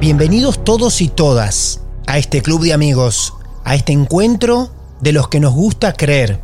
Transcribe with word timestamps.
Bienvenidos 0.00 0.64
todos 0.64 1.02
y 1.02 1.08
todas 1.08 1.82
a 2.06 2.16
este 2.16 2.40
club 2.40 2.62
de 2.62 2.72
amigos, 2.72 3.34
a 3.64 3.74
este 3.74 3.92
encuentro 3.92 4.70
de 5.02 5.12
los 5.12 5.28
que 5.28 5.40
nos 5.40 5.52
gusta 5.52 5.92
creer 5.92 6.40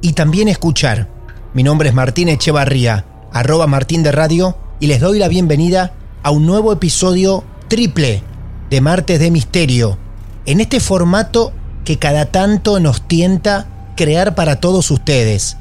y 0.00 0.12
también 0.12 0.46
escuchar. 0.46 1.08
Mi 1.52 1.64
nombre 1.64 1.88
es 1.88 1.94
Martín 1.96 2.28
Echevarría, 2.28 3.04
arroba 3.32 3.66
Martín 3.66 4.04
de 4.04 4.12
Radio, 4.12 4.56
y 4.78 4.86
les 4.86 5.00
doy 5.00 5.18
la 5.18 5.26
bienvenida 5.26 5.92
a 6.22 6.30
un 6.30 6.46
nuevo 6.46 6.72
episodio 6.72 7.42
triple 7.66 8.22
de 8.70 8.80
Martes 8.80 9.18
de 9.18 9.32
Misterio, 9.32 9.98
en 10.46 10.60
este 10.60 10.78
formato 10.78 11.52
que 11.84 11.98
cada 11.98 12.26
tanto 12.26 12.78
nos 12.78 13.08
tienta 13.08 13.66
crear 13.96 14.36
para 14.36 14.60
todos 14.60 14.88
ustedes. 14.92 15.56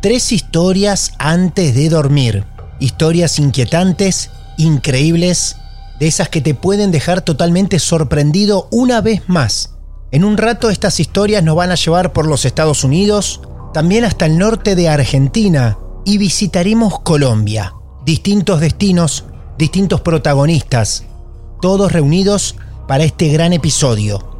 Tres 0.00 0.32
historias 0.32 1.12
antes 1.18 1.74
de 1.74 1.90
dormir, 1.90 2.46
historias 2.80 3.38
inquietantes, 3.38 4.30
increíbles, 4.56 5.56
de 5.98 6.06
esas 6.06 6.28
que 6.28 6.40
te 6.40 6.54
pueden 6.54 6.90
dejar 6.90 7.22
totalmente 7.22 7.78
sorprendido 7.78 8.68
una 8.70 9.00
vez 9.00 9.22
más. 9.28 9.76
En 10.10 10.24
un 10.24 10.36
rato 10.36 10.70
estas 10.70 11.00
historias 11.00 11.42
nos 11.42 11.56
van 11.56 11.70
a 11.70 11.76
llevar 11.76 12.12
por 12.12 12.26
los 12.26 12.44
Estados 12.44 12.84
Unidos, 12.84 13.40
también 13.74 14.04
hasta 14.04 14.26
el 14.26 14.38
norte 14.38 14.76
de 14.76 14.88
Argentina 14.88 15.78
y 16.04 16.18
visitaremos 16.18 17.00
Colombia. 17.00 17.74
Distintos 18.04 18.60
destinos, 18.60 19.24
distintos 19.58 20.00
protagonistas, 20.00 21.04
todos 21.60 21.92
reunidos 21.92 22.56
para 22.86 23.04
este 23.04 23.28
gran 23.28 23.52
episodio. 23.52 24.36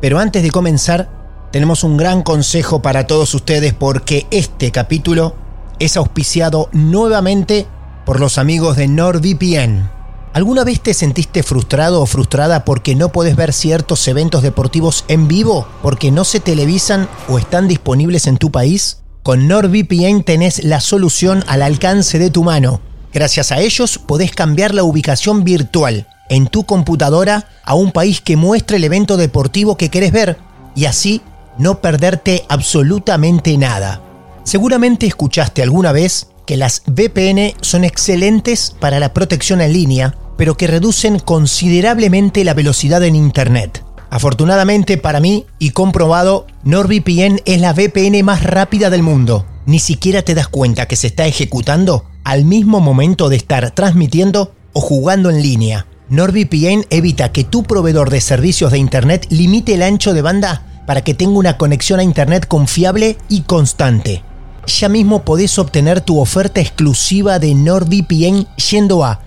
Pero 0.00 0.18
antes 0.18 0.42
de 0.42 0.50
comenzar, 0.50 1.48
tenemos 1.52 1.84
un 1.84 1.96
gran 1.96 2.22
consejo 2.22 2.80
para 2.80 3.06
todos 3.06 3.34
ustedes 3.34 3.74
porque 3.74 4.26
este 4.30 4.70
capítulo 4.70 5.34
es 5.78 5.96
auspiciado 5.96 6.68
nuevamente 6.72 7.66
por 8.06 8.20
los 8.20 8.38
amigos 8.38 8.76
de 8.76 8.88
NordVPN. 8.88 9.99
¿Alguna 10.32 10.62
vez 10.62 10.80
te 10.80 10.94
sentiste 10.94 11.42
frustrado 11.42 12.00
o 12.00 12.06
frustrada 12.06 12.64
porque 12.64 12.94
no 12.94 13.10
podés 13.10 13.34
ver 13.34 13.52
ciertos 13.52 14.06
eventos 14.06 14.42
deportivos 14.42 15.04
en 15.08 15.26
vivo 15.26 15.66
porque 15.82 16.12
no 16.12 16.24
se 16.24 16.38
televisan 16.38 17.08
o 17.28 17.36
están 17.36 17.66
disponibles 17.66 18.28
en 18.28 18.36
tu 18.36 18.52
país? 18.52 18.98
Con 19.24 19.48
NordVPN 19.48 20.22
tenés 20.22 20.62
la 20.62 20.80
solución 20.80 21.42
al 21.48 21.62
alcance 21.62 22.20
de 22.20 22.30
tu 22.30 22.44
mano. 22.44 22.80
Gracias 23.12 23.50
a 23.50 23.58
ellos 23.58 23.98
podés 23.98 24.30
cambiar 24.30 24.72
la 24.72 24.84
ubicación 24.84 25.42
virtual 25.42 26.06
en 26.28 26.46
tu 26.46 26.64
computadora 26.64 27.48
a 27.64 27.74
un 27.74 27.90
país 27.90 28.20
que 28.20 28.36
muestre 28.36 28.76
el 28.76 28.84
evento 28.84 29.16
deportivo 29.16 29.76
que 29.76 29.88
querés 29.88 30.12
ver 30.12 30.38
y 30.76 30.84
así 30.84 31.22
no 31.58 31.80
perderte 31.80 32.44
absolutamente 32.48 33.58
nada. 33.58 34.00
Seguramente 34.44 35.06
escuchaste 35.06 35.60
alguna 35.60 35.90
vez 35.90 36.28
que 36.46 36.56
las 36.56 36.82
VPN 36.86 37.54
son 37.60 37.84
excelentes 37.84 38.74
para 38.80 38.98
la 38.98 39.12
protección 39.12 39.60
en 39.60 39.72
línea, 39.72 40.16
pero 40.40 40.56
que 40.56 40.66
reducen 40.66 41.18
considerablemente 41.18 42.44
la 42.44 42.54
velocidad 42.54 43.02
en 43.04 43.14
Internet. 43.14 43.84
Afortunadamente 44.08 44.96
para 44.96 45.20
mí 45.20 45.44
y 45.58 45.72
comprobado, 45.72 46.46
NordVPN 46.64 47.42
es 47.44 47.60
la 47.60 47.74
VPN 47.74 48.24
más 48.24 48.42
rápida 48.42 48.88
del 48.88 49.02
mundo. 49.02 49.44
Ni 49.66 49.80
siquiera 49.80 50.22
te 50.22 50.34
das 50.34 50.48
cuenta 50.48 50.88
que 50.88 50.96
se 50.96 51.08
está 51.08 51.26
ejecutando 51.26 52.06
al 52.24 52.46
mismo 52.46 52.80
momento 52.80 53.28
de 53.28 53.36
estar 53.36 53.70
transmitiendo 53.72 54.54
o 54.72 54.80
jugando 54.80 55.28
en 55.28 55.42
línea. 55.42 55.86
NordVPN 56.08 56.86
evita 56.88 57.32
que 57.32 57.44
tu 57.44 57.62
proveedor 57.62 58.08
de 58.08 58.22
servicios 58.22 58.72
de 58.72 58.78
Internet 58.78 59.26
limite 59.28 59.74
el 59.74 59.82
ancho 59.82 60.14
de 60.14 60.22
banda 60.22 60.82
para 60.86 61.04
que 61.04 61.12
tenga 61.12 61.38
una 61.38 61.58
conexión 61.58 62.00
a 62.00 62.02
Internet 62.02 62.48
confiable 62.48 63.18
y 63.28 63.42
constante 63.42 64.22
ya 64.66 64.88
mismo 64.88 65.24
podés 65.24 65.58
obtener 65.58 66.00
tu 66.00 66.18
oferta 66.20 66.60
exclusiva 66.60 67.38
de 67.38 67.54
NordVPN 67.54 68.46
yendo 68.70 69.04
a 69.04 69.20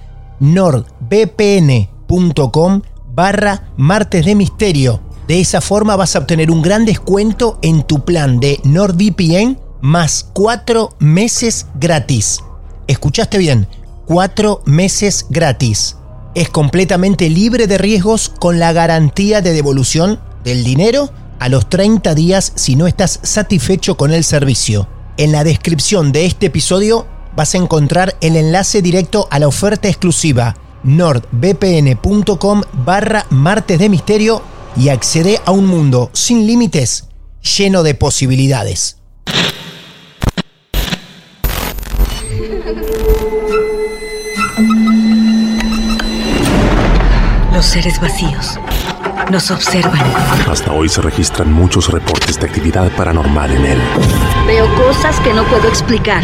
nordvpn.com 0.44 2.81
barra 3.16 3.72
martes 3.78 4.26
de 4.26 4.36
misterio. 4.36 5.00
De 5.28 5.40
esa 5.40 5.62
forma 5.62 5.96
vas 5.96 6.16
a 6.16 6.20
obtener 6.20 6.52
un 6.52 6.62
gran 6.62 6.86
descuento 6.86 7.58
en 7.62 7.84
tu 7.84 8.04
plan 8.04 8.42
de 8.42 8.59
NordVPN 8.66 9.58
más 9.82 10.30
4 10.34 10.98
meses 11.00 11.68
gratis. 11.80 12.42
¿Escuchaste 12.88 13.38
bien? 13.38 13.68
4 14.06 14.64
meses 14.66 15.28
gratis. 15.30 15.96
Es 16.36 16.50
completamente 16.50 17.30
libre 17.30 17.68
de 17.68 17.78
riesgos 17.78 18.28
con 18.28 18.59
la 18.59 18.74
garantía 18.74 19.42
de 19.42 19.53
devolución 19.53 20.20
del 20.44 20.66
dinero 20.66 21.09
a 21.40 21.48
los 21.48 21.70
30 21.70 22.16
días 22.16 22.52
si 22.56 22.76
no 22.76 22.86
estás 22.86 23.22
satisfecho 23.24 23.96
con 23.96 24.12
el 24.12 24.26
servicio. 24.26 24.90
En 25.16 25.32
la 25.32 25.46
descripción 25.46 26.12
de 26.12 26.26
este 26.26 26.48
episodio 26.48 27.08
vas 27.36 27.56
a 27.56 27.58
encontrar 27.58 28.16
el 28.22 28.36
enlace 28.36 28.82
directo 28.82 29.28
a 29.32 29.40
la 29.40 29.48
oferta 29.48 29.88
exclusiva 29.88 30.56
nordvpn.com 30.84 32.62
barra 32.86 33.26
martes 33.30 33.80
de 33.80 33.90
misterio 33.90 34.42
y 34.76 34.90
accede 34.90 35.40
a 35.46 35.52
un 35.52 35.66
mundo 35.66 36.10
sin 36.14 36.46
límites 36.46 37.08
lleno 37.58 37.84
de 37.84 37.96
posibilidades. 37.96 38.98
Los 47.54 47.66
seres 47.66 48.00
vacíos 48.02 48.60
nos 49.32 49.50
observan. 49.52 50.02
Hasta 50.50 50.72
hoy 50.74 50.90
se 50.90 51.02
registran 51.02 51.52
muchos 51.52 51.90
reportes 51.90 52.40
de 52.40 52.46
actividad 52.46 52.92
paranormal 52.96 53.52
en 53.52 53.66
él. 53.66 53.82
Veo 54.46 54.68
cosas 54.76 55.20
que 55.22 55.34
no 55.34 55.44
puedo 55.46 55.68
explicar. 55.68 56.24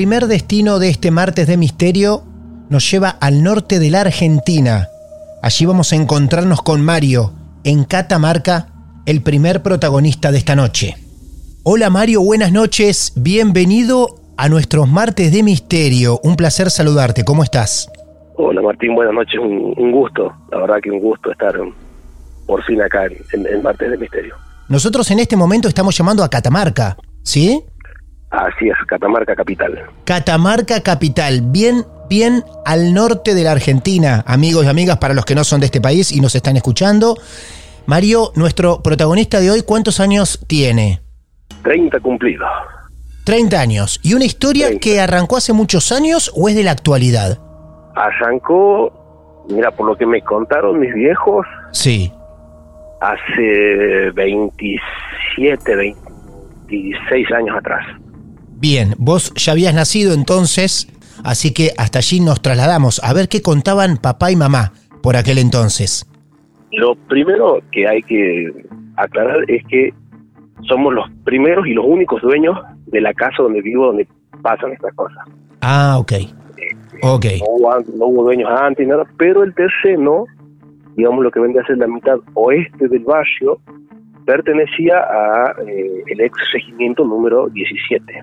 Primer 0.00 0.28
destino 0.28 0.78
de 0.78 0.88
este 0.88 1.10
martes 1.10 1.46
de 1.46 1.58
misterio 1.58 2.22
nos 2.70 2.90
lleva 2.90 3.10
al 3.10 3.42
norte 3.42 3.78
de 3.78 3.90
la 3.90 4.00
Argentina. 4.00 4.88
Allí 5.42 5.66
vamos 5.66 5.92
a 5.92 5.96
encontrarnos 5.96 6.62
con 6.62 6.80
Mario, 6.80 7.34
en 7.64 7.84
Catamarca, 7.84 8.68
el 9.04 9.20
primer 9.20 9.62
protagonista 9.62 10.32
de 10.32 10.38
esta 10.38 10.56
noche. 10.56 10.96
Hola 11.64 11.90
Mario, 11.90 12.22
buenas 12.22 12.50
noches, 12.50 13.12
bienvenido 13.14 14.14
a 14.38 14.48
nuestros 14.48 14.88
martes 14.88 15.32
de 15.32 15.42
misterio. 15.42 16.18
Un 16.22 16.36
placer 16.36 16.70
saludarte, 16.70 17.22
¿cómo 17.22 17.42
estás? 17.42 17.90
Hola 18.36 18.62
Martín, 18.62 18.94
buenas 18.94 19.12
noches, 19.12 19.38
un, 19.38 19.74
un 19.76 19.92
gusto, 19.92 20.32
la 20.50 20.60
verdad 20.60 20.76
que 20.82 20.90
un 20.90 21.00
gusto 21.00 21.30
estar 21.30 21.52
por 22.46 22.64
fin 22.64 22.80
acá 22.80 23.04
en, 23.04 23.18
en, 23.34 23.54
en 23.54 23.62
Martes 23.62 23.90
de 23.90 23.98
Misterio. 23.98 24.34
Nosotros 24.66 25.10
en 25.10 25.18
este 25.18 25.36
momento 25.36 25.68
estamos 25.68 25.94
llamando 25.94 26.24
a 26.24 26.30
Catamarca, 26.30 26.96
¿sí? 27.22 27.62
Así 28.30 28.68
es, 28.68 28.76
Catamarca 28.86 29.34
Capital. 29.34 29.78
Catamarca 30.04 30.80
Capital, 30.82 31.40
bien, 31.46 31.84
bien 32.08 32.44
al 32.64 32.94
norte 32.94 33.34
de 33.34 33.42
la 33.44 33.52
Argentina, 33.52 34.22
amigos 34.26 34.64
y 34.64 34.68
amigas, 34.68 34.98
para 34.98 35.14
los 35.14 35.24
que 35.24 35.34
no 35.34 35.42
son 35.44 35.60
de 35.60 35.66
este 35.66 35.80
país 35.80 36.12
y 36.12 36.20
nos 36.20 36.34
están 36.36 36.56
escuchando. 36.56 37.16
Mario, 37.86 38.30
nuestro 38.36 38.82
protagonista 38.82 39.40
de 39.40 39.50
hoy, 39.50 39.62
¿cuántos 39.62 39.98
años 39.98 40.44
tiene? 40.46 41.00
30 41.64 41.98
cumplidos. 42.00 42.48
30 43.24 43.60
años. 43.60 43.98
¿Y 44.02 44.14
una 44.14 44.24
historia 44.24 44.66
30. 44.66 44.80
que 44.80 45.00
arrancó 45.00 45.36
hace 45.36 45.52
muchos 45.52 45.90
años 45.90 46.30
o 46.36 46.48
es 46.48 46.54
de 46.54 46.62
la 46.62 46.70
actualidad? 46.70 47.38
Arrancó, 47.96 49.44
mira, 49.50 49.72
por 49.72 49.86
lo 49.86 49.96
que 49.96 50.06
me 50.06 50.22
contaron 50.22 50.78
mis 50.78 50.94
viejos, 50.94 51.44
Sí. 51.72 52.12
hace 53.00 54.10
27, 54.14 55.74
26 55.76 57.32
años 57.32 57.56
atrás. 57.58 57.84
Bien, 58.60 58.94
vos 58.98 59.32
ya 59.36 59.52
habías 59.52 59.74
nacido 59.74 60.12
entonces, 60.12 60.86
así 61.24 61.54
que 61.54 61.70
hasta 61.78 62.00
allí 62.00 62.20
nos 62.20 62.42
trasladamos 62.42 63.00
a 63.02 63.14
ver 63.14 63.28
qué 63.28 63.40
contaban 63.40 63.96
papá 63.96 64.30
y 64.30 64.36
mamá 64.36 64.72
por 65.02 65.16
aquel 65.16 65.38
entonces. 65.38 66.06
Lo 66.70 66.94
primero 66.94 67.62
que 67.72 67.88
hay 67.88 68.02
que 68.02 68.52
aclarar 68.96 69.38
es 69.48 69.64
que 69.66 69.94
somos 70.68 70.92
los 70.92 71.08
primeros 71.24 71.66
y 71.66 71.72
los 71.72 71.86
únicos 71.86 72.20
dueños 72.20 72.58
de 72.86 73.00
la 73.00 73.14
casa 73.14 73.42
donde 73.42 73.62
vivo, 73.62 73.86
donde 73.86 74.06
pasan 74.42 74.72
estas 74.72 74.94
cosas. 74.94 75.26
Ah, 75.62 75.96
ok. 75.98 76.12
Ok. 77.02 77.24
No 77.40 77.46
hubo, 77.46 77.78
no 77.96 78.06
hubo 78.08 78.24
dueños 78.24 78.50
antes, 78.60 78.86
nada, 78.86 79.04
pero 79.16 79.42
el 79.42 79.54
terreno, 79.54 80.26
digamos 80.96 81.24
lo 81.24 81.30
que 81.30 81.40
vende 81.40 81.60
a 81.60 81.64
ser 81.64 81.78
la 81.78 81.86
mitad 81.86 82.18
oeste 82.34 82.88
del 82.88 83.04
barrio, 83.04 83.58
pertenecía 84.26 84.98
a 84.98 85.54
eh, 85.66 86.02
el 86.08 86.20
ex 86.20 86.36
regimiento 86.52 87.04
número 87.04 87.48
17. 87.48 88.22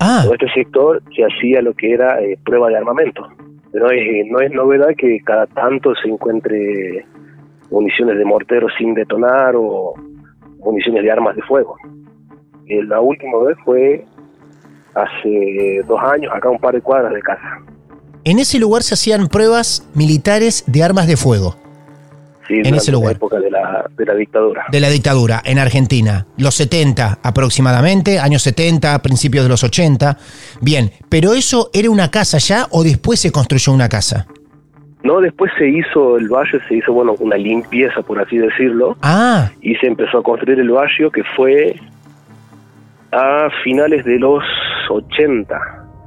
Ah, 0.00 0.22
Todo 0.24 0.34
este 0.34 0.48
sector 0.54 1.02
se 1.14 1.22
hacía 1.24 1.60
lo 1.62 1.74
que 1.74 1.92
era 1.92 2.20
eh, 2.20 2.38
prueba 2.44 2.68
de 2.68 2.76
armamento. 2.76 3.26
No 3.72 3.90
es, 3.90 4.00
eh, 4.00 4.24
no 4.30 4.40
es 4.40 4.50
novedad 4.52 4.88
que 4.96 5.18
cada 5.24 5.46
tanto 5.46 5.94
se 6.02 6.08
encuentre 6.08 7.04
municiones 7.70 8.16
de 8.16 8.24
mortero 8.24 8.66
sin 8.78 8.94
detonar 8.94 9.54
o 9.56 9.94
municiones 10.60 11.02
de 11.02 11.10
armas 11.10 11.36
de 11.36 11.42
fuego. 11.42 11.76
Eh, 12.66 12.82
la 12.84 13.00
última 13.00 13.38
vez 13.44 13.56
fue 13.64 14.04
hace 14.94 15.82
dos 15.86 16.00
años, 16.02 16.32
acá 16.34 16.48
un 16.48 16.58
par 16.58 16.74
de 16.74 16.80
cuadras 16.80 17.12
de 17.12 17.20
casa. 17.20 17.58
en 18.24 18.38
ese 18.38 18.58
lugar 18.58 18.82
se 18.82 18.94
hacían 18.94 19.28
pruebas 19.28 19.88
militares 19.94 20.64
de 20.66 20.82
armas 20.82 21.06
de 21.06 21.16
fuego 21.16 21.54
Sí, 22.48 22.54
En 22.64 22.74
ese 22.74 22.90
lugar. 22.90 23.12
La 23.12 23.16
época 23.18 23.38
de 23.38 23.50
la, 23.50 23.90
de 23.96 24.04
la 24.06 24.14
dictadura. 24.14 24.64
de 24.72 24.80
la 24.80 24.88
dictadura 24.88 25.42
en 25.44 25.58
Argentina, 25.58 26.26
los 26.38 26.54
70 26.54 27.18
aproximadamente, 27.22 28.18
años 28.18 28.42
70, 28.42 29.00
principios 29.02 29.44
de 29.44 29.50
los 29.50 29.62
80. 29.62 30.16
Bien, 30.62 30.90
pero 31.10 31.34
eso 31.34 31.68
era 31.74 31.90
una 31.90 32.10
casa 32.10 32.38
ya 32.38 32.66
o 32.70 32.82
después 32.82 33.20
se 33.20 33.30
construyó 33.30 33.72
una 33.72 33.88
casa? 33.90 34.26
No, 35.04 35.20
después 35.20 35.52
se 35.58 35.68
hizo 35.68 36.16
el 36.16 36.28
barrio, 36.28 36.58
se 36.68 36.76
hizo, 36.76 36.92
bueno, 36.92 37.14
una 37.20 37.36
limpieza, 37.36 38.02
por 38.02 38.18
así 38.20 38.36
decirlo, 38.38 38.96
Ah, 39.02 39.50
y 39.60 39.74
se 39.76 39.86
empezó 39.86 40.18
a 40.18 40.22
construir 40.22 40.58
el 40.58 40.70
barrio 40.70 41.10
que 41.12 41.22
fue 41.36 41.78
a 43.12 43.48
finales 43.64 44.04
de 44.04 44.18
los 44.18 44.42
80, 44.90 45.56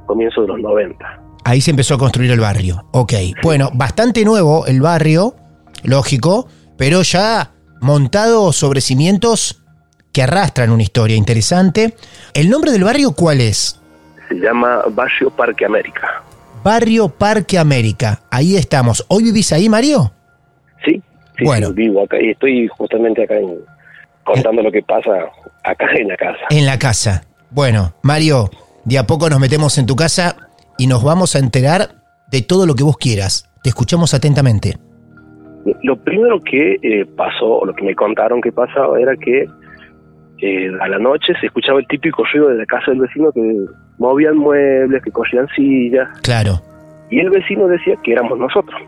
comienzo 0.06 0.42
de 0.42 0.48
los 0.48 0.60
90. 0.60 1.20
ahí 1.44 1.60
se 1.60 1.70
empezó 1.70 1.94
a 1.94 1.98
construir 1.98 2.30
el 2.30 2.40
barrio. 2.40 2.84
Ok, 2.92 3.12
bueno, 3.42 3.70
bastante 3.74 4.24
nuevo 4.24 4.66
el 4.66 4.80
barrio, 4.80 5.34
lógico, 5.82 6.48
pero 6.76 7.02
ya 7.02 7.50
montado 7.80 8.52
sobre 8.52 8.80
cimientos 8.80 9.62
que 10.12 10.22
arrastran 10.22 10.70
una 10.70 10.82
historia 10.82 11.16
interesante. 11.16 11.94
¿El 12.34 12.50
nombre 12.50 12.70
del 12.72 12.84
barrio 12.84 13.12
cuál 13.12 13.40
es? 13.40 13.80
Se 14.28 14.34
llama 14.36 14.82
Barrio 14.90 15.30
Parque 15.30 15.64
América. 15.64 16.22
Barrio 16.62 17.08
Parque 17.08 17.58
América. 17.58 18.20
Ahí 18.30 18.56
estamos. 18.56 19.04
¿Hoy 19.08 19.24
vivís 19.24 19.52
ahí, 19.52 19.68
Mario? 19.68 20.12
Sí, 20.84 21.02
sí, 21.38 21.44
Bueno. 21.44 21.68
sí, 21.68 21.72
vivo 21.74 22.04
acá 22.04 22.16
y 22.20 22.30
estoy 22.30 22.68
justamente 22.68 23.24
acá 23.24 23.34
en- 23.36 23.58
contando 24.24 24.62
lo 24.62 24.70
que 24.70 24.82
pasa 24.82 25.10
acá 25.64 25.86
en 25.98 26.08
la 26.08 26.16
casa. 26.16 26.38
En 26.50 26.66
la 26.66 26.78
casa. 26.78 27.24
Bueno, 27.50 27.94
Mario, 28.02 28.50
de 28.84 28.98
a 28.98 29.06
poco 29.06 29.28
nos 29.28 29.40
metemos 29.40 29.76
en 29.78 29.86
tu 29.86 29.96
casa 29.96 30.36
y 30.78 30.86
nos 30.86 31.02
vamos 31.02 31.34
a 31.34 31.38
enterar 31.40 31.96
de 32.30 32.42
todo 32.42 32.64
lo 32.66 32.74
que 32.74 32.84
vos 32.84 32.96
quieras. 32.96 33.48
Te 33.62 33.68
escuchamos 33.70 34.14
atentamente. 34.14 34.78
Lo 35.82 35.96
primero 35.96 36.40
que 36.42 36.76
eh, 36.82 37.06
pasó, 37.16 37.58
o 37.60 37.64
lo 37.66 37.74
que 37.74 37.84
me 37.84 37.94
contaron 37.94 38.40
que 38.40 38.50
pasaba, 38.50 38.98
era 39.00 39.14
que 39.16 39.46
eh, 40.40 40.70
a 40.80 40.88
la 40.88 40.98
noche 40.98 41.32
se 41.40 41.46
escuchaba 41.46 41.78
el 41.78 41.86
típico 41.86 42.24
ruido 42.32 42.48
de 42.48 42.56
la 42.56 42.66
casa 42.66 42.90
del 42.90 43.00
vecino 43.00 43.30
que 43.32 43.40
movían 43.98 44.36
muebles, 44.36 45.02
que 45.02 45.10
cogían 45.12 45.46
sillas, 45.54 46.08
Claro. 46.22 46.60
y 47.10 47.20
el 47.20 47.30
vecino 47.30 47.68
decía 47.68 47.94
que 48.02 48.12
éramos 48.12 48.38
nosotros. 48.38 48.80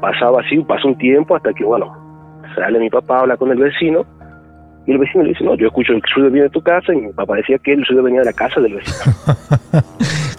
Pasaba 0.00 0.40
así, 0.40 0.58
pasó 0.60 0.88
un 0.88 0.96
tiempo 0.98 1.36
hasta 1.36 1.52
que, 1.52 1.64
bueno, 1.64 1.92
sale 2.54 2.78
mi 2.78 2.88
papá, 2.88 3.20
habla 3.20 3.36
con 3.36 3.50
el 3.50 3.58
vecino, 3.58 4.06
y 4.86 4.92
el 4.92 4.98
vecino 4.98 5.22
le 5.24 5.30
dice, 5.30 5.44
no, 5.44 5.54
yo 5.56 5.66
escucho 5.66 5.92
el 5.92 6.02
ruido 6.14 6.30
viene 6.30 6.44
de 6.44 6.50
tu 6.50 6.62
casa, 6.62 6.94
y 6.94 6.96
mi 6.96 7.12
papá 7.12 7.36
decía 7.36 7.58
que 7.58 7.72
el 7.74 7.84
ruido 7.84 8.02
venía 8.04 8.20
de 8.20 8.26
la 8.26 8.32
casa 8.32 8.60
del 8.60 8.74
vecino. 8.74 9.12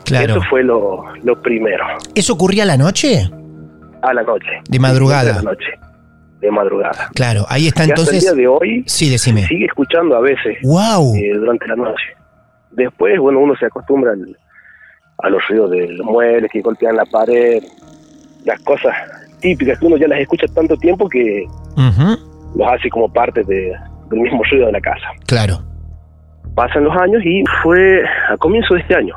Claro. 0.05 0.35
Eso 0.37 0.41
fue 0.49 0.63
lo, 0.63 1.03
lo 1.25 1.41
primero, 1.41 1.83
¿Eso 2.15 2.31
ocurría 2.31 2.63
a 2.63 2.65
la 2.65 2.77
noche? 2.77 3.29
A 4.01 4.13
la 4.13 4.23
noche. 4.23 4.49
De 4.69 4.79
madrugada. 4.79 5.33
De 5.33 5.43
la 5.43 5.51
noche, 5.51 5.67
de 6.39 6.51
madrugada. 6.51 7.09
Claro, 7.15 7.45
ahí 7.49 7.67
está 7.67 7.81
Y 7.81 7.83
hasta 7.83 7.83
el 7.83 7.89
entonces. 7.99 8.21
día 8.23 8.33
de 8.33 8.47
hoy 8.47 8.83
Sí, 8.87 9.09
decime. 9.09 9.43
sigue 9.47 9.65
escuchando 9.65 10.15
a 10.15 10.21
veces 10.21 10.57
¡Wow! 10.63 11.15
eh, 11.15 11.33
durante 11.35 11.67
la 11.67 11.75
noche. 11.75 12.03
Después, 12.71 13.19
bueno, 13.19 13.39
uno 13.39 13.55
se 13.57 13.65
acostumbra 13.65 14.11
al- 14.11 14.37
a 15.19 15.29
los 15.29 15.41
ruidos 15.47 15.71
de 15.71 15.87
los 15.93 16.05
muebles 16.05 16.51
que 16.51 16.61
golpean 16.61 16.95
la 16.95 17.05
pared, 17.05 17.63
las 18.45 18.61
cosas 18.61 18.93
típicas 19.41 19.79
que 19.79 19.85
uno 19.87 19.97
ya 19.97 20.07
las 20.07 20.19
escucha 20.19 20.45
tanto 20.53 20.77
tiempo 20.77 21.09
que 21.09 21.43
los 22.55 22.67
hace 22.71 22.89
como 22.89 23.11
parte 23.11 23.43
de- 23.43 23.73
del 24.09 24.19
mismo 24.19 24.41
ruido 24.49 24.67
de 24.67 24.71
la 24.73 24.81
casa. 24.81 25.07
Claro. 25.25 25.59
Pasan 26.55 26.83
los 26.85 26.95
años 26.97 27.21
y 27.25 27.43
fue 27.63 28.03
a 28.29 28.37
comienzo 28.37 28.73
de 28.75 28.81
este 28.81 28.95
año. 28.95 29.15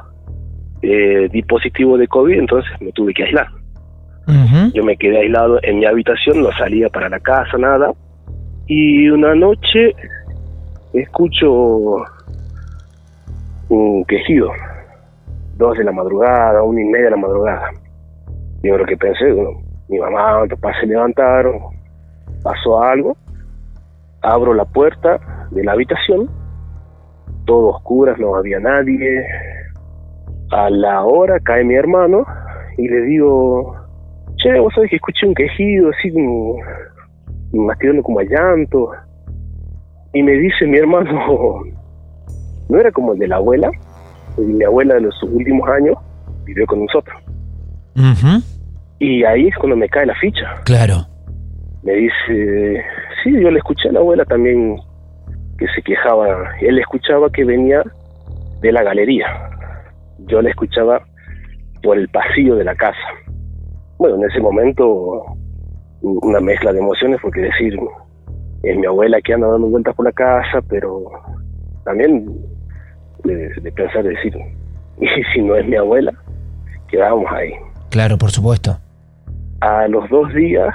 Eh, 0.83 1.29
di 1.31 1.43
positivo 1.43 1.97
de 1.99 2.09
COVID, 2.09 2.39
entonces 2.39 2.71
me 2.81 2.91
tuve 2.93 3.13
que 3.15 3.25
aislar. 3.25 3.47
Ujú, 4.31 4.73
Yo 4.75 4.85
me 4.85 4.97
quedé 4.97 5.19
aislado 5.19 5.59
en 5.63 5.79
mi 5.81 5.87
habitación, 5.87 6.43
no 6.43 6.51
salía 6.53 6.89
para 6.89 7.09
la 7.09 7.21
casa, 7.21 7.59
nada. 7.59 7.93
Y 8.67 9.09
una 9.09 9.35
noche 9.35 9.95
escucho 10.93 11.97
un 13.69 14.05
quejido. 14.07 14.51
Dos 15.57 15.77
de 15.77 15.85
la 15.85 15.93
madrugada, 15.93 16.63
una 16.63 16.81
y 16.81 16.85
media 16.85 17.07
de 17.07 17.11
la 17.11 17.17
madrugada. 17.17 17.71
Yo 18.63 18.79
lo 18.79 18.85
que 18.87 18.97
pensé, 18.97 19.33
bueno, 19.33 19.61
mi 19.89 19.99
mamá, 19.99 20.43
mi 20.43 20.49
papá 20.49 20.73
se 20.81 20.87
levantaron, 20.87 21.59
pasó 22.43 22.83
algo. 22.83 23.17
Abro 24.23 24.55
la 24.55 24.65
puerta 24.65 25.19
de 25.51 25.65
la 25.65 25.73
habitación, 25.73 26.31
todo 27.47 27.69
oscuras, 27.69 28.19
no 28.19 28.37
había 28.37 28.61
nadie. 28.61 29.27
A 30.53 30.69
la 30.71 31.05
hora 31.05 31.41
cae 31.41 31.65
mi 31.65 31.75
hermano 31.75 32.25
y 32.77 32.89
le 32.89 33.03
digo, 33.03 33.77
che, 34.43 34.59
vos 34.59 34.73
sabés 34.75 34.91
que 34.91 34.97
escuché 34.97 35.27
un 35.27 35.35
quejido 35.35 35.91
así 35.91 36.13
como 36.13 36.57
más 37.53 37.79
tirando 37.79 38.03
como 38.03 38.21
a 38.21 38.25
llanto. 38.25 38.91
Y 40.13 40.23
me 40.23 40.33
dice 40.33 40.67
mi 40.67 40.79
hermano, 40.79 41.11
no 42.69 42.79
era 42.79 42.91
como 42.91 43.13
el 43.13 43.19
de 43.19 43.29
la 43.29 43.37
abuela, 43.37 43.71
y 44.39 44.43
mi 44.43 44.65
abuela 44.65 44.95
de 44.95 45.03
los 45.03 45.23
últimos 45.23 45.69
años 45.69 45.97
vivió 46.45 46.67
con 46.67 46.81
nosotros. 46.81 47.17
Y 48.99 49.25
ahí 49.25 49.49
es 49.49 49.57
cuando 49.57 49.77
me 49.77 49.89
cae 49.89 50.07
la 50.07 50.15
ficha. 50.15 50.57
Claro. 50.65 51.07
Me 51.83 51.93
dice, 51.95 52.85
sí, 53.23 53.33
yo 53.41 53.51
le 53.51 53.59
escuché 53.59 53.89
a 53.89 53.93
la 53.93 54.01
abuela 54.01 54.25
también 54.25 54.77
que 55.59 55.67
se 55.75 55.83
quejaba. 55.83 56.57
Él 56.61 56.79
escuchaba 56.79 57.31
que 57.31 57.45
venía 57.45 57.83
de 58.61 58.73
la 58.73 58.83
galería. 58.83 59.27
Yo 60.27 60.43
le 60.43 60.51
escuchaba 60.51 61.03
por 61.83 61.99
el 61.99 62.09
pasillo 62.09 62.57
de 62.57 62.65
la 62.65 62.75
casa. 62.75 62.99
Bueno, 64.01 64.17
en 64.17 64.31
ese 64.31 64.41
momento 64.41 65.27
una 66.01 66.41
mezcla 66.41 66.73
de 66.73 66.79
emociones 66.79 67.21
porque 67.21 67.43
decir, 67.43 67.79
es 68.63 68.79
mi 68.79 68.87
abuela 68.87 69.21
que 69.21 69.35
anda 69.35 69.47
dando 69.47 69.67
vueltas 69.67 69.95
por 69.95 70.07
la 70.07 70.13
casa, 70.13 70.63
pero 70.71 71.05
también 71.85 72.35
de, 73.25 73.51
de 73.61 73.73
pensar, 73.73 74.03
decir, 74.03 74.35
y 75.01 75.07
si 75.35 75.43
no 75.43 75.55
es 75.55 75.67
mi 75.67 75.77
abuela, 75.77 76.13
quedábamos 76.89 77.31
ahí. 77.31 77.53
Claro, 77.91 78.17
por 78.17 78.31
supuesto. 78.31 78.79
A 79.61 79.87
los 79.89 80.09
dos 80.09 80.33
días 80.33 80.75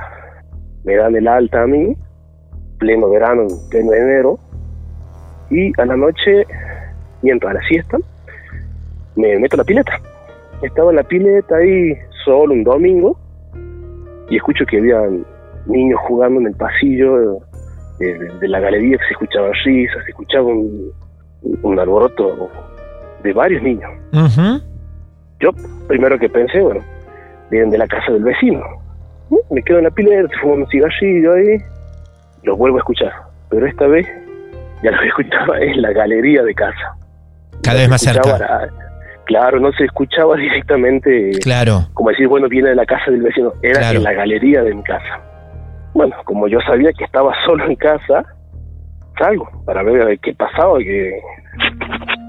me 0.84 0.96
dan 0.96 1.16
el 1.16 1.28
alta 1.28 1.64
a 1.64 1.66
mí, 1.66 1.98
pleno 2.78 3.10
verano, 3.10 3.48
pleno 3.72 3.92
enero, 3.92 4.38
y 5.50 5.72
a 5.82 5.86
la 5.86 5.98
noche, 5.98 6.46
mientras 7.24 7.50
a 7.50 7.54
la 7.56 7.68
siesta, 7.68 7.98
me 9.16 9.40
meto 9.40 9.56
a 9.56 9.58
la 9.58 9.64
pileta. 9.64 10.00
Estaba 10.62 10.92
en 10.92 10.98
la 10.98 11.04
pileta 11.04 11.56
ahí 11.56 11.98
solo 12.26 12.54
un 12.54 12.64
domingo 12.64 13.18
y 14.30 14.36
escucho 14.38 14.66
que 14.66 14.80
había 14.80 15.00
niños 15.68 16.00
jugando 16.08 16.42
en 16.42 16.48
el 16.48 16.56
pasillo 16.56 17.42
de, 18.00 18.18
de- 18.18 18.30
de 18.40 18.48
la 18.48 18.60
galería, 18.60 18.98
que 18.98 19.04
se 19.06 19.12
escuchaban 19.12 19.52
risas, 19.64 20.04
se 20.04 20.10
escuchaba 20.12 20.46
un, 20.46 20.92
un 21.62 21.80
alboroto 21.80 22.50
de 23.24 23.32
varios 23.34 23.62
niños. 23.64 23.90
Yo, 25.40 25.50
primero 25.88 26.18
que 26.20 26.28
pensé, 26.30 26.60
bueno, 26.62 26.82
vienen 27.52 27.70
de 27.70 27.78
la 27.78 27.88
casa 27.88 28.12
del 28.12 28.24
vecino. 28.24 28.62
Me 29.50 29.62
quedo 29.64 29.78
en 29.80 29.86
la 29.86 29.92
pileta, 29.92 30.28
fumo 30.42 30.56
un 30.56 30.68
cigarrillo 30.68 31.34
ahí, 31.34 31.58
los 32.44 32.58
vuelvo 32.58 32.78
a 32.78 32.80
escuchar. 32.80 33.12
Pero 33.50 33.66
esta 33.68 33.88
vez 33.88 34.08
ya 34.84 34.92
lo 34.92 35.00
que 35.00 35.08
escuchaba 35.08 35.60
en 35.60 35.82
la 35.82 35.92
galería 35.94 36.44
de 36.44 36.54
casa. 36.54 36.96
Cada 37.64 37.80
vez 37.80 37.90
más 37.90 38.02
cerca. 38.02 38.38
Claro, 39.26 39.60
no 39.60 39.72
se 39.74 39.86
escuchaba 39.86 40.36
directamente. 40.38 41.32
Claro. 41.42 41.88
Como 41.94 42.10
decir, 42.10 42.28
bueno, 42.28 42.48
viene 42.48 42.70
de 42.70 42.76
la 42.76 42.86
casa 42.86 43.12
del 43.12 43.22
vecino. 43.22 43.54
Era 43.62 43.92
en 43.92 44.04
la 44.04 44.14
galería 44.14 44.64
de 44.64 44.74
mi 44.74 44.84
casa. 44.84 45.22
Bueno, 45.94 46.16
como 46.26 46.48
yo 46.48 46.60
sabía 46.62 46.92
que 46.94 47.04
estaba 47.04 47.34
solo 47.46 47.66
en 47.66 47.76
casa, 47.76 48.26
salgo 49.20 49.50
para 49.66 49.84
ver 49.84 50.20
qué 50.20 50.34
pasaba, 50.34 50.80
que, 50.80 51.20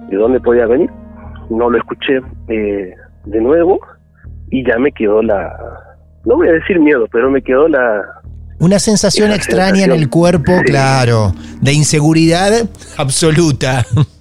de 0.09 0.17
dónde 0.17 0.41
podía 0.41 0.67
venir. 0.67 0.91
No 1.51 1.71
lo 1.71 1.79
escuché 1.79 2.21
eh, 2.49 2.95
de 3.25 3.41
nuevo 3.41 3.79
y 4.51 4.67
ya 4.67 4.79
me 4.79 4.91
quedó 4.93 5.23
la, 5.23 5.57
no 6.27 6.37
voy 6.37 6.49
a 6.49 6.53
decir 6.53 6.79
miedo, 6.81 7.07
pero 7.11 7.31
me 7.31 7.41
quedó 7.41 7.69
la... 7.69 8.03
Una 8.59 8.79
sensación 8.79 9.31
extraña 9.33 9.85
en 9.85 9.93
el 9.93 10.11
cuerpo, 10.11 10.53
claro, 10.65 11.33
de 11.61 11.73
inseguridad 11.73 12.53
absoluta. 12.97 13.87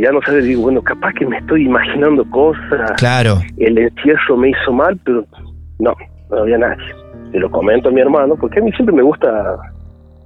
Ya 0.00 0.12
no 0.12 0.20
sé, 0.22 0.40
digo, 0.40 0.62
bueno, 0.62 0.82
capaz 0.82 1.12
que 1.14 1.26
me 1.26 1.38
estoy 1.38 1.66
imaginando 1.66 2.24
cosas. 2.30 2.92
Claro. 2.96 3.38
El 3.58 3.78
entierro 3.78 4.36
me 4.36 4.50
hizo 4.50 4.72
mal, 4.72 4.98
pero 5.04 5.24
no, 5.78 5.94
no 6.30 6.36
había 6.36 6.58
nadie. 6.58 6.84
Se 7.32 7.38
lo 7.38 7.50
comento 7.50 7.88
a 7.88 7.92
mi 7.92 8.00
hermano, 8.00 8.34
porque 8.36 8.60
a 8.60 8.62
mí 8.62 8.72
siempre 8.72 8.94
me 8.94 9.02
gusta, 9.02 9.56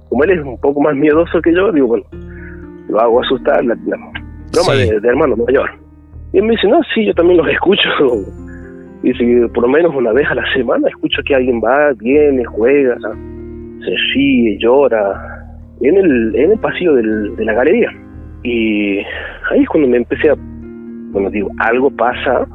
como 0.09 0.23
él 0.23 0.31
es 0.31 0.45
un 0.45 0.59
poco 0.59 0.81
más 0.81 0.95
miedoso 0.95 1.41
que 1.41 1.53
yo, 1.53 1.71
digo, 1.71 1.87
bueno, 1.87 2.05
lo 2.89 2.99
hago 2.99 3.21
asustar, 3.21 3.63
la, 3.65 3.75
broma 3.75 4.73
de, 4.73 4.99
de 4.99 5.07
hermano 5.07 5.35
mayor. 5.35 5.69
Y 6.33 6.37
él 6.37 6.43
me 6.43 6.51
dice, 6.51 6.67
no, 6.67 6.81
sí, 6.93 7.05
yo 7.05 7.13
también 7.13 7.37
los 7.37 7.47
escucho 7.47 7.89
Dice 9.03 9.47
por 9.53 9.63
lo 9.63 9.69
menos 9.69 9.93
una 9.93 10.11
vez 10.13 10.27
a 10.29 10.35
la 10.35 10.53
semana 10.53 10.87
escucho 10.87 11.21
que 11.23 11.35
alguien 11.35 11.61
va, 11.61 11.93
viene, 11.99 12.43
juega, 12.45 12.97
se 12.97 13.95
ríe, 14.15 14.57
llora, 14.57 15.45
en 15.81 15.95
el, 15.95 16.35
en 16.35 16.51
el 16.53 16.59
pasillo 16.59 16.95
del, 16.95 17.35
de 17.35 17.45
la 17.45 17.53
galería. 17.53 17.91
Y 18.45 18.99
ahí 19.49 19.63
es 19.63 19.69
cuando 19.69 19.89
me 19.89 19.97
empecé 19.97 20.29
a, 20.29 20.35
bueno, 20.37 21.29
digo, 21.29 21.49
algo 21.59 21.89
pasa 21.89 22.45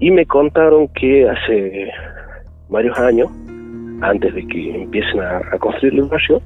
y 0.00 0.10
me 0.10 0.26
contaron 0.26 0.88
que 0.88 1.28
hace 1.28 1.90
varios 2.68 2.98
años, 2.98 3.30
antes 4.02 4.34
de 4.34 4.46
que 4.46 4.82
empiecen 4.82 5.20
a, 5.20 5.40
construir 5.58 5.94
el 5.94 6.04
barrio, 6.04 6.42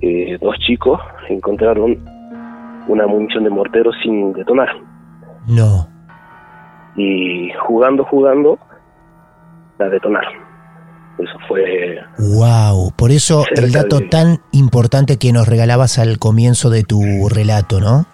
eh, 0.00 0.36
dos 0.40 0.56
chicos 0.60 1.00
encontraron 1.28 1.96
una 2.88 3.06
munición 3.06 3.44
de 3.44 3.50
mortero 3.50 3.90
sin 4.02 4.32
detonar. 4.32 4.68
No 5.46 5.98
y 6.98 7.50
jugando, 7.66 8.04
jugando, 8.04 8.58
la 9.78 9.88
detonaron. 9.88 10.47
Eso 11.18 11.38
fue... 11.48 11.98
¡Wow! 12.18 12.92
Por 12.96 13.10
eso 13.10 13.44
el 13.54 13.72
dato 13.72 14.00
tan 14.08 14.38
importante 14.52 15.18
que 15.18 15.32
nos 15.32 15.48
regalabas 15.48 15.98
al 15.98 16.18
comienzo 16.18 16.70
de 16.70 16.84
tu 16.84 17.28
relato, 17.28 17.80
¿no? 17.80 18.06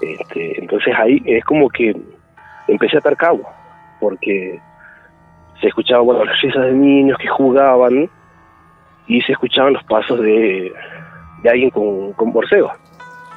Este, 0.00 0.60
entonces 0.60 0.94
ahí 0.96 1.22
es 1.24 1.44
como 1.44 1.68
que 1.68 1.96
empecé 2.68 2.96
a 2.96 3.00
atar 3.00 3.16
cabo, 3.16 3.42
porque 4.00 4.60
se 5.60 5.68
escuchaban 5.68 6.06
bueno, 6.06 6.24
las 6.24 6.40
risas 6.40 6.66
de 6.66 6.72
niños 6.72 7.18
que 7.18 7.28
jugaban 7.28 8.08
y 9.08 9.20
se 9.22 9.32
escuchaban 9.32 9.72
los 9.72 9.84
pasos 9.84 10.20
de, 10.20 10.72
de 11.42 11.50
alguien 11.50 11.70
con, 11.70 12.12
con 12.12 12.32
borcego, 12.32 12.70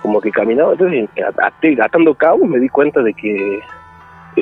como 0.02 0.20
que 0.22 0.32
caminaba. 0.32 0.74
Entonces, 0.74 1.10
atando 1.82 2.14
cabo, 2.14 2.46
me 2.46 2.60
di 2.60 2.70
cuenta 2.70 3.02
de 3.02 3.14
que 3.14 3.60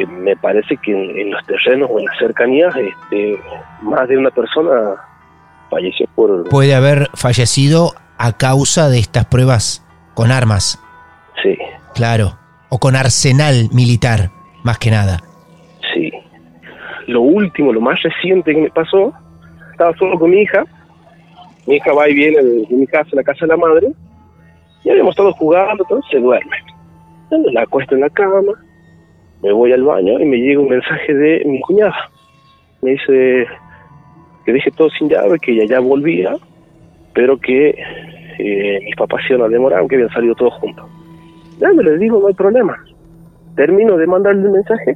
eh, 0.01 0.05
me 0.05 0.35
parece 0.35 0.77
que 0.77 0.91
en, 0.91 1.31
los 1.31 1.45
terrenos 1.45 1.89
o 1.91 1.99
en 1.99 2.05
las 2.05 2.17
cercanías 2.17 2.75
este, 2.75 3.39
más 3.81 4.07
de 4.07 4.17
una 4.17 4.31
persona 4.31 4.95
falleció 5.69 6.07
por... 6.15 6.49
Puede 6.49 6.75
haber 6.75 7.09
fallecido 7.13 7.93
a 8.17 8.37
causa 8.37 8.89
de 8.89 8.99
estas 8.99 9.25
pruebas 9.25 9.85
con 10.13 10.31
armas. 10.31 10.81
Sí. 11.41 11.57
Claro. 11.93 12.37
O 12.69 12.79
con 12.79 12.95
arsenal 12.95 13.69
militar, 13.71 14.31
más 14.63 14.77
que 14.77 14.91
nada. 14.91 15.19
Sí. 15.93 16.11
Lo 17.07 17.21
último, 17.21 17.71
lo 17.71 17.81
más 17.81 18.01
reciente 18.01 18.53
que 18.53 18.61
me 18.61 18.69
pasó, 18.69 19.13
estaba 19.71 19.95
solo 19.97 20.19
con 20.19 20.31
mi 20.31 20.41
hija. 20.41 20.65
Mi 21.65 21.75
hija 21.75 21.93
va 21.93 22.09
y 22.09 22.13
viene 22.13 22.43
de, 22.43 22.67
mi 22.69 22.87
casa 22.87 23.09
a 23.13 23.15
la 23.17 23.23
casa 23.23 23.45
de 23.45 23.47
la 23.47 23.57
madre. 23.57 23.87
Y 24.83 24.89
habíamos 24.89 25.11
estado 25.11 25.31
jugando, 25.33 25.83
entonces 25.83 26.11
se 26.11 26.19
duerme. 26.19 26.57
la 27.51 27.61
acuesto 27.61 27.95
en 27.95 28.01
la 28.01 28.09
cama, 28.09 28.41
me 29.41 29.51
voy 29.51 29.71
al 29.71 29.83
baño 29.83 30.19
y 30.19 30.25
me 30.25 30.37
llega 30.37 30.59
un 30.59 30.69
mensaje 30.69 31.13
de 31.13 31.43
mi 31.45 31.59
cuñada. 31.61 32.09
Me 32.81 32.91
dice 32.91 33.47
que 34.45 34.53
dejé 34.53 34.71
todo 34.71 34.89
sin 34.91 35.09
llave, 35.09 35.39
que 35.39 35.51
ella 35.51 35.65
ya 35.65 35.79
volvía, 35.79 36.35
pero 37.13 37.37
que 37.37 37.75
eh, 38.39 38.79
mis 38.83 38.95
papás 38.95 39.21
se 39.27 39.33
iban 39.33 39.47
a 39.47 39.49
demorar, 39.49 39.79
aunque 39.79 39.95
habían 39.95 40.09
salido 40.09 40.35
todos 40.35 40.53
juntos. 40.55 40.85
Ya 41.59 41.71
me 41.73 41.83
les 41.83 41.99
digo, 41.99 42.19
no 42.19 42.27
hay 42.27 42.33
problema. 42.33 42.77
Termino 43.55 43.97
de 43.97 44.07
mandarle 44.07 44.43
el 44.43 44.51
mensaje 44.51 44.95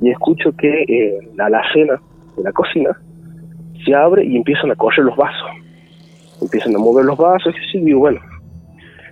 y 0.00 0.10
escucho 0.10 0.52
que 0.56 0.82
eh, 0.82 1.18
la 1.36 1.46
alacena 1.46 2.00
de 2.36 2.42
la 2.42 2.52
cocina 2.52 2.96
se 3.84 3.94
abre 3.94 4.24
y 4.24 4.36
empiezan 4.36 4.70
a 4.70 4.76
correr 4.76 5.04
los 5.04 5.16
vasos. 5.16 5.50
Empiezan 6.40 6.74
a 6.76 6.78
mover 6.78 7.04
los 7.04 7.18
vasos 7.18 7.54
y 7.72 7.80
digo, 7.80 8.00
bueno, 8.00 8.20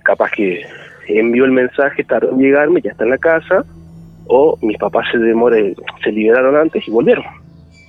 capaz 0.03 0.31
que 0.31 0.65
envió 1.09 1.45
el 1.45 1.51
mensaje, 1.51 2.03
tardó 2.03 2.31
en 2.31 2.39
llegarme, 2.39 2.81
ya 2.81 2.91
está 2.91 3.03
en 3.03 3.09
la 3.09 3.17
casa, 3.17 3.65
o 4.29 4.57
mis 4.61 4.77
papás 4.77 5.05
se 5.11 5.17
demore, 5.17 5.75
se 6.03 6.11
liberaron 6.11 6.55
antes 6.55 6.87
y 6.87 6.91
volvieron. 6.91 7.25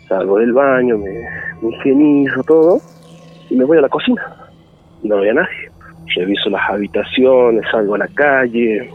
Salgo 0.09 0.39
del 0.39 0.53
baño, 0.53 0.99
me, 0.99 1.69
higienizo 1.69 2.43
todo 2.45 2.81
y 3.51 3.57
me 3.57 3.65
voy 3.65 3.79
a 3.79 3.83
la 3.83 3.89
cocina. 3.89 4.23
No 5.03 5.19
había 5.19 5.35
nadie. 5.35 5.71
Reviso 6.15 6.49
las 6.51 6.69
habitaciones, 6.71 7.65
salgo 7.71 7.95
a 7.95 7.99
la 7.99 8.09
calle, 8.09 8.91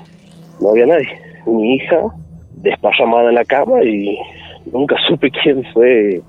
no 0.60 0.70
había 0.70 0.88
nadie. 0.88 1.10
Mi 1.46 1.76
hija 1.76 2.00
desparramada 2.56 3.30
en 3.30 3.36
la 3.36 3.46
cama 3.46 3.84
y 3.84 4.18
nunca 4.72 4.96
supe 5.08 5.30
quién 5.30 5.64
fue 5.74 6.22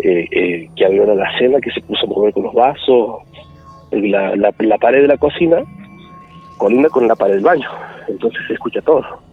eh, 0.00 0.28
eh, 0.30 0.68
que 0.76 0.84
abrió 0.84 1.06
la 1.14 1.38
cena, 1.38 1.60
que 1.60 1.70
se 1.70 1.80
puso 1.80 2.04
a 2.04 2.08
mover 2.08 2.32
con 2.32 2.42
los 2.44 2.54
vasos. 2.54 3.22
La, 3.90 4.36
la, 4.36 4.52
la 4.58 4.78
pared 4.78 5.00
de 5.00 5.08
la 5.08 5.16
cocina 5.16 5.62
colinda 6.58 6.90
con 6.90 7.08
la 7.08 7.16
pared 7.16 7.36
del 7.36 7.44
baño, 7.44 7.70
entonces 8.06 8.40
se 8.46 8.52
escucha 8.52 8.82
todo 8.82 9.27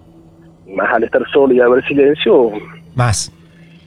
más 0.68 0.94
al 0.94 1.04
estar 1.04 1.22
solo 1.32 1.54
y 1.54 1.60
haber 1.60 1.86
silencio, 1.88 2.52
más. 2.96 3.32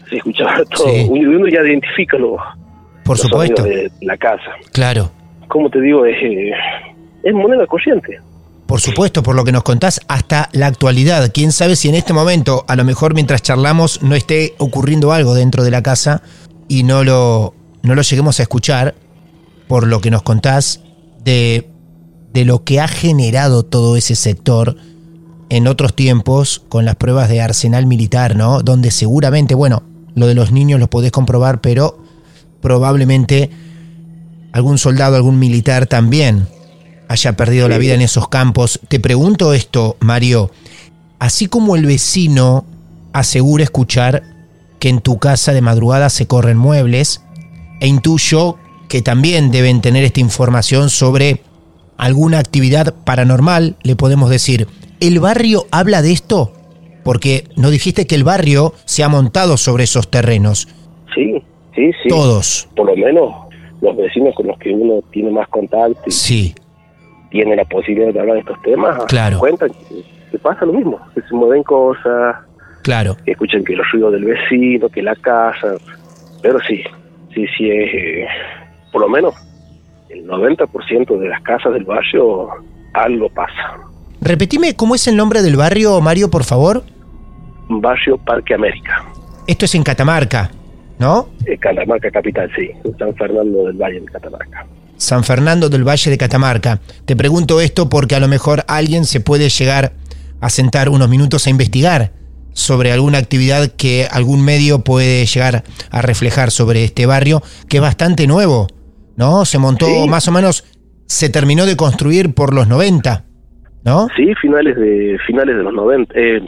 Se 0.09 0.17
escuchaba 0.17 0.65
todo. 0.77 0.93
Uno 1.09 1.49
ya 1.49 1.61
identifica 1.63 2.17
los, 2.19 2.39
Por 3.05 3.19
supuesto. 3.19 3.63
de 3.63 3.91
la 4.03 4.17
casa. 4.17 4.51
Claro. 4.73 5.11
Como 5.49 5.71
te 5.71 5.81
digo, 5.81 6.05
es, 6.05 6.17
eh, 6.23 6.53
es 7.23 7.35
moneda 7.35 7.67
corriente. 7.67 8.19
Por 8.67 8.81
supuesto, 8.81 9.23
por 9.23 9.35
lo 9.35 9.45
que 9.45 9.53
nos 9.53 9.63
contás, 9.63 10.01
hasta 10.09 10.51
la 10.53 10.67
actualidad. 10.67 11.31
Quién 11.33 11.53
sabe 11.53 11.75
si 11.75 11.89
en 11.89 11.95
este 11.95 12.13
momento, 12.13 12.67
a 12.69 12.77
lo 12.77 12.85
mejor 12.85 13.15
mientras 13.15 13.41
charlamos, 13.41 14.03
no 14.03 14.15
esté 14.15 14.55
ocurriendo 14.59 15.13
algo 15.13 15.35
dentro 15.35 15.65
de 15.65 15.71
la 15.71 15.83
casa 15.83 16.23
y 16.69 16.83
no 16.83 17.03
lo, 17.03 17.55
no 17.83 17.95
lo 17.95 18.03
lleguemos 18.03 18.41
a 18.41 18.43
escuchar, 18.43 18.95
por 19.69 19.87
lo 19.87 20.03
que 20.03 20.11
nos 20.11 20.23
contás, 20.23 20.83
de, 21.25 21.67
de 22.35 22.45
lo 22.45 22.65
que 22.65 22.81
ha 22.81 22.89
generado 22.89 23.63
todo 23.63 23.97
ese 23.97 24.15
sector 24.15 24.77
en 25.51 25.67
otros 25.67 25.95
tiempos 25.95 26.63
con 26.69 26.85
las 26.85 26.97
pruebas 26.97 27.29
de 27.29 27.41
arsenal 27.41 27.87
militar, 27.87 28.37
¿no? 28.37 28.61
Donde 28.61 28.91
seguramente, 28.91 29.55
bueno, 29.55 29.83
lo 30.15 30.27
de 30.27 30.35
los 30.35 30.53
niños 30.53 30.81
lo 30.81 30.91
podés 30.91 31.13
comprobar, 31.13 31.61
pero 31.61 31.99
probablemente 32.61 33.51
algún 34.53 34.79
soldado, 34.79 35.17
algún 35.17 35.39
militar 35.39 35.87
también 35.87 36.49
haya 37.09 37.37
perdido 37.37 37.69
la 37.69 37.79
vida 37.79 37.95
en 37.95 38.03
esos 38.03 38.29
campos. 38.29 38.81
Te 38.89 39.01
pregunto 39.01 39.55
esto, 39.55 39.97
Mario, 40.01 40.51
así 41.19 41.47
como 41.47 41.77
el 41.77 41.87
vecino 41.87 42.65
asegura 43.13 43.65
escuchar 43.65 44.23
que 44.79 44.89
en 44.89 45.01
tu 45.01 45.19
casa 45.19 45.53
de 45.53 45.63
madrugada 45.63 46.11
se 46.11 46.27
corren 46.27 46.59
muebles, 46.59 47.23
e 47.81 47.87
intuyo 47.87 48.59
que 48.89 49.03
también 49.03 49.51
deben 49.51 49.81
tener 49.81 50.05
esta 50.05 50.21
información 50.21 50.91
sobre 50.91 51.43
alguna 51.97 52.39
actividad 52.39 52.95
paranormal, 53.05 53.77
le 53.83 53.97
podemos 53.97 54.31
decir, 54.31 54.69
¿El 55.01 55.21
barrio 55.21 55.67
habla 55.71 56.03
de 56.03 56.13
esto? 56.13 56.53
Porque 57.05 57.45
no 57.57 57.71
dijiste 57.71 58.07
que 58.07 58.17
el 58.17 58.25
barrio 58.25 58.73
se 58.85 59.05
ha 59.05 59.09
montado 59.09 59.57
sobre 59.57 59.85
esos 59.85 60.11
terrenos. 60.11 60.67
Sí, 61.15 61.43
sí, 61.75 61.91
sí. 62.03 62.09
Todos. 62.09 62.69
Por 62.75 62.87
lo 62.87 62.97
menos 62.97 63.33
los 63.81 63.97
vecinos 63.97 64.35
con 64.35 64.49
los 64.49 64.59
que 64.59 64.71
uno 64.71 65.01
tiene 65.13 65.31
más 65.31 65.49
contacto. 65.49 66.11
sí. 66.11 66.55
Tiene 67.31 67.57
la 67.57 67.65
posibilidad 67.67 68.11
de 68.11 68.21
hablar 68.21 68.37
de 68.37 68.41
estos 68.41 68.63
temas. 68.63 69.05
Claro. 69.05 69.39
Cuentan 69.39 69.69
que, 70.31 70.39
pasa 70.39 70.65
lo 70.65 70.73
mismo, 70.73 70.99
que 71.15 71.21
se 71.21 71.35
mueven 71.35 71.63
cosas. 71.63 72.37
Claro. 72.83 73.19
Que 73.23 73.33
escuchan 73.33 73.63
que 73.65 73.77
los 73.77 73.87
ruidos 73.93 74.15
del 74.15 74.25
vecino, 74.25 74.89
que 74.89 75.03
la 75.03 75.15
casa. 75.15 75.75
Pero 76.41 76.59
sí, 76.67 76.83
sí, 77.35 77.45
sí 77.57 77.71
es. 77.71 77.95
Eh, 77.95 78.27
por 78.91 79.03
lo 79.03 79.11
menos 79.11 79.35
el 80.09 80.27
90% 80.27 81.19
de 81.19 81.29
las 81.29 81.43
casas 81.43 81.75
del 81.75 81.85
barrio 81.85 82.49
algo 82.95 83.29
pasa 83.29 83.88
Repetime 84.21 84.75
cómo 84.75 84.95
es 84.95 85.07
el 85.07 85.17
nombre 85.17 85.43
del 85.43 85.57
barrio, 85.57 86.01
Mario, 86.01 86.31
por 86.31 86.45
favor. 86.45 86.85
Barrio 87.69 88.19
Parque 88.19 88.55
América. 88.55 89.05
Esto 89.47 89.65
es 89.65 89.75
en 89.75 89.83
Catamarca, 89.83 90.51
¿no? 90.99 91.29
Eh, 91.47 91.57
Catamarca 91.59 92.11
capital, 92.11 92.51
sí. 92.57 92.71
San 92.99 93.15
Fernando 93.15 93.65
del 93.67 93.77
Valle 93.77 94.01
de 94.01 94.07
Catamarca. 94.07 94.67
San 94.97 95.23
Fernando 95.23 95.69
del 95.69 95.85
Valle 95.87 96.11
de 96.11 96.19
Catamarca. 96.19 96.81
Te 97.05 97.15
pregunto 97.15 97.61
esto 97.61 97.89
porque 97.89 98.17
a 98.17 98.21
lo 98.21 98.29
mejor 98.29 98.65
alguien 98.67 99.05
se 99.05 99.21
puede 99.21 99.49
llegar 99.49 99.93
a 100.41 100.51
sentar 100.51 100.89
unos 100.89 101.09
minutos 101.09 101.47
a 101.47 101.51
investigar 101.51 102.13
sobre 102.53 102.91
alguna 102.93 103.19
actividad 103.19 103.69
que 103.77 104.09
algún 104.11 104.43
medio 104.45 104.81
puede 104.81 105.25
llegar 105.27 105.63
a 105.91 106.03
reflejar 106.03 106.51
sobre 106.51 106.83
este 106.85 107.07
barrio, 107.07 107.43
que 107.69 107.77
es 107.77 107.81
bastante 107.83 108.27
nuevo, 108.27 108.67
¿no? 109.17 109.45
Se 109.45 109.59
montó 109.59 109.87
Sí. 109.87 110.09
más 110.09 110.27
o 110.27 110.33
menos, 110.33 110.65
se 111.07 111.29
terminó 111.29 111.67
de 111.67 111.77
construir 111.77 112.35
por 112.35 112.53
los 112.53 112.67
90, 112.67 113.25
¿no? 113.85 114.09
Sí, 114.17 114.35
finales 114.41 114.77
de 114.77 115.19
finales 115.27 115.57
de 115.57 115.63
los 115.63 115.73
90, 115.73 116.13
eh, 116.17 116.41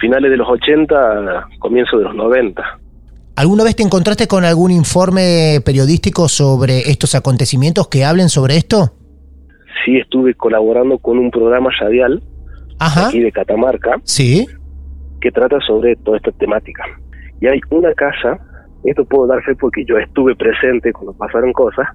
finales 0.00 0.30
de 0.30 0.36
los 0.36 0.48
80, 0.48 1.46
comienzo 1.58 1.98
de 1.98 2.04
los 2.04 2.14
90. 2.14 2.62
¿Alguna 3.36 3.64
vez 3.64 3.76
te 3.76 3.82
encontraste 3.82 4.26
con 4.28 4.44
algún 4.44 4.70
informe 4.70 5.60
periodístico 5.64 6.28
sobre 6.28 6.90
estos 6.90 7.14
acontecimientos 7.14 7.88
que 7.88 8.04
hablen 8.04 8.28
sobre 8.28 8.56
esto? 8.56 8.92
Sí, 9.84 9.96
estuve 9.96 10.34
colaborando 10.34 10.98
con 10.98 11.18
un 11.18 11.30
programa 11.30 11.70
radial 11.80 12.22
Ajá. 12.78 13.08
aquí 13.08 13.20
de 13.20 13.32
Catamarca 13.32 13.96
Sí. 14.04 14.46
que 15.20 15.30
trata 15.30 15.58
sobre 15.66 15.96
toda 15.96 16.18
esta 16.18 16.30
temática. 16.32 16.84
Y 17.40 17.46
hay 17.46 17.58
una 17.70 17.92
casa, 17.94 18.38
esto 18.84 19.04
puedo 19.06 19.26
dar 19.26 19.42
fe 19.44 19.54
porque 19.56 19.84
yo 19.86 19.96
estuve 19.98 20.36
presente 20.36 20.92
cuando 20.92 21.12
pasaron 21.14 21.52
cosas, 21.52 21.86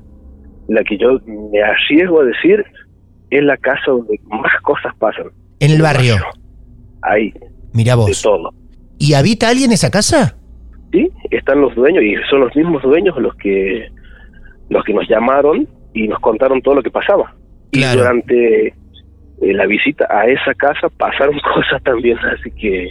la 0.67 0.83
que 0.83 0.97
yo 0.97 1.19
me 1.51 1.61
arriesgo 1.61 2.21
a 2.21 2.25
decir 2.25 2.65
es 3.29 3.43
la 3.43 3.57
casa 3.57 3.81
donde 3.87 4.19
más 4.27 4.51
cosas 4.63 4.93
pasan. 4.99 5.27
En 5.59 5.71
el 5.71 5.81
barrio. 5.81 6.15
Ahí, 7.01 7.33
Mira 7.73 7.93
de 7.93 7.97
vos. 7.97 8.21
todo. 8.21 8.53
¿Y 8.99 9.13
habita 9.13 9.49
alguien 9.49 9.71
esa 9.71 9.89
casa? 9.91 10.35
Sí, 10.91 11.09
están 11.31 11.61
los 11.61 11.75
dueños 11.75 12.03
y 12.03 12.15
son 12.29 12.41
los 12.41 12.55
mismos 12.55 12.81
dueños 12.83 13.15
los 13.19 13.35
que 13.35 13.87
los 14.69 14.83
que 14.83 14.93
nos 14.93 15.07
llamaron 15.07 15.67
y 15.93 16.07
nos 16.07 16.19
contaron 16.19 16.61
todo 16.61 16.75
lo 16.75 16.83
que 16.83 16.91
pasaba. 16.91 17.33
Claro. 17.71 17.93
Y 17.95 17.97
durante 18.01 18.67
eh, 18.67 18.73
la 19.53 19.65
visita 19.65 20.05
a 20.09 20.25
esa 20.27 20.53
casa 20.57 20.89
pasaron 20.97 21.35
cosas 21.55 21.81
también, 21.83 22.17
así 22.19 22.51
que 22.51 22.89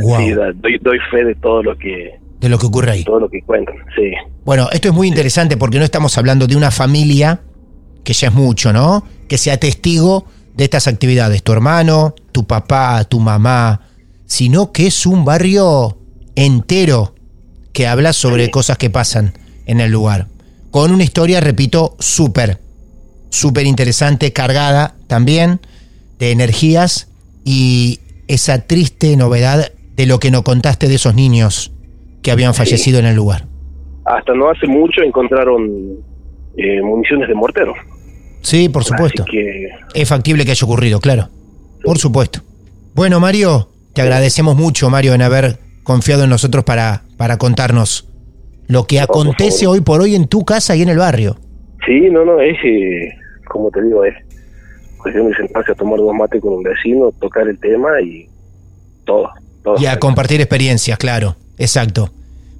Wow. 0.00 0.16
sí, 0.20 0.30
doy, 0.32 0.78
doy 0.80 0.98
fe 1.10 1.22
de 1.24 1.34
todo 1.34 1.62
lo 1.62 1.76
que 1.76 2.18
De 2.40 2.48
lo 2.48 2.56
que 2.58 2.64
ocurre 2.66 2.92
ahí. 2.92 3.04
todo 3.04 3.20
lo 3.20 3.28
que 3.28 3.42
cuentan. 3.42 3.74
Sí, 3.94 4.12
Bueno, 4.44 4.68
esto 4.72 4.88
es 4.88 4.94
muy 4.94 5.06
interesante 5.08 5.56
porque 5.58 5.78
no 5.78 5.84
estamos 5.84 6.16
hablando 6.16 6.46
de 6.46 6.56
una 6.56 6.70
familia, 6.70 7.40
que 8.04 8.12
ya 8.12 8.28
es 8.28 8.34
mucho, 8.34 8.72
¿no? 8.72 9.04
Que 9.28 9.38
sea 9.38 9.58
testigo 9.58 10.26
de 10.54 10.64
estas 10.64 10.86
actividades. 10.88 11.42
Tu 11.42 11.52
hermano, 11.52 12.14
tu 12.32 12.46
papá, 12.46 13.04
tu 13.04 13.20
mamá, 13.20 13.82
sino 14.26 14.72
que 14.72 14.86
es 14.86 15.06
un 15.06 15.24
barrio 15.24 15.98
entero 16.34 17.14
que 17.72 17.86
habla 17.86 18.12
sobre 18.12 18.50
cosas 18.50 18.78
que 18.78 18.90
pasan 18.90 19.32
en 19.66 19.80
el 19.80 19.90
lugar. 19.90 20.26
Con 20.70 20.90
una 20.90 21.04
historia, 21.04 21.40
repito, 21.40 21.96
súper, 21.98 22.58
súper 23.30 23.66
interesante, 23.66 24.32
cargada 24.32 24.94
también 25.06 25.60
de 26.18 26.30
energías 26.30 27.08
y 27.44 28.00
esa 28.28 28.66
triste 28.66 29.16
novedad 29.16 29.72
de 29.96 30.06
lo 30.06 30.18
que 30.18 30.30
nos 30.30 30.42
contaste 30.42 30.88
de 30.88 30.94
esos 30.94 31.14
niños 31.14 31.72
que 32.22 32.30
habían 32.30 32.54
fallecido 32.54 32.98
en 32.98 33.06
el 33.06 33.16
lugar. 33.16 33.46
hasta 34.04 34.34
no 34.34 34.50
hace 34.50 34.66
mucho 34.66 35.02
encontraron 35.02 35.98
eh, 36.56 36.82
municiones 36.82 37.28
de 37.28 37.34
mortero. 37.34 37.74
Sí, 38.40 38.68
por 38.68 38.84
supuesto. 38.84 39.24
Que 39.30 39.68
Es 39.94 40.08
factible 40.08 40.44
que 40.44 40.50
haya 40.50 40.64
ocurrido, 40.64 41.00
claro. 41.00 41.28
Por 41.82 41.98
supuesto. 41.98 42.40
Bueno, 42.94 43.20
Mario, 43.20 43.68
te 43.94 44.02
agradecemos 44.02 44.56
mucho, 44.56 44.90
Mario, 44.90 45.14
en 45.14 45.22
haber 45.22 45.58
confiado 45.82 46.24
en 46.24 46.30
nosotros 46.30 46.64
para, 46.64 47.02
para 47.16 47.38
contarnos 47.38 48.08
lo 48.68 48.86
que 48.86 49.00
acontece 49.00 49.66
hoy 49.66 49.80
por 49.80 50.00
hoy 50.00 50.14
en 50.14 50.28
tu 50.28 50.44
casa 50.44 50.76
y 50.76 50.82
en 50.82 50.88
el 50.88 50.98
barrio. 50.98 51.36
sí, 51.86 52.08
no, 52.10 52.24
no, 52.24 52.40
es 52.40 52.56
eh, 52.64 53.10
como 53.48 53.70
te 53.70 53.82
digo, 53.82 54.04
es 54.04 54.14
cuestión 54.98 55.28
de 55.28 55.36
sentarse 55.36 55.72
a 55.72 55.74
tomar 55.74 55.98
dos 55.98 56.14
mates 56.14 56.40
con 56.40 56.54
un 56.54 56.62
vecino, 56.62 57.12
tocar 57.20 57.48
el 57.48 57.58
tema 57.58 58.00
y 58.00 58.26
todo, 59.04 59.28
todo. 59.62 59.74
Y 59.78 59.86
a 59.86 59.98
compartir 59.98 60.40
experiencias, 60.40 60.96
claro. 60.98 61.36
Exacto. 61.58 62.10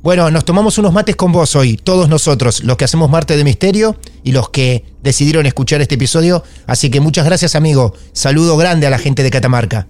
Bueno, 0.02 0.32
nos 0.32 0.44
tomamos 0.44 0.78
unos 0.78 0.92
mates 0.92 1.14
con 1.14 1.30
vos 1.30 1.54
hoy, 1.54 1.76
todos 1.76 2.08
nosotros, 2.08 2.64
los 2.64 2.76
que 2.76 2.84
hacemos 2.84 3.08
Marte 3.08 3.36
de 3.36 3.44
Misterio 3.44 3.94
y 4.24 4.32
los 4.32 4.50
que 4.50 4.84
decidieron 5.00 5.46
escuchar 5.46 5.80
este 5.80 5.94
episodio. 5.94 6.42
Así 6.66 6.90
que 6.90 7.00
muchas 7.00 7.24
gracias, 7.24 7.54
amigo. 7.54 7.94
Saludo 8.12 8.56
grande 8.56 8.88
a 8.88 8.90
la 8.90 8.98
gente 8.98 9.22
de 9.22 9.30
Catamarca. 9.30 9.86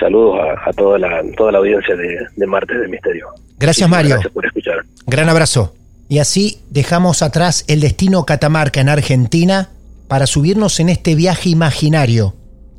Saludos 0.00 0.40
a, 0.40 0.70
a 0.70 0.72
toda 0.72 0.98
la 0.98 1.22
toda 1.36 1.52
la 1.52 1.58
audiencia 1.58 1.94
de, 1.94 2.18
de 2.34 2.46
Martes 2.48 2.80
de 2.80 2.88
Misterio. 2.88 3.28
Gracias, 3.56 3.88
Muchísimas 3.88 3.90
Mario. 3.90 4.14
Gracias 4.16 4.32
por 4.32 4.44
escuchar. 4.44 4.74
Gran 5.06 5.28
abrazo. 5.28 5.72
Y 6.08 6.18
así 6.18 6.58
dejamos 6.70 7.22
atrás 7.22 7.64
el 7.68 7.80
destino 7.80 8.24
Catamarca 8.24 8.80
en 8.80 8.88
Argentina 8.88 9.70
para 10.08 10.26
subirnos 10.26 10.80
en 10.80 10.88
este 10.88 11.14
viaje 11.14 11.50
imaginario 11.50 12.34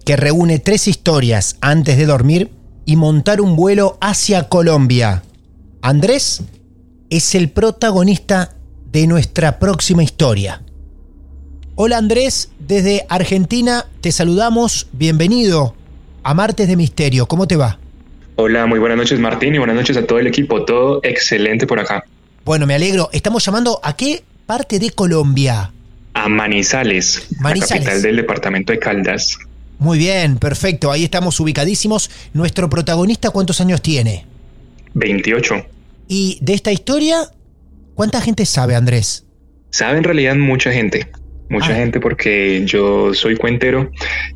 que 0.06 0.18
reúne 0.18 0.60
tres 0.60 0.90
historias 0.90 1.56
antes 1.62 1.98
de 1.98 2.06
dormir 2.06 2.52
y 2.86 2.98
montar 2.98 3.40
un 3.40 3.56
vuelo 3.56 3.98
hacia 4.02 4.50
Colombia. 4.50 5.24
Andrés 5.82 6.44
es 7.16 7.34
el 7.34 7.50
protagonista 7.50 8.56
de 8.92 9.08
nuestra 9.08 9.58
próxima 9.58 10.04
historia. 10.04 10.62
Hola 11.76 11.98
Andrés, 11.98 12.52
desde 12.60 13.06
Argentina 13.08 13.86
te 14.02 14.12
saludamos, 14.12 14.88
bienvenido 14.92 15.76
a 16.24 16.34
Martes 16.34 16.68
de 16.68 16.76
Misterio, 16.76 17.26
¿cómo 17.26 17.48
te 17.48 17.56
va? 17.56 17.80
Hola, 18.36 18.66
muy 18.66 18.80
buenas 18.80 18.98
noches 18.98 19.18
Martín 19.18 19.56
y 19.56 19.60
buenas 19.60 19.78
noches 19.78 19.96
a 19.96 20.06
todo 20.06 20.20
el 20.20 20.28
equipo, 20.28 20.66
todo 20.66 21.00
excelente 21.04 21.66
por 21.66 21.80
acá. 21.80 22.04
Bueno, 22.44 22.66
me 22.66 22.76
alegro, 22.76 23.10
estamos 23.14 23.46
llamando 23.46 23.80
a 23.82 23.96
qué 23.96 24.22
parte 24.46 24.78
de 24.78 24.92
Colombia. 24.92 25.72
A 26.16 26.28
Manizales, 26.28 27.28
Manizales. 27.40 27.70
la 27.70 27.78
capital 27.78 28.02
del 28.02 28.16
departamento 28.18 28.74
de 28.74 28.80
Caldas. 28.80 29.38
Muy 29.80 29.98
bien, 29.98 30.38
perfecto, 30.38 30.92
ahí 30.92 31.06
estamos 31.06 31.40
ubicadísimos. 31.40 32.12
Nuestro 32.34 32.70
protagonista, 32.70 33.30
¿cuántos 33.30 33.62
años 33.62 33.82
tiene? 33.82 34.26
28. 34.96 35.75
Y 36.08 36.38
de 36.42 36.54
esta 36.54 36.72
historia, 36.72 37.18
¿cuánta 37.96 38.22
gente 38.22 38.46
sabe, 38.46 38.76
Andrés? 38.76 39.26
Sabe 39.72 39.98
en 39.98 40.04
realidad 40.04 40.36
mucha 40.36 40.72
gente, 40.72 41.08
mucha 41.50 41.72
Ah. 41.74 41.76
gente 41.76 42.00
porque 42.00 42.64
yo 42.66 43.14
soy 43.14 43.36
cuentero 43.36 43.92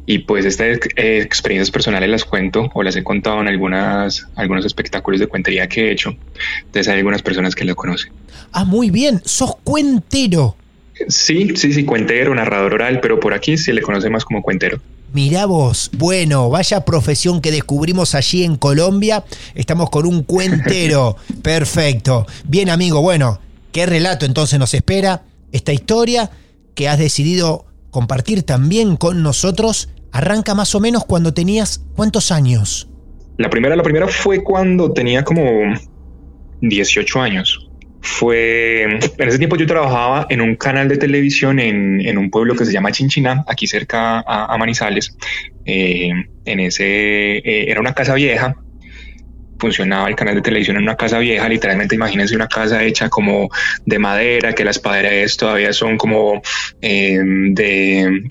y 0.06 0.20
pues 0.20 0.46
estas 0.46 0.78
ex- 0.78 0.88
experiencias 0.98 1.72
personales 1.72 2.10
las 2.10 2.26
cuento 2.26 2.70
o 2.74 2.84
las 2.84 2.96
he 2.96 3.04
contado 3.04 3.40
en 3.42 3.48
algunas, 3.48 4.28
algunos 4.36 4.66
espectáculos 4.66 5.20
de 5.20 5.28
cuentería 5.28 5.68
que 5.70 5.88
he 5.88 5.92
hecho. 5.92 6.16
Entonces 6.66 6.88
hay 6.90 6.98
algunas 6.98 7.22
personas 7.22 7.56
que 7.56 7.64
lo 7.66 7.76
conocen. 7.76 8.12
Ah, 8.52 8.66
muy 8.66 8.90
bien, 8.90 9.22
sos 9.24 9.56
cuentero. 9.64 10.56
Sí, 11.08 11.56
sí, 11.56 11.72
sí, 11.72 11.86
cuentero, 11.86 12.36
narrador 12.36 12.74
oral, 12.74 13.00
pero 13.00 13.20
por 13.22 13.34
aquí 13.34 13.58
se 13.58 13.72
le 13.72 13.82
conoce 13.82 14.10
más 14.10 14.26
como 14.26 14.42
cuentero. 14.42 14.82
Mirá 15.12 15.46
vos, 15.46 15.90
bueno, 15.98 16.50
vaya 16.50 16.86
profesión 16.86 17.42
que 17.42 17.52
descubrimos 17.52 18.14
allí 18.14 18.44
en 18.44 18.58
Colombia. 18.58 19.24
Estamos 19.56 19.90
con 19.90 20.06
un 20.06 20.24
cuentero. 20.24 21.16
Perfecto. 21.42 22.28
Bien, 22.46 22.70
amigo, 22.70 23.02
bueno, 23.02 23.40
¿qué 23.72 23.86
relato 23.86 24.26
entonces 24.26 24.60
nos 24.60 24.74
espera? 24.74 25.24
Esta 25.52 25.74
historia 25.74 26.30
que 26.76 26.88
has 26.88 27.00
decidido 27.00 27.66
compartir 27.90 28.44
también 28.44 28.98
con 28.98 29.24
nosotros 29.24 29.90
arranca 30.12 30.54
más 30.54 30.76
o 30.76 30.80
menos 30.80 31.06
cuando 31.06 31.34
tenías 31.34 31.84
cuántos 31.96 32.32
años. 32.32 32.88
La 33.38 33.50
primera, 33.50 33.76
la 33.76 33.84
primera 33.84 34.08
fue 34.08 34.44
cuando 34.44 34.92
tenía 34.92 35.24
como 35.24 35.42
18 36.62 37.22
años. 37.22 37.69
Fue 38.02 38.84
en 38.84 39.28
ese 39.28 39.38
tiempo 39.38 39.58
yo 39.58 39.66
trabajaba 39.66 40.26
en 40.30 40.42
un 40.42 40.56
canal 40.56 40.88
de 40.88 40.98
televisión 40.98 41.60
en, 41.60 42.00
en 42.02 42.18
un 42.18 42.30
pueblo 42.30 42.56
que 42.56 42.66
se 42.66 42.72
llama 42.72 42.92
Chinchiná, 42.92 43.44
aquí 43.48 43.68
cerca 43.68 44.24
a, 44.26 44.58
Manizales. 44.58 45.16
Eh, 45.66 46.12
en 46.46 46.60
ese 46.60 47.38
eh, 47.38 47.70
era 47.70 47.82
una 47.82 47.94
casa 47.94 48.14
vieja. 48.14 48.56
Funcionaba 49.60 50.08
el 50.08 50.16
canal 50.16 50.36
de 50.36 50.42
televisión 50.42 50.78
en 50.78 50.84
una 50.84 50.96
casa 50.96 51.20
vieja, 51.20 51.50
literalmente 51.50 51.96
imagínense 51.96 52.34
una 52.34 52.48
casa 52.48 52.82
hecha 52.84 53.10
como 53.10 53.50
de 53.86 54.00
madera, 54.00 54.54
que 54.54 54.64
las 54.64 54.80
paredes 54.80 55.36
todavía 55.36 55.74
son 55.74 55.98
como 55.98 56.42
eh, 56.82 57.20
de 57.22 58.24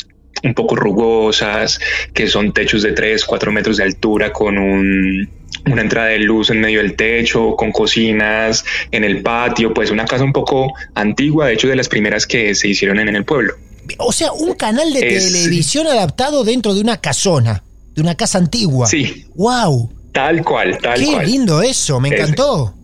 un 0.42 0.54
poco 0.54 0.76
rugosas, 0.76 1.78
que 2.14 2.28
son 2.28 2.52
techos 2.52 2.83
de 2.83 2.92
3, 2.92 3.24
4 3.24 3.52
metros 3.52 3.76
de 3.76 3.85
altura 3.85 4.33
con 4.33 4.57
un, 4.57 5.28
una 5.66 5.83
entrada 5.83 6.09
de 6.09 6.18
luz 6.21 6.51
en 6.51 6.61
medio 6.61 6.81
del 6.81 6.94
techo, 6.97 7.57
con 7.57 7.73
cocinas 7.73 8.64
en 8.90 9.05
el 9.05 9.23
patio, 9.23 9.73
pues 9.75 9.90
una 9.90 10.05
casa 10.05 10.25
un 10.25 10.33
poco 10.33 10.73
antigua, 10.94 11.47
de 11.47 11.55
hecho 11.55 11.68
de 11.68 11.77
las 11.77 11.88
primeras 11.88 12.27
que 12.27 12.55
se 12.55 12.68
hicieron 12.68 12.99
en, 13.01 13.09
en 13.09 13.16
el 13.16 13.25
pueblo. 13.25 13.55
O 13.99 14.12
sea, 14.12 14.33
un 14.33 14.55
canal 14.55 14.92
de 14.92 15.16
Es- 15.16 15.33
televisión 15.33 15.87
adaptado 15.87 16.44
dentro 16.44 16.75
de 16.75 16.81
una 16.81 16.99
casona, 17.01 17.62
de 17.94 18.03
una 18.03 18.14
casa 18.14 18.38
antigua. 18.38 18.87
Sí, 18.87 19.27
¡Wow! 19.35 19.92
tal 20.12 20.42
cual, 20.44 20.79
tal 20.79 20.99
¡Qué 21.01 21.07
cual. 21.12 21.27
lindo 21.27 21.62
eso! 21.62 21.99
Me 22.01 22.09
encantó. 22.09 22.75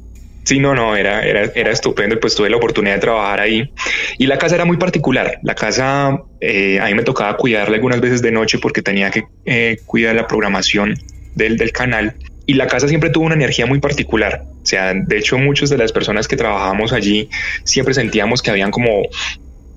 Sí, 0.44 0.58
no, 0.60 0.74
no, 0.74 0.94
era, 0.94 1.22
era, 1.24 1.50
era 1.54 1.70
estupendo. 1.72 2.20
Pues 2.20 2.34
tuve 2.34 2.50
la 2.50 2.58
oportunidad 2.58 2.96
de 2.96 3.00
trabajar 3.00 3.40
ahí. 3.40 3.70
Y 4.18 4.26
la 4.26 4.36
casa 4.36 4.54
era 4.56 4.66
muy 4.66 4.76
particular. 4.76 5.38
La 5.42 5.54
casa, 5.54 6.18
eh, 6.40 6.78
a 6.82 6.84
mí 6.86 6.94
me 6.94 7.02
tocaba 7.02 7.34
cuidarla 7.38 7.76
algunas 7.76 8.00
veces 8.02 8.20
de 8.20 8.30
noche 8.30 8.58
porque 8.58 8.82
tenía 8.82 9.10
que 9.10 9.24
eh, 9.46 9.78
cuidar 9.86 10.14
la 10.14 10.26
programación 10.26 10.98
del, 11.34 11.56
del 11.56 11.72
canal. 11.72 12.16
Y 12.46 12.54
la 12.54 12.66
casa 12.66 12.88
siempre 12.88 13.10
tuvo 13.10 13.24
una 13.24 13.34
energía 13.34 13.66
muy 13.66 13.80
particular. 13.80 14.44
O 14.62 14.66
sea, 14.66 14.92
de 14.94 15.18
hecho, 15.18 15.38
muchas 15.38 15.70
de 15.70 15.78
las 15.78 15.92
personas 15.92 16.28
que 16.28 16.36
trabajábamos 16.36 16.92
allí 16.92 17.28
siempre 17.64 17.94
sentíamos 17.94 18.42
que 18.42 18.50
habían 18.50 18.70
como 18.70 19.02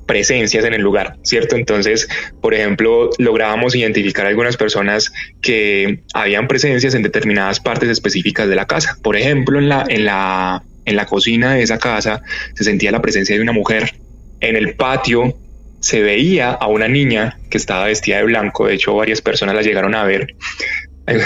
presencias 0.07 0.65
en 0.65 0.73
el 0.73 0.81
lugar, 0.81 1.17
¿cierto? 1.21 1.55
Entonces, 1.55 2.07
por 2.41 2.55
ejemplo, 2.55 3.11
lográbamos 3.19 3.75
identificar 3.75 4.25
algunas 4.25 4.57
personas 4.57 5.11
que 5.41 5.99
habían 6.13 6.47
presencias 6.47 6.95
en 6.95 7.03
determinadas 7.03 7.59
partes 7.59 7.89
específicas 7.89 8.47
de 8.49 8.55
la 8.55 8.65
casa. 8.65 8.97
Por 9.03 9.17
ejemplo, 9.17 9.59
en 9.59 9.69
la, 9.69 9.85
en 9.87 10.05
la, 10.05 10.63
en 10.85 10.95
la 10.95 11.05
cocina 11.05 11.53
de 11.53 11.61
esa 11.61 11.77
casa 11.77 12.23
se 12.55 12.63
sentía 12.63 12.91
la 12.91 13.01
presencia 13.01 13.35
de 13.35 13.41
una 13.41 13.51
mujer. 13.51 13.93
En 14.39 14.55
el 14.55 14.75
patio 14.75 15.37
se 15.79 16.01
veía 16.01 16.51
a 16.51 16.67
una 16.67 16.87
niña 16.87 17.37
que 17.49 17.57
estaba 17.57 17.85
vestida 17.85 18.17
de 18.17 18.23
blanco. 18.23 18.67
De 18.67 18.75
hecho, 18.75 18.95
varias 18.95 19.21
personas 19.21 19.55
la 19.55 19.61
llegaron 19.61 19.93
a 19.93 20.03
ver. 20.03 20.35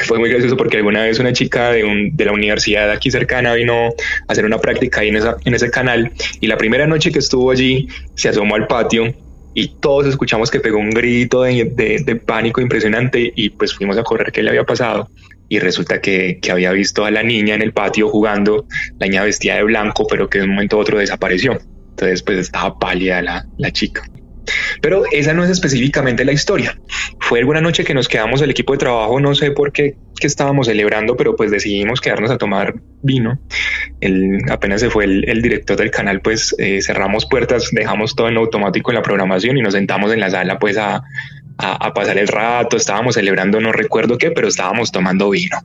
Fue 0.05 0.19
muy 0.19 0.29
gracioso 0.29 0.55
porque 0.57 0.77
alguna 0.77 1.03
vez 1.03 1.19
una 1.19 1.33
chica 1.33 1.71
de, 1.71 1.83
un, 1.83 2.15
de 2.15 2.25
la 2.25 2.31
universidad 2.31 2.89
aquí 2.91 3.09
cercana 3.09 3.53
vino 3.53 3.87
a 3.87 3.91
hacer 4.27 4.45
una 4.45 4.59
práctica 4.59 5.01
ahí 5.01 5.09
en, 5.09 5.17
esa, 5.17 5.37
en 5.43 5.55
ese 5.55 5.71
canal 5.71 6.11
y 6.39 6.47
la 6.47 6.57
primera 6.57 6.85
noche 6.87 7.11
que 7.11 7.19
estuvo 7.19 7.51
allí 7.51 7.87
se 8.15 8.29
asomó 8.29 8.55
al 8.55 8.67
patio 8.67 9.13
y 9.53 9.75
todos 9.79 10.05
escuchamos 10.05 10.49
que 10.49 10.59
pegó 10.59 10.77
un 10.77 10.91
grito 10.91 11.43
de, 11.43 11.65
de, 12.05 12.15
pánico 12.15 12.61
impresionante 12.61 13.33
y 13.35 13.49
pues 13.49 13.73
fuimos 13.73 13.97
a 13.97 14.03
correr 14.03 14.31
qué 14.31 14.43
le 14.43 14.49
había 14.49 14.63
pasado 14.63 15.09
y 15.49 15.59
resulta 15.59 15.99
que, 15.99 16.39
que, 16.41 16.51
había 16.51 16.71
visto 16.71 17.03
a 17.03 17.11
la 17.11 17.23
niña 17.23 17.55
en 17.55 17.61
el 17.61 17.73
patio 17.73 18.07
jugando, 18.07 18.65
la 18.99 19.07
niña 19.07 19.23
vestida 19.23 19.55
de 19.55 19.63
blanco 19.63 20.07
pero 20.09 20.29
que 20.29 20.37
de 20.37 20.45
un 20.45 20.51
momento 20.51 20.77
a 20.77 20.79
otro 20.79 20.99
desapareció. 20.99 21.59
Entonces 21.89 22.23
pues 22.23 22.37
estaba 22.37 22.79
pálida 22.79 23.21
la, 23.21 23.45
la 23.57 23.71
chica. 23.71 24.03
Pero 24.81 25.03
esa 25.11 25.33
no 25.33 25.43
es 25.43 25.49
específicamente 25.49 26.25
la 26.25 26.31
historia. 26.31 26.77
Fue 27.19 27.39
alguna 27.39 27.61
noche 27.61 27.83
que 27.83 27.93
nos 27.93 28.07
quedamos 28.07 28.41
el 28.41 28.49
equipo 28.49 28.73
de 28.73 28.79
trabajo, 28.79 29.19
no 29.19 29.35
sé 29.35 29.51
por 29.51 29.71
qué 29.71 29.95
que 30.21 30.27
estábamos 30.27 30.67
celebrando, 30.67 31.17
pero 31.17 31.35
pues 31.35 31.51
decidimos 31.51 31.99
quedarnos 31.99 32.29
a 32.31 32.37
tomar 32.37 32.75
vino. 33.01 33.39
El, 33.99 34.39
apenas 34.49 34.79
se 34.79 34.89
fue 34.89 35.05
el, 35.05 35.41
director 35.41 35.75
del 35.75 35.89
canal, 35.89 36.21
pues 36.21 36.55
eh, 36.59 36.79
cerramos 36.81 37.25
puertas, 37.25 37.69
dejamos 37.71 38.15
todo 38.15 38.29
en 38.29 38.37
automático 38.37 38.91
en 38.91 38.95
la 38.95 39.01
programación 39.01 39.57
y 39.57 39.61
nos 39.61 39.73
sentamos 39.73 40.13
en 40.13 40.19
la 40.19 40.29
sala 40.29 40.59
pues 40.59 40.77
a, 40.77 41.03
a 41.57 41.93
pasar 41.93 42.19
el 42.19 42.27
rato. 42.27 42.77
Estábamos 42.77 43.15
celebrando, 43.15 43.59
no 43.59 43.71
recuerdo 43.71 44.17
qué, 44.17 44.31
pero 44.31 44.47
estábamos 44.47 44.91
tomando 44.91 45.31
vino. 45.31 45.57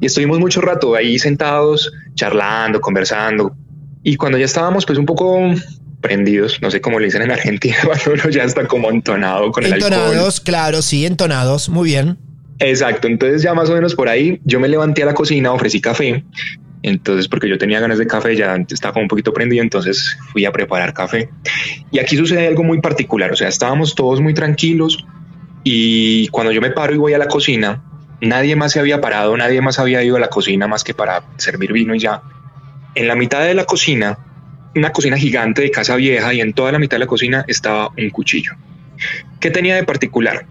Y 0.00 0.06
estuvimos 0.06 0.38
mucho 0.40 0.60
rato 0.60 0.94
ahí 0.94 1.18
sentados, 1.18 1.92
charlando, 2.14 2.80
conversando. 2.80 3.54
Y 4.02 4.16
cuando 4.16 4.38
ya 4.38 4.46
estábamos 4.46 4.86
pues 4.86 4.98
un 4.98 5.06
poco 5.06 5.40
prendidos, 6.04 6.60
no 6.60 6.70
sé 6.70 6.82
cómo 6.82 7.00
le 7.00 7.06
dicen 7.06 7.22
en 7.22 7.30
Argentina, 7.30 7.76
cuando 7.86 8.12
uno 8.12 8.28
ya 8.28 8.44
está 8.44 8.68
como 8.68 8.90
entonado 8.90 9.50
con 9.50 9.64
el 9.64 9.72
alcohol. 9.72 9.92
Entonados, 9.94 10.38
claro, 10.38 10.82
sí, 10.82 11.06
entonados, 11.06 11.70
muy 11.70 11.88
bien. 11.88 12.18
Exacto, 12.58 13.08
entonces 13.08 13.42
ya 13.42 13.54
más 13.54 13.70
o 13.70 13.74
menos 13.74 13.94
por 13.94 14.10
ahí 14.10 14.38
yo 14.44 14.60
me 14.60 14.68
levanté 14.68 15.02
a 15.02 15.06
la 15.06 15.14
cocina, 15.14 15.50
ofrecí 15.50 15.80
café, 15.80 16.22
entonces 16.82 17.26
porque 17.26 17.48
yo 17.48 17.56
tenía 17.56 17.80
ganas 17.80 17.96
de 17.96 18.06
café, 18.06 18.36
ya 18.36 18.54
estaba 18.68 18.92
como 18.92 19.04
un 19.04 19.08
poquito 19.08 19.32
prendido, 19.32 19.62
entonces 19.62 20.18
fui 20.30 20.44
a 20.44 20.52
preparar 20.52 20.92
café. 20.92 21.30
Y 21.90 21.98
aquí 21.98 22.18
sucede 22.18 22.46
algo 22.46 22.62
muy 22.62 22.82
particular, 22.82 23.32
o 23.32 23.36
sea, 23.36 23.48
estábamos 23.48 23.94
todos 23.94 24.20
muy 24.20 24.34
tranquilos 24.34 25.06
y 25.64 26.28
cuando 26.28 26.52
yo 26.52 26.60
me 26.60 26.70
paro 26.70 26.94
y 26.94 26.98
voy 26.98 27.14
a 27.14 27.18
la 27.18 27.28
cocina, 27.28 27.82
nadie 28.20 28.56
más 28.56 28.72
se 28.72 28.80
había 28.80 29.00
parado, 29.00 29.34
nadie 29.38 29.62
más 29.62 29.78
había 29.78 30.04
ido 30.04 30.16
a 30.16 30.20
la 30.20 30.28
cocina 30.28 30.68
más 30.68 30.84
que 30.84 30.92
para 30.92 31.24
servir 31.38 31.72
vino 31.72 31.94
y 31.94 31.98
ya. 31.98 32.20
En 32.94 33.08
la 33.08 33.16
mitad 33.16 33.42
de 33.42 33.54
la 33.54 33.64
cocina 33.64 34.18
una 34.74 34.90
cocina 34.90 35.16
gigante 35.16 35.62
de 35.62 35.70
casa 35.70 35.96
vieja 35.96 36.32
y 36.34 36.40
en 36.40 36.52
toda 36.52 36.72
la 36.72 36.78
mitad 36.78 36.96
de 36.96 37.00
la 37.00 37.06
cocina 37.06 37.44
estaba 37.48 37.90
un 37.96 38.10
cuchillo. 38.10 38.52
¿Qué 39.40 39.50
tenía 39.50 39.76
de 39.76 39.84
particular? 39.84 40.46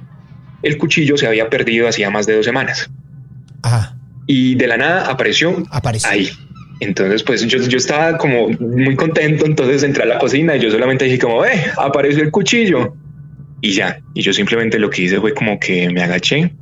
El 0.62 0.78
cuchillo 0.78 1.18
se 1.18 1.28
había 1.28 1.50
perdido 1.50 1.88
hacía 1.88 2.10
más 2.10 2.26
de 2.26 2.36
dos 2.36 2.46
semanas. 2.46 2.90
Y 4.28 4.56
de 4.56 4.68
la 4.68 4.78
nada 4.78 5.10
apareció, 5.10 5.64
apareció. 5.70 6.10
ahí. 6.10 6.30
Entonces, 6.80 7.24
pues 7.24 7.46
yo, 7.46 7.60
yo 7.60 7.78
estaba 7.78 8.18
como 8.18 8.50
muy 8.50 8.96
contento. 8.96 9.46
Entonces 9.46 9.84
entré 9.84 10.04
a 10.04 10.06
la 10.06 10.20
cocina 10.20 10.56
y 10.56 10.62
yo 10.62 10.72
solamente 10.72 11.06
dije 11.06 11.20
como, 11.20 11.46
eh, 11.46 11.66
apareció 11.78 12.24
el 12.24 12.32
cuchillo. 12.32 12.96
Y 13.62 13.72
ya, 13.72 14.02
y 14.14 14.22
yo 14.22 14.34
simplemente 14.34 14.78
lo 14.80 14.90
que 14.90 15.04
hice 15.04 15.20
fue 15.20 15.34
como 15.34 15.58
que 15.58 15.90
me 15.90 16.04
agaché, 16.04 16.54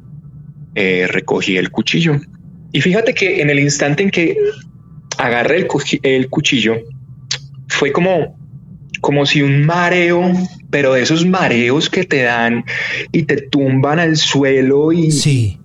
eh, 0.75 1.07
recogí 1.09 1.57
el 1.57 1.71
cuchillo. 1.71 2.19
Y 2.71 2.81
fíjate 2.81 3.13
que 3.13 3.41
en 3.41 3.49
el 3.49 3.59
instante 3.59 4.03
en 4.03 4.11
que 4.11 4.37
agarré 5.17 5.57
el, 5.57 5.67
el 6.03 6.29
cuchillo, 6.29 6.77
fue 7.81 7.91
como, 7.91 8.37
como 9.01 9.25
si 9.25 9.41
un 9.41 9.65
mareo, 9.65 10.31
pero 10.69 10.93
de 10.93 11.01
esos 11.01 11.25
mareos 11.25 11.89
que 11.89 12.03
te 12.03 12.21
dan 12.21 12.63
y 13.11 13.23
te 13.23 13.37
tumban 13.37 13.97
al 13.97 14.17
suelo 14.17 14.93
y 14.93 15.09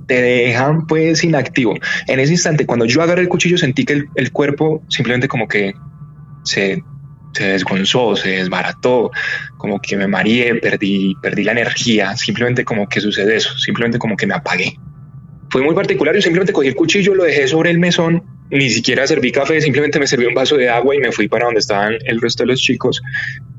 te 0.06 0.22
dejan 0.22 0.86
pues 0.86 1.22
inactivo. 1.24 1.74
En 2.06 2.18
ese 2.18 2.32
instante, 2.32 2.64
cuando 2.64 2.86
yo 2.86 3.02
agarré 3.02 3.20
el 3.20 3.28
cuchillo, 3.28 3.58
sentí 3.58 3.84
que 3.84 4.04
el, 4.14 4.32
cuerpo 4.32 4.82
simplemente 4.88 5.28
como 5.28 5.46
que 5.46 5.74
se, 6.42 6.82
se 7.34 7.44
desgonzó, 7.44 8.16
se 8.16 8.30
desbarató, 8.30 9.10
como 9.58 9.78
que 9.78 9.98
me 9.98 10.06
mareé, 10.06 10.54
perdí, 10.54 11.16
perdí 11.20 11.44
la 11.44 11.52
energía, 11.52 12.16
simplemente 12.16 12.64
como 12.64 12.88
que 12.88 13.02
sucede 13.02 13.36
eso, 13.36 13.58
simplemente 13.58 13.98
como 13.98 14.16
que 14.16 14.26
me 14.26 14.32
apagué. 14.32 14.74
Fue 15.50 15.60
muy 15.60 15.74
particular, 15.74 16.14
yo 16.14 16.22
simplemente 16.22 16.54
cogí 16.54 16.68
el 16.68 16.74
cuchillo, 16.76 17.14
lo 17.14 17.24
dejé 17.24 17.46
sobre 17.46 17.70
el 17.72 17.78
mesón 17.78 18.35
ni 18.50 18.70
siquiera 18.70 19.06
serví 19.06 19.32
café, 19.32 19.60
simplemente 19.60 19.98
me 19.98 20.06
serví 20.06 20.26
un 20.26 20.34
vaso 20.34 20.56
de 20.56 20.68
agua 20.68 20.94
y 20.94 20.98
me 20.98 21.12
fui 21.12 21.28
para 21.28 21.46
donde 21.46 21.60
estaban 21.60 21.94
el 22.04 22.20
resto 22.20 22.44
de 22.44 22.48
los 22.48 22.60
chicos 22.60 23.02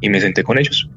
y 0.01 0.09
me 0.09 0.21
senté 0.21 0.43
con 0.43 0.57
ellos. 0.57 0.89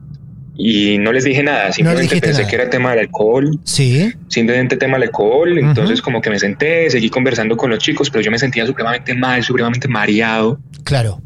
Y 0.62 0.98
no 0.98 1.10
les 1.10 1.24
dije 1.24 1.42
nada, 1.42 1.72
simplemente 1.72 2.20
pensé 2.20 2.46
que 2.46 2.54
era 2.54 2.68
tema 2.68 2.90
del 2.90 3.00
alcohol. 3.00 3.58
Sí. 3.64 4.12
Simplemente 4.28 4.76
tema 4.76 4.98
del 4.98 5.04
alcohol. 5.04 5.58
Entonces, 5.58 6.02
como 6.02 6.20
que 6.20 6.28
me 6.28 6.38
senté, 6.38 6.90
seguí 6.90 7.08
conversando 7.08 7.56
con 7.56 7.70
los 7.70 7.78
chicos, 7.78 8.10
pero 8.10 8.22
yo 8.22 8.30
me 8.30 8.38
sentía 8.38 8.66
supremamente 8.66 9.14
mal, 9.14 9.42
supremamente 9.42 9.88
mareado. 9.88 10.60
Claro. 10.84 11.22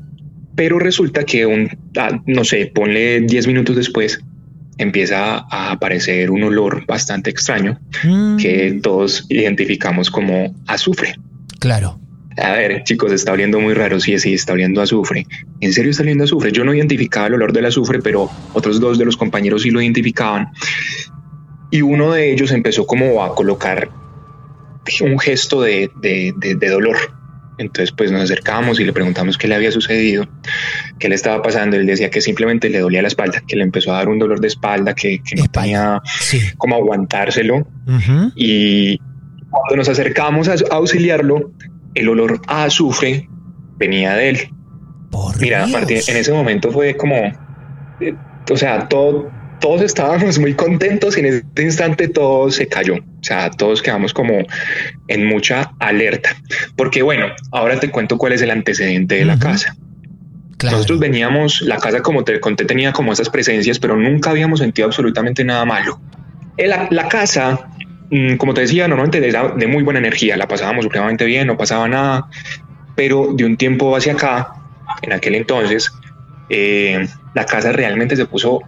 Pero 0.54 0.78
resulta 0.78 1.24
que 1.24 1.46
un, 1.46 1.68
ah, 1.98 2.20
no 2.26 2.44
sé, 2.44 2.70
ponle 2.72 3.22
10 3.22 3.48
minutos 3.48 3.74
después, 3.74 4.20
empieza 4.78 5.44
a 5.50 5.72
aparecer 5.72 6.30
un 6.30 6.44
olor 6.44 6.86
bastante 6.86 7.30
extraño 7.30 7.80
mm. 8.04 8.36
que 8.36 8.78
todos 8.80 9.26
identificamos 9.30 10.10
como 10.10 10.54
azufre. 10.68 11.16
Claro 11.58 11.98
a 12.36 12.52
ver, 12.52 12.82
chicos, 12.84 13.12
está 13.12 13.32
oliendo 13.32 13.60
muy 13.60 13.74
raro. 13.74 14.00
Sí, 14.00 14.18
sí, 14.18 14.34
está 14.34 14.52
oliendo 14.52 14.82
azufre. 14.82 15.26
¿En 15.60 15.72
serio 15.72 15.90
está 15.90 16.02
oliendo 16.02 16.24
azufre? 16.24 16.52
Yo 16.52 16.64
no 16.64 16.74
identificaba 16.74 17.28
el 17.28 17.34
olor 17.34 17.52
del 17.52 17.66
azufre, 17.66 18.00
pero 18.00 18.30
otros 18.52 18.80
dos 18.80 18.98
de 18.98 19.04
los 19.04 19.16
compañeros 19.16 19.62
sí 19.62 19.70
lo 19.70 19.80
identificaban. 19.80 20.48
Y 21.70 21.82
uno 21.82 22.12
de 22.12 22.32
ellos 22.32 22.52
empezó 22.52 22.86
como 22.86 23.24
a 23.24 23.34
colocar 23.34 23.90
un 25.00 25.18
gesto 25.18 25.62
de, 25.62 25.90
dolor. 26.60 26.96
Entonces, 27.56 27.92
pues 27.92 28.10
nos 28.10 28.22
acercamos 28.22 28.80
y 28.80 28.84
le 28.84 28.92
preguntamos 28.92 29.38
qué 29.38 29.46
le 29.46 29.54
había 29.54 29.70
sucedido, 29.70 30.26
qué 30.98 31.08
le 31.08 31.14
estaba 31.14 31.40
pasando. 31.40 31.76
Él 31.76 31.86
decía 31.86 32.10
que 32.10 32.20
simplemente 32.20 32.68
le 32.68 32.80
dolía 32.80 33.00
la 33.00 33.08
espalda, 33.08 33.42
que 33.46 33.54
le 33.54 33.62
empezó 33.62 33.92
a 33.92 33.98
dar 33.98 34.08
un 34.08 34.18
dolor 34.18 34.40
de 34.40 34.48
espalda, 34.48 34.94
que, 34.94 35.20
no 35.36 35.46
tenía 35.46 36.02
como 36.58 36.74
aguantárselo. 36.74 37.66
Y 38.34 38.98
cuando 39.50 39.76
nos 39.76 39.88
acercamos 39.88 40.48
a 40.48 40.56
auxiliarlo, 40.72 41.52
el 41.94 42.08
olor 42.08 42.40
a 42.46 42.64
azufre 42.64 43.28
venía 43.76 44.14
de 44.14 44.28
él. 44.30 44.48
Mira, 45.40 45.66
Martín, 45.66 45.98
en 46.06 46.16
ese 46.16 46.32
momento 46.32 46.72
fue 46.72 46.96
como, 46.96 47.16
eh, 48.00 48.14
o 48.50 48.56
sea, 48.56 48.88
todo, 48.88 49.30
todos 49.60 49.82
estábamos 49.82 50.38
muy 50.38 50.54
contentos 50.54 51.16
y 51.16 51.20
en 51.20 51.26
ese 51.26 51.44
instante 51.62 52.08
todo 52.08 52.50
se 52.50 52.66
cayó. 52.66 52.96
O 52.96 53.22
sea, 53.24 53.50
todos 53.50 53.80
quedamos 53.80 54.12
como 54.12 54.44
en 55.08 55.26
mucha 55.26 55.72
alerta. 55.78 56.36
Porque 56.76 57.02
bueno, 57.02 57.26
ahora 57.52 57.78
te 57.78 57.90
cuento 57.90 58.18
cuál 58.18 58.32
es 58.32 58.42
el 58.42 58.50
antecedente 58.50 59.16
de 59.16 59.24
la 59.24 59.38
casa. 59.38 59.76
Nosotros 60.62 60.98
veníamos, 60.98 61.60
la 61.62 61.78
casa 61.78 62.00
como 62.00 62.24
te 62.24 62.40
conté 62.40 62.64
tenía 62.64 62.92
como 62.92 63.12
esas 63.12 63.28
presencias, 63.28 63.78
pero 63.78 63.96
nunca 63.96 64.30
habíamos 64.30 64.60
sentido 64.60 64.86
absolutamente 64.86 65.44
nada 65.44 65.64
malo. 65.64 66.00
La, 66.56 66.88
la 66.90 67.08
casa 67.08 67.68
como 68.38 68.54
te 68.54 68.62
decía, 68.62 68.86
normalmente 68.86 69.20
de 69.20 69.66
muy 69.66 69.82
buena 69.82 69.98
energía, 69.98 70.36
la 70.36 70.46
pasábamos 70.46 70.84
supremamente 70.84 71.24
bien, 71.24 71.46
no 71.46 71.56
pasaba 71.56 71.88
nada, 71.88 72.28
pero 72.94 73.32
de 73.32 73.44
un 73.44 73.56
tiempo 73.56 73.96
hacia 73.96 74.12
acá, 74.12 74.52
en 75.02 75.12
aquel 75.12 75.34
entonces, 75.34 75.92
eh, 76.48 77.06
la 77.34 77.46
casa 77.46 77.72
realmente 77.72 78.16
se 78.16 78.26
puso 78.26 78.60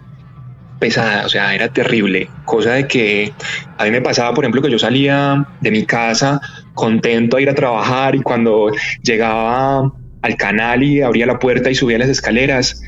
pesada, 0.79 1.25
o 1.25 1.29
sea, 1.29 1.55
era 1.55 1.71
terrible, 1.71 2.29
cosa 2.45 2.73
de 2.73 2.87
que 2.87 3.33
a 3.77 3.85
mí 3.85 3.91
me 3.91 4.01
pasaba, 4.01 4.33
por 4.33 4.43
ejemplo, 4.43 4.61
que 4.61 4.69
yo 4.69 4.79
salía 4.79 5.47
de 5.61 5.71
mi 5.71 5.85
casa 5.85 6.39
contento 6.73 7.37
a 7.37 7.41
ir 7.41 7.49
a 7.49 7.55
trabajar 7.55 8.15
y 8.15 8.21
cuando 8.21 8.71
llegaba 9.01 9.91
al 10.21 10.35
canal 10.37 10.83
y 10.83 11.01
abría 11.01 11.25
la 11.25 11.39
puerta 11.39 11.71
y 11.71 11.75
subía 11.75 11.97
las 11.97 12.09
escaleras, 12.09 12.81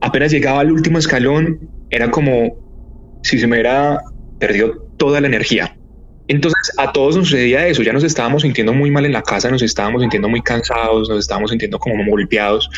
apenas 0.00 0.30
llegaba 0.30 0.60
al 0.60 0.72
último 0.72 0.98
escalón, 0.98 1.58
era 1.90 2.10
como 2.10 2.54
si 3.22 3.38
se 3.38 3.46
me 3.46 3.54
hubiera 3.56 4.00
perdido 4.38 4.88
toda 4.96 5.20
la 5.20 5.26
energía. 5.26 5.76
Entonces 6.28 6.72
a 6.76 6.92
todos 6.92 7.16
nos 7.16 7.28
sucedía 7.28 7.66
eso, 7.68 7.82
ya 7.82 7.92
nos 7.92 8.02
estábamos 8.02 8.42
sintiendo 8.42 8.72
muy 8.72 8.90
mal 8.90 9.06
en 9.06 9.12
la 9.12 9.22
casa, 9.22 9.48
nos 9.48 9.62
estábamos 9.62 10.02
sintiendo 10.02 10.28
muy 10.28 10.42
cansados, 10.42 11.08
nos 11.08 11.20
estábamos 11.20 11.50
sintiendo 11.50 11.78
como 11.78 12.04
golpeados. 12.04 12.68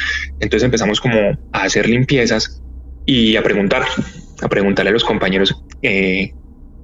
Entonces 0.41 0.65
empezamos 0.65 1.01
como 1.01 1.19
a 1.53 1.63
hacer 1.63 1.89
limpiezas 1.89 2.63
y 3.07 3.37
a 3.37 3.43
preguntar, 3.43 3.85
a 4.43 4.49
preguntarle 4.49 4.91
a 4.91 4.93
los 4.93 5.05
compañeros 5.05 5.63
eh, 5.81 6.35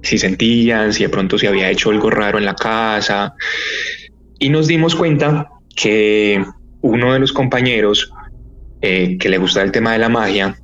si 0.01 0.17
sentían, 0.17 0.91
si 0.91 1.03
de 1.03 1.09
pronto 1.09 1.37
se 1.37 1.47
había 1.47 1.69
hecho 1.69 1.91
algo 1.91 2.09
raro 2.09 2.39
en 2.39 2.45
la 2.45 2.55
casa. 2.55 3.35
Y 4.39 4.49
nos 4.49 4.67
dimos 4.67 4.95
cuenta 4.95 5.49
que 5.75 6.43
uno 6.81 7.13
de 7.13 7.19
los 7.19 7.31
compañeros 7.31 8.11
eh, 8.81 9.17
que 9.19 9.29
le 9.29 9.37
gustaba 9.37 9.65
el 9.65 9.71
tema 9.71 9.93
de 9.93 9.99
la 9.99 10.09
magia, 10.09 10.57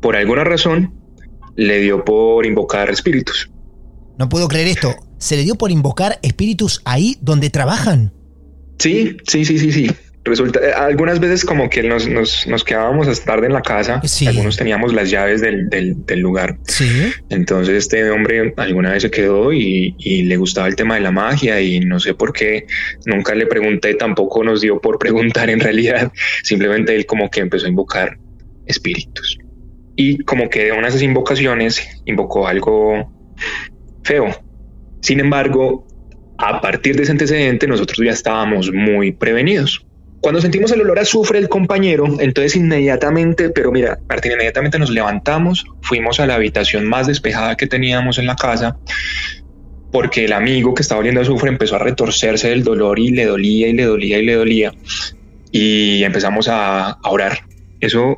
por 0.00 0.16
alguna 0.16 0.44
razón, 0.44 0.94
le 1.56 1.80
dio 1.80 2.04
por 2.04 2.46
invocar 2.46 2.90
espíritus. 2.90 3.50
No 4.18 4.28
puedo 4.28 4.48
creer 4.48 4.68
esto. 4.68 4.94
¿Se 5.18 5.36
le 5.36 5.44
dio 5.44 5.54
por 5.56 5.70
invocar 5.70 6.18
espíritus 6.22 6.82
ahí 6.84 7.16
donde 7.20 7.50
trabajan? 7.50 8.12
Sí, 8.78 9.16
sí, 9.26 9.44
sí, 9.44 9.58
sí, 9.58 9.72
sí. 9.72 9.90
Resulta, 10.22 10.60
eh, 10.60 10.72
algunas 10.74 11.18
veces 11.18 11.46
como 11.46 11.70
que 11.70 11.82
nos, 11.82 12.06
nos, 12.06 12.46
nos 12.46 12.62
quedábamos 12.62 13.08
hasta 13.08 13.24
tarde 13.24 13.46
en 13.46 13.54
la 13.54 13.62
casa, 13.62 14.02
algunos 14.26 14.56
teníamos 14.56 14.92
las 14.92 15.10
llaves 15.10 15.40
del, 15.40 15.70
del, 15.70 16.20
lugar. 16.20 16.58
Sí. 16.66 17.10
Entonces 17.30 17.76
este 17.76 18.10
hombre 18.10 18.52
alguna 18.58 18.92
vez 18.92 19.02
se 19.02 19.10
quedó 19.10 19.52
y, 19.52 19.94
y, 19.98 20.24
le 20.24 20.36
gustaba 20.36 20.68
el 20.68 20.76
tema 20.76 20.96
de 20.96 21.00
la 21.00 21.10
magia 21.10 21.60
y 21.62 21.80
no 21.80 22.00
sé 22.00 22.12
por 22.12 22.34
qué, 22.34 22.66
nunca 23.06 23.34
le 23.34 23.46
pregunté, 23.46 23.94
tampoco 23.94 24.44
nos 24.44 24.60
dio 24.60 24.78
por 24.80 24.98
preguntar 24.98 25.48
en 25.48 25.60
realidad, 25.60 26.12
simplemente 26.42 26.94
él 26.94 27.06
como 27.06 27.30
que 27.30 27.40
empezó 27.40 27.64
a 27.64 27.70
invocar 27.70 28.18
espíritus. 28.66 29.38
Y 30.02 30.16
como 30.24 30.48
que 30.48 30.64
de 30.64 30.72
una 30.72 30.84
de 30.84 30.88
esas 30.88 31.02
invocaciones 31.02 31.86
invocó 32.06 32.48
algo 32.48 33.12
feo. 34.02 34.28
Sin 35.02 35.20
embargo, 35.20 35.86
a 36.38 36.62
partir 36.62 36.96
de 36.96 37.02
ese 37.02 37.12
antecedente 37.12 37.66
nosotros 37.66 37.98
ya 38.02 38.12
estábamos 38.12 38.72
muy 38.72 39.12
prevenidos. 39.12 39.84
Cuando 40.22 40.40
sentimos 40.40 40.72
el 40.72 40.80
olor 40.80 41.00
a 41.00 41.02
azufre 41.02 41.38
del 41.38 41.50
compañero, 41.50 42.06
entonces 42.18 42.56
inmediatamente, 42.56 43.50
pero 43.50 43.72
mira, 43.72 43.98
Martín, 44.08 44.32
inmediatamente 44.32 44.78
nos 44.78 44.88
levantamos, 44.88 45.66
fuimos 45.82 46.18
a 46.18 46.26
la 46.26 46.36
habitación 46.36 46.86
más 46.86 47.06
despejada 47.06 47.58
que 47.58 47.66
teníamos 47.66 48.16
en 48.16 48.26
la 48.26 48.36
casa, 48.36 48.78
porque 49.92 50.24
el 50.24 50.32
amigo 50.32 50.72
que 50.72 50.80
estaba 50.80 51.02
oliendo 51.02 51.20
azufre 51.20 51.50
empezó 51.50 51.76
a 51.76 51.80
retorcerse 51.80 52.48
del 52.48 52.64
dolor 52.64 52.98
y 52.98 53.10
le 53.10 53.26
dolía 53.26 53.68
y 53.68 53.74
le 53.74 53.84
dolía 53.84 54.18
y 54.18 54.24
le 54.24 54.32
dolía. 54.32 54.72
Y 55.52 56.02
empezamos 56.04 56.48
a, 56.48 56.88
a 56.88 57.10
orar. 57.10 57.40
Eso, 57.80 58.16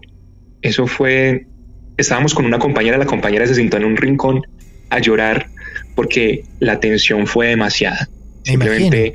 eso 0.61 0.87
fue, 0.87 1.49
estábamos 1.96 2.35
con 2.35 2.44
una 2.44 2.59
compañera, 2.59 2.98
la 2.98 3.07
compañera 3.07 3.46
se 3.46 3.55
sentó 3.55 3.76
en 3.76 3.85
un 3.85 3.96
rincón 3.96 4.42
a 4.90 4.98
llorar 4.98 5.48
porque 5.94 6.44
la 6.61 6.81
tensión 6.81 7.26
fue 7.26 7.48
demasiada. 7.48 8.09
Simplemente 8.42 9.12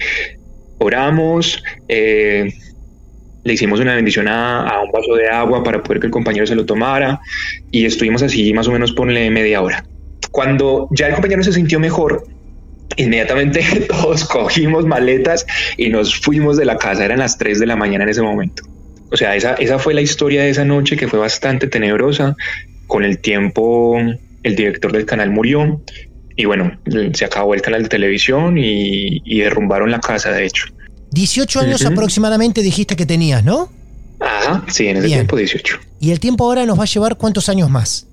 oramos, 0.79 1.63
eh, 1.87 2.51
le 3.43 3.53
hicimos 3.53 3.79
una 3.79 3.95
bendición 3.95 4.27
a, 4.27 4.81
un 4.83 4.91
vaso 4.91 5.15
de 5.15 5.27
agua 5.29 5.63
para 5.63 5.81
poder 5.81 5.99
que 5.99 6.07
el 6.07 6.11
compañero 6.11 6.45
se 6.45 6.55
lo 6.55 6.65
tomara 6.65 7.19
y 7.71 7.85
estuvimos 7.85 8.21
así 8.21 8.53
más 8.53 8.67
o 8.67 8.71
menos 8.71 8.91
por 8.91 9.07
media 9.07 9.61
hora. 9.61 9.85
Cuando 10.31 10.87
ya 10.91 11.07
el 11.07 11.13
compañero 11.13 11.43
se 11.43 11.53
sintió 11.53 11.79
mejor, 11.79 12.25
inmediatamente 12.97 13.63
todos 13.87 14.25
cogimos 14.25 14.85
maletas 14.85 15.45
y 15.77 15.89
nos 15.89 16.15
fuimos 16.19 16.57
de 16.57 16.65
la 16.65 16.77
casa. 16.77 17.05
Eran 17.05 17.19
las 17.19 17.37
3 17.37 17.59
de 17.59 17.65
la 17.65 17.75
mañana 17.75 18.03
en 18.03 18.09
ese 18.09 18.21
momento. 18.21 18.63
O 19.11 19.17
sea, 19.17 19.35
esa, 19.35 19.53
esa 19.55 19.79
fue 19.79 19.93
la 19.93 20.01
historia 20.01 20.43
de 20.43 20.49
esa 20.49 20.65
noche 20.65 20.97
que 20.97 21.07
fue 21.07 21.19
bastante 21.19 21.67
tenebrosa. 21.67 22.35
Con 22.87 23.03
el 23.03 23.19
tiempo, 23.19 23.97
el 24.43 24.55
director 24.55 24.91
del 24.91 25.05
canal 25.05 25.29
murió 25.29 25.81
y 26.37 26.45
bueno, 26.45 26.79
se 27.13 27.25
acabó 27.25 27.55
el 27.55 27.61
canal 27.61 27.83
de 27.83 27.89
televisión 27.89 28.57
y, 28.57 29.21
y 29.25 29.39
derrumbaron 29.39 29.89
la 29.89 29.99
casa, 29.99 30.31
de 30.31 30.45
hecho. 30.45 30.65
18 31.11 31.59
años 31.61 31.85
aproximadamente 31.85 32.61
dijiste 32.61 32.95
que 32.95 33.05
tenías, 33.05 33.43
¿no? 33.43 33.71
Ajá, 34.19 34.63
sí, 34.67 34.87
en 34.87 34.97
ese 34.97 35.07
tiempo 35.07 35.35
18. 35.35 35.79
¿Y 35.99 36.11
el 36.11 36.19
tiempo 36.19 36.45
ahora 36.45 36.65
nos 36.65 36.77
va 36.77 36.83
a 36.83 36.87
llevar 36.87 37.17
cuántos 37.17 37.49
años 37.49 37.69
más 37.69 38.07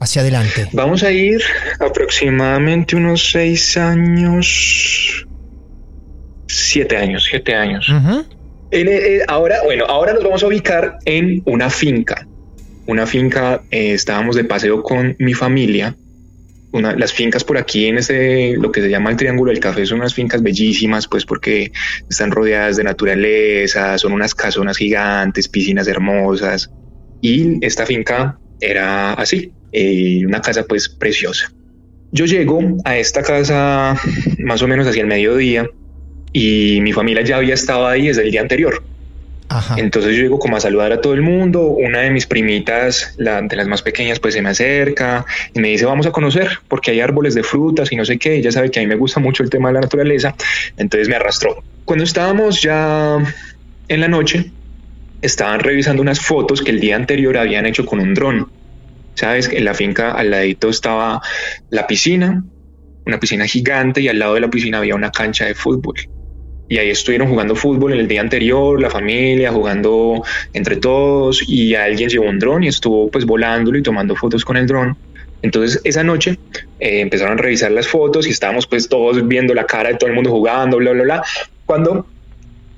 hacia 0.00 0.22
adelante? 0.22 0.68
Vamos 0.72 1.04
a 1.04 1.12
ir 1.12 1.40
aproximadamente 1.78 2.96
unos 2.96 3.30
6 3.30 3.76
años, 3.76 5.26
7 6.48 6.96
años, 6.96 7.26
7 7.28 7.54
años. 7.54 7.86
Eh, 8.72 8.84
eh, 8.88 9.20
ahora, 9.28 9.62
bueno, 9.64 9.84
ahora 9.86 10.14
nos 10.14 10.24
vamos 10.24 10.42
a 10.42 10.46
ubicar 10.46 10.98
en 11.04 11.42
una 11.46 11.70
finca. 11.70 12.26
Una 12.86 13.06
finca, 13.06 13.62
eh, 13.70 13.92
estábamos 13.92 14.34
de 14.34 14.44
paseo 14.44 14.82
con 14.82 15.14
mi 15.18 15.34
familia 15.34 15.94
las 16.80 17.12
fincas 17.12 17.44
por 17.44 17.58
aquí 17.58 17.86
en 17.86 17.98
ese, 17.98 18.54
lo 18.58 18.72
que 18.72 18.80
se 18.80 18.88
llama 18.88 19.10
el 19.10 19.16
Triángulo 19.16 19.50
del 19.50 19.60
Café, 19.60 19.84
son 19.84 19.98
unas 19.98 20.14
fincas 20.14 20.42
bellísimas, 20.42 21.06
pues 21.06 21.26
porque 21.26 21.70
están 22.08 22.30
rodeadas 22.30 22.76
de 22.76 22.84
naturaleza, 22.84 23.98
son 23.98 24.12
unas 24.12 24.34
casonas 24.34 24.78
gigantes, 24.78 25.48
piscinas 25.48 25.86
hermosas. 25.86 26.70
Y 27.20 27.64
esta 27.64 27.84
finca 27.84 28.38
era 28.58 29.12
así, 29.12 29.52
eh, 29.70 30.24
una 30.24 30.40
casa 30.40 30.64
pues 30.64 30.88
preciosa. 30.88 31.52
Yo 32.10 32.24
llego 32.24 32.60
a 32.84 32.96
esta 32.96 33.22
casa 33.22 33.98
más 34.38 34.62
o 34.62 34.68
menos 34.68 34.86
hacia 34.86 35.02
el 35.02 35.08
mediodía 35.08 35.66
y 36.32 36.80
mi 36.80 36.92
familia 36.92 37.22
ya 37.22 37.36
había 37.36 37.54
estado 37.54 37.86
ahí 37.86 38.06
desde 38.06 38.22
el 38.22 38.30
día 38.30 38.40
anterior. 38.40 38.82
Entonces 39.76 40.16
yo 40.16 40.22
llego 40.22 40.38
como 40.38 40.56
a 40.56 40.60
saludar 40.60 40.92
a 40.92 41.00
todo 41.00 41.12
el 41.14 41.22
mundo. 41.22 41.62
Una 41.62 42.00
de 42.00 42.10
mis 42.10 42.26
primitas, 42.26 43.14
la, 43.18 43.42
de 43.42 43.56
las 43.56 43.66
más 43.66 43.82
pequeñas, 43.82 44.18
pues 44.18 44.34
se 44.34 44.42
me 44.42 44.50
acerca 44.50 45.26
y 45.52 45.60
me 45.60 45.68
dice, 45.68 45.84
vamos 45.84 46.06
a 46.06 46.10
conocer 46.10 46.58
porque 46.68 46.92
hay 46.92 47.00
árboles 47.00 47.34
de 47.34 47.42
frutas 47.42 47.92
y 47.92 47.96
no 47.96 48.04
sé 48.04 48.18
qué. 48.18 48.36
Ella 48.36 48.50
sabe 48.50 48.70
que 48.70 48.80
a 48.80 48.82
mí 48.82 48.88
me 48.88 48.96
gusta 48.96 49.20
mucho 49.20 49.42
el 49.42 49.50
tema 49.50 49.68
de 49.68 49.74
la 49.74 49.80
naturaleza. 49.80 50.34
Entonces 50.76 51.08
me 51.08 51.16
arrastró. 51.16 51.62
Cuando 51.84 52.04
estábamos 52.04 52.62
ya 52.62 53.18
en 53.88 54.00
la 54.00 54.08
noche, 54.08 54.50
estaban 55.20 55.60
revisando 55.60 56.00
unas 56.00 56.20
fotos 56.20 56.62
que 56.62 56.70
el 56.70 56.80
día 56.80 56.96
anterior 56.96 57.36
habían 57.36 57.66
hecho 57.66 57.84
con 57.84 58.00
un 58.00 58.14
dron. 58.14 58.50
Sabes, 59.14 59.50
en 59.52 59.64
la 59.64 59.74
finca 59.74 60.12
al 60.12 60.30
ladito 60.30 60.70
estaba 60.70 61.20
la 61.68 61.86
piscina, 61.86 62.42
una 63.04 63.20
piscina 63.20 63.46
gigante 63.46 64.00
y 64.00 64.08
al 64.08 64.18
lado 64.18 64.34
de 64.34 64.40
la 64.40 64.48
piscina 64.48 64.78
había 64.78 64.94
una 64.94 65.10
cancha 65.10 65.44
de 65.44 65.54
fútbol 65.54 65.96
y 66.68 66.78
ahí 66.78 66.90
estuvieron 66.90 67.28
jugando 67.28 67.54
fútbol 67.54 67.92
en 67.92 68.00
el 68.00 68.08
día 68.08 68.20
anterior, 68.20 68.80
la 68.80 68.90
familia 68.90 69.52
jugando 69.52 70.22
entre 70.52 70.76
todos 70.76 71.46
y 71.46 71.74
alguien 71.74 72.08
llevó 72.08 72.28
un 72.28 72.38
dron 72.38 72.64
y 72.64 72.68
estuvo 72.68 73.10
pues 73.10 73.26
volándolo 73.26 73.78
y 73.78 73.82
tomando 73.82 74.16
fotos 74.16 74.44
con 74.44 74.56
el 74.56 74.66
dron. 74.66 74.96
Entonces 75.42 75.80
esa 75.84 76.02
noche 76.02 76.38
eh, 76.80 77.00
empezaron 77.00 77.38
a 77.38 77.42
revisar 77.42 77.72
las 77.72 77.88
fotos 77.88 78.26
y 78.26 78.30
estábamos 78.30 78.66
pues 78.66 78.88
todos 78.88 79.26
viendo 79.26 79.54
la 79.54 79.66
cara 79.66 79.90
de 79.90 79.96
todo 79.96 80.08
el 80.08 80.14
mundo 80.14 80.30
jugando, 80.30 80.78
bla, 80.78 80.92
bla, 80.92 81.02
bla. 81.02 81.24
Cuando 81.66 82.06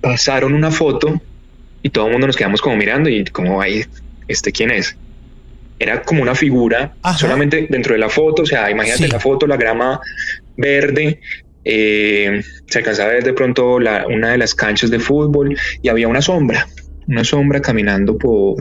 pasaron 0.00 0.54
una 0.54 0.70
foto 0.70 1.20
y 1.82 1.90
todo 1.90 2.06
el 2.06 2.12
mundo 2.12 2.26
nos 2.26 2.36
quedamos 2.36 2.60
como 2.60 2.76
mirando 2.76 3.08
y 3.10 3.24
como, 3.26 3.60
ahí, 3.60 3.84
¿este 4.26 4.52
quién 4.52 4.70
es? 4.70 4.96
Era 5.78 6.02
como 6.02 6.22
una 6.22 6.34
figura 6.34 6.94
solamente 7.16 7.66
dentro 7.68 7.92
de 7.92 7.98
la 7.98 8.08
foto, 8.08 8.42
o 8.42 8.46
sea, 8.46 8.70
imagínate 8.70 9.08
la 9.08 9.20
foto, 9.20 9.46
la 9.46 9.56
grama 9.56 10.00
verde, 10.56 11.20
eh, 11.64 12.42
se 12.66 12.78
alcanzaba 12.78 13.10
a 13.10 13.14
ver 13.14 13.24
de 13.24 13.32
pronto 13.32 13.80
la, 13.80 14.06
una 14.06 14.30
de 14.30 14.38
las 14.38 14.54
canchas 14.54 14.90
de 14.90 14.98
fútbol 14.98 15.56
y 15.82 15.88
había 15.88 16.08
una 16.08 16.22
sombra, 16.22 16.66
una 17.08 17.24
sombra 17.24 17.60
caminando 17.60 18.18
por, 18.18 18.56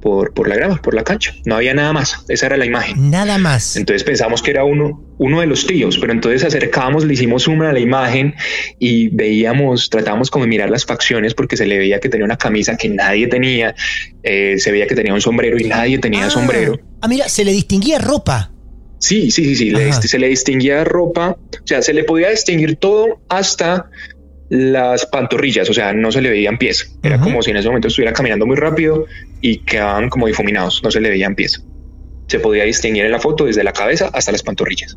por, 0.00 0.32
por, 0.32 0.48
la 0.48 0.56
grama, 0.56 0.80
por 0.80 0.94
la 0.94 1.04
cancha. 1.04 1.34
No 1.44 1.56
había 1.56 1.74
nada 1.74 1.92
más. 1.92 2.24
Esa 2.28 2.46
era 2.46 2.56
la 2.56 2.66
imagen. 2.66 3.10
Nada 3.10 3.38
más. 3.38 3.76
Entonces 3.76 4.04
pensamos 4.04 4.42
que 4.42 4.50
era 4.50 4.64
uno, 4.64 5.02
uno 5.18 5.40
de 5.40 5.46
los 5.46 5.66
tíos, 5.66 5.98
pero 5.98 6.12
entonces 6.12 6.44
acercamos, 6.44 7.04
le 7.04 7.14
hicimos 7.14 7.48
una 7.48 7.70
a 7.70 7.72
la 7.72 7.80
imagen 7.80 8.34
y 8.78 9.08
veíamos, 9.08 9.90
tratábamos 9.90 10.30
como 10.30 10.44
de 10.44 10.50
mirar 10.50 10.70
las 10.70 10.84
facciones 10.84 11.34
porque 11.34 11.56
se 11.56 11.66
le 11.66 11.78
veía 11.78 12.00
que 12.00 12.08
tenía 12.08 12.24
una 12.24 12.38
camisa 12.38 12.76
que 12.76 12.88
nadie 12.88 13.26
tenía, 13.26 13.74
eh, 14.22 14.56
se 14.58 14.70
veía 14.70 14.86
que 14.86 14.94
tenía 14.94 15.14
un 15.14 15.20
sombrero 15.20 15.58
y 15.58 15.64
nadie 15.64 15.98
tenía 15.98 16.26
ah. 16.26 16.30
sombrero. 16.30 16.78
Ah, 17.00 17.08
mira, 17.08 17.28
se 17.28 17.44
le 17.44 17.52
distinguía 17.52 17.98
ropa. 17.98 18.52
Sí, 18.98 19.30
sí, 19.30 19.54
sí, 19.54 19.70
sí. 19.70 20.08
se 20.08 20.18
le 20.18 20.28
distinguía 20.28 20.84
ropa, 20.84 21.30
o 21.30 21.66
sea, 21.66 21.82
se 21.82 21.92
le 21.92 22.04
podía 22.04 22.30
distinguir 22.30 22.76
todo 22.76 23.20
hasta 23.28 23.88
las 24.48 25.06
pantorrillas, 25.06 25.68
o 25.70 25.74
sea, 25.74 25.92
no 25.92 26.10
se 26.10 26.20
le 26.20 26.30
veían 26.30 26.58
pies. 26.58 26.96
Era 27.02 27.20
como 27.20 27.42
si 27.42 27.50
en 27.50 27.58
ese 27.58 27.68
momento 27.68 27.88
estuviera 27.88 28.12
caminando 28.12 28.46
muy 28.46 28.56
rápido 28.56 29.06
y 29.40 29.58
quedaban 29.58 30.08
como 30.08 30.26
difuminados, 30.26 30.82
no 30.82 30.90
se 30.90 31.00
le 31.00 31.10
veían 31.10 31.34
pies. 31.34 31.64
Se 32.26 32.40
podía 32.40 32.64
distinguir 32.64 33.04
en 33.04 33.12
la 33.12 33.20
foto 33.20 33.44
desde 33.44 33.62
la 33.62 33.72
cabeza 33.72 34.10
hasta 34.12 34.32
las 34.32 34.42
pantorrillas. 34.42 34.96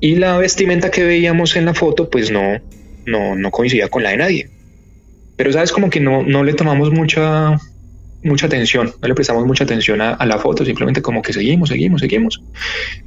Y 0.00 0.16
la 0.16 0.38
vestimenta 0.38 0.90
que 0.90 1.04
veíamos 1.04 1.56
en 1.56 1.66
la 1.66 1.74
foto, 1.74 2.10
pues 2.10 2.30
no, 2.30 2.60
no, 3.06 3.36
no 3.36 3.50
coincidía 3.50 3.88
con 3.88 4.02
la 4.02 4.10
de 4.10 4.16
nadie. 4.16 4.50
Pero 5.36 5.52
sabes, 5.52 5.72
como 5.72 5.88
que 5.88 6.00
no, 6.00 6.22
no 6.22 6.44
le 6.44 6.54
tomamos 6.54 6.90
mucha 6.90 7.58
mucha 8.22 8.46
atención, 8.46 8.92
no 9.00 9.08
le 9.08 9.14
prestamos 9.14 9.46
mucha 9.46 9.64
atención 9.64 10.00
a, 10.00 10.24
la 10.26 10.38
foto, 10.38 10.64
simplemente 10.64 11.02
como 11.02 11.22
que 11.22 11.32
seguimos, 11.32 11.68
seguimos, 11.68 12.00
seguimos. 12.00 12.42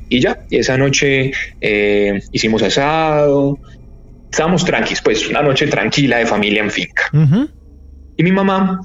Y 0.10 0.20
ya, 0.20 0.46
esa 0.50 0.78
noche 0.78 1.32
eh, 1.62 2.22
hicimos 2.32 2.64
asado, 2.64 3.60
estábamos 4.32 4.66
tranquilos, 4.66 5.02
pues 5.04 5.30
una 5.30 5.42
noche 5.42 5.68
tranquila 5.68 6.18
de 6.18 6.26
familia 6.26 6.64
en 6.64 6.72
finca. 6.72 7.04
Y 8.18 8.24
mi 8.24 8.32
mamá 8.32 8.82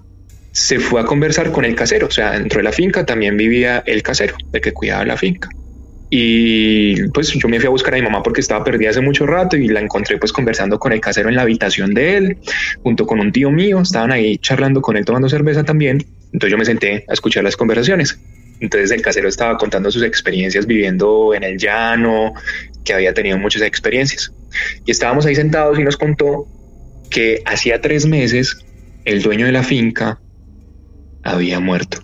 se 0.53 0.79
fue 0.81 1.01
a 1.01 1.05
conversar 1.05 1.53
con 1.53 1.65
el 1.65 1.75
casero, 1.75 2.09
o 2.09 2.11
sea, 2.11 2.33
dentro 2.33 2.59
de 2.59 2.65
la 2.65 2.73
finca 2.73 3.07
también 3.07 3.37
vivía 3.37 3.83
el 3.87 4.03
casero, 4.03 4.37
el 4.53 4.61
que 4.61 4.73
cuidaba 4.73 5.05
la 5.05 5.17
finca. 5.17 5.49
Y 6.11 7.09
pues 7.09 7.29
yo 7.33 7.49
me 7.49 7.59
fui 7.59 7.67
a 7.67 7.71
buscar 7.71 7.95
a 7.95 7.99
mi 7.99 8.03
mamá 8.03 8.23
porque 8.23 8.41
estaba 8.41 8.65
perdida 8.65 8.91
hace 8.91 9.03
mucho 9.03 9.27
rato 9.27 9.57
y 9.57 9.69
la 9.69 9.81
encontré 9.81 10.17
pues 10.17 10.33
conversando 10.33 10.79
con 10.79 10.93
el 10.93 11.01
casero 11.01 11.29
en 11.29 11.37
la 11.37 11.43
habitación 11.43 11.93
de 11.93 12.17
él, 12.17 12.39
junto 12.83 13.07
con 13.07 13.21
un 13.21 13.31
tío 13.31 13.51
mío, 13.51 13.81
estaban 13.81 14.13
ahí 14.13 14.39
charlando 14.39 14.81
con 14.81 14.97
él 14.97 15.05
tomando 15.05 15.29
cerveza 15.29 15.65
también. 15.65 16.05
Entonces 16.33 16.51
yo 16.51 16.59
me 16.59 16.65
senté 16.65 17.05
a 17.09 17.13
escuchar 17.13 17.45
las 17.45 17.57
conversaciones. 17.57 18.19
Entonces 18.61 18.91
el 18.91 19.03
casero 19.03 19.29
estaba 19.29 19.57
contando 19.57 19.91
sus 19.91 20.03
experiencias 20.03 20.67
viviendo 20.67 21.33
en 21.35 21.45
el 21.45 21.59
llano, 21.59 22.35
que 22.85 22.93
había 22.93 23.15
tenido 23.15 23.39
muchas 23.39 23.63
experiencias. 23.63 24.33
Y 24.85 24.91
estábamos 24.91 25.27
ahí 25.27 25.35
sentados 25.35 25.79
y 25.79 25.85
nos 25.85 25.97
contó 25.97 26.47
que 27.11 27.43
hacía 27.47 27.81
tres 27.81 28.07
meses 28.07 28.57
el 29.05 29.23
dueño 29.23 29.47
de 29.47 29.53
la 29.53 29.63
finca 29.63 30.21
había 31.23 31.61
muerto. 31.61 31.99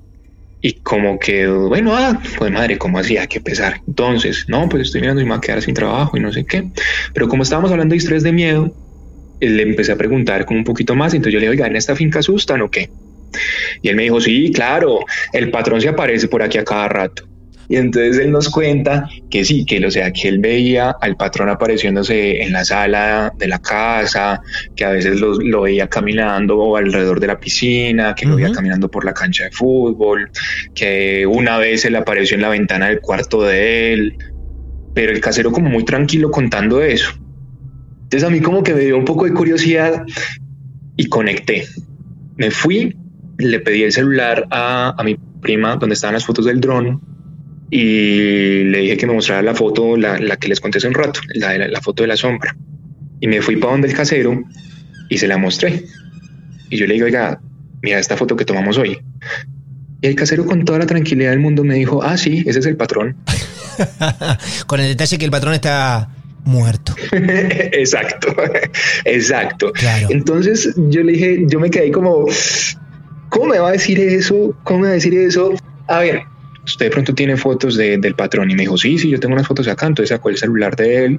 Y 0.61 0.81
como 0.81 1.19
que, 1.19 1.47
bueno, 1.47 1.95
ah, 1.95 2.19
pues 2.39 2.51
madre, 2.51 2.79
¿cómo 2.79 2.99
hacía? 2.99 3.27
que 3.27 3.41
pesar. 3.41 3.83
Entonces, 3.87 4.47
no, 4.49 4.67
pues 4.69 4.85
estoy 4.85 5.03
mirando 5.03 5.21
y 5.21 5.25
me 5.25 5.33
va 5.33 5.37
a 5.37 5.41
quedar 5.41 5.61
sin 5.61 5.75
trabajo 5.75 6.17
y 6.17 6.21
no 6.21 6.33
sé 6.33 6.47
qué. 6.47 6.71
Pero 7.13 7.29
como 7.29 7.43
estábamos 7.43 7.71
hablando 7.71 7.93
de 7.93 7.99
estrés 7.99 8.23
de 8.23 8.33
miedo, 8.33 8.75
le 9.41 9.63
empecé 9.63 9.93
a 9.93 9.97
preguntar 9.97 10.47
con 10.47 10.57
un 10.57 10.65
poquito 10.65 10.95
más. 10.95 11.13
Entonces 11.13 11.35
yo 11.35 11.41
le 11.41 11.47
dije, 11.47 11.51
oiga, 11.51 11.67
¿en 11.67 11.77
esta 11.77 11.95
finca 11.95 12.21
asustan 12.21 12.63
o 12.63 12.71
qué? 12.71 12.89
Y 13.83 13.89
él 13.89 13.97
me 13.97 14.05
dijo, 14.05 14.21
sí, 14.21 14.51
claro, 14.53 15.01
el 15.33 15.51
patrón 15.51 15.81
se 15.81 15.89
aparece 15.89 16.29
por 16.29 16.43
aquí 16.43 16.59
a 16.59 16.65
cada 16.65 16.89
rato. 16.89 17.25
Y 17.69 17.77
entonces 17.77 18.19
él 18.19 18.31
nos 18.31 18.51
cuenta 18.51 19.09
que 19.31 19.45
sí, 19.45 19.65
que, 19.65 19.85
o 19.85 19.91
sea, 19.91 20.13
que 20.13 20.29
él 20.29 20.39
veía 20.39 20.95
al 21.01 21.17
patrón 21.17 21.49
apareciéndose 21.49 22.43
en 22.43 22.53
la 22.53 22.65
sala 22.65 23.33
de 23.39 23.49
la 23.49 23.59
casa, 23.59 24.41
que 24.77 24.85
a 24.85 24.91
veces 24.91 25.19
lo, 25.21 25.63
veía 25.63 25.89
caminando 25.89 26.77
alrededor 26.77 27.21
de 27.21 27.27
la 27.27 27.41
piscina, 27.41 28.15
que 28.15 28.27
lo 28.27 28.37
veía 28.37 28.53
caminando 28.53 28.91
por 28.91 29.05
la 29.05 29.15
cancha 29.15 29.45
de 29.45 29.51
fútbol, 29.51 30.31
que 30.75 31.27
una 31.27 31.59
vez 31.59 31.85
él 31.85 31.97
apareció 31.97 32.35
en 32.35 32.43
la 32.43 32.51
ventana 32.51 32.89
del 32.89 33.01
cuarto 33.01 33.43
de 33.43 33.93
él, 33.95 34.19
pero 34.95 35.13
el 35.13 35.21
casero 35.21 35.51
como 35.51 35.71
muy 35.71 35.85
tranquilo 35.85 36.31
contando 36.31 36.83
eso. 36.83 37.13
Entonces 38.03 38.25
a 38.25 38.31
mí 38.31 38.41
como 38.41 38.63
que 38.63 38.75
me 38.75 38.81
dio 38.81 38.99
un 38.99 39.05
poco 39.05 39.25
de 39.25 39.33
curiosidad 39.33 40.05
y 40.97 41.07
conecté. 41.07 41.67
Me 42.37 42.51
fui, 42.51 42.95
le 43.39 43.61
pedí 43.61 43.83
el 43.83 43.93
celular 43.93 44.47
a, 44.51 44.95
a 44.97 45.05
mi 45.05 45.17
prima 45.41 45.77
donde 45.77 45.95
estaban 45.95 46.15
las 46.15 46.25
fotos 46.25 46.45
del 46.45 46.61
dron 46.61 47.01
y 47.71 48.65
le 48.65 48.79
dije 48.79 48.97
que 48.97 49.07
me 49.07 49.15
mostrara 49.15 49.43
la 49.43 49.55
foto, 49.55 49.97
la, 49.97 50.37
que 50.37 50.49
les 50.49 50.61
conté 50.61 50.79
hace 50.79 50.89
un 50.89 50.95
rato, 50.95 51.21
la, 51.35 51.57
la, 51.59 51.81
foto 51.81 52.03
de 52.03 52.07
la 52.07 52.17
sombra. 52.17 52.57
Y 53.21 53.27
me 53.27 53.43
fui 53.43 53.57
para 53.57 53.73
donde 53.73 53.89
el 53.89 53.95
casero 53.95 54.45
y 55.09 55.19
se 55.19 55.27
la 55.27 55.39
mostré. 55.39 55.85
Y 56.71 56.77
yo 56.77 56.87
le 56.87 56.95
digo, 56.95 57.07
oiga, 57.07 57.41
mira 57.83 57.99
esta 57.99 58.17
foto 58.17 58.37
que 58.37 58.45
tomamos 58.45 58.79
hoy. 58.79 58.99
Y 60.01 60.07
el 60.07 60.15
casero 60.15 60.47
con 60.47 60.65
toda 60.65 60.79
la 60.79 60.87
tranquilidad 60.87 61.31
del 61.31 61.41
mundo 61.41 61.65
me 61.65 61.75
dijo, 61.75 62.03
ah, 62.03 62.17
sí, 62.17 62.45
ese 62.47 62.61
es 62.61 62.67
el 62.67 62.77
patrón. 62.77 63.17
con 64.67 64.79
el 64.79 64.89
detalle 64.89 65.19
que 65.19 65.25
el 65.25 65.31
patrón 65.31 65.55
está 65.55 66.11
muerto. 66.45 66.95
exacto, 67.13 68.37
exacto. 69.05 69.73
Entonces 70.11 70.75
yo 70.77 71.03
le 71.03 71.13
dije, 71.13 71.45
yo 71.49 71.59
me 71.59 71.71
quedé 71.71 71.91
como, 71.91 72.27
¿cómo 73.35 73.47
me 73.47 73.59
va 73.59 73.71
a 73.71 73.73
decir 73.73 73.99
eso? 73.99 74.57
¿Cómo 74.63 74.81
me 74.81 74.87
va 74.87 74.91
a 74.93 74.95
decir 74.95 75.13
eso? 75.13 75.55
A 75.89 75.99
ver, 75.99 76.23
usted 76.65 76.87
de 76.87 76.91
pronto 76.93 77.15
tiene 77.15 77.37
fotos 77.37 77.77
del 77.77 78.15
patrón 78.15 78.49
y 78.51 78.55
me 78.55 78.63
dijo, 78.63 78.79
sí, 78.79 78.97
sí, 78.97 79.11
yo 79.11 79.19
tengo 79.19 79.35
unas 79.35 79.49
fotos 79.49 79.67
acá, 79.67 79.87
entonces 79.87 80.11
sacó 80.11 80.31
el 80.31 80.39
celular 80.39 80.77
de 80.77 81.05
él 81.05 81.19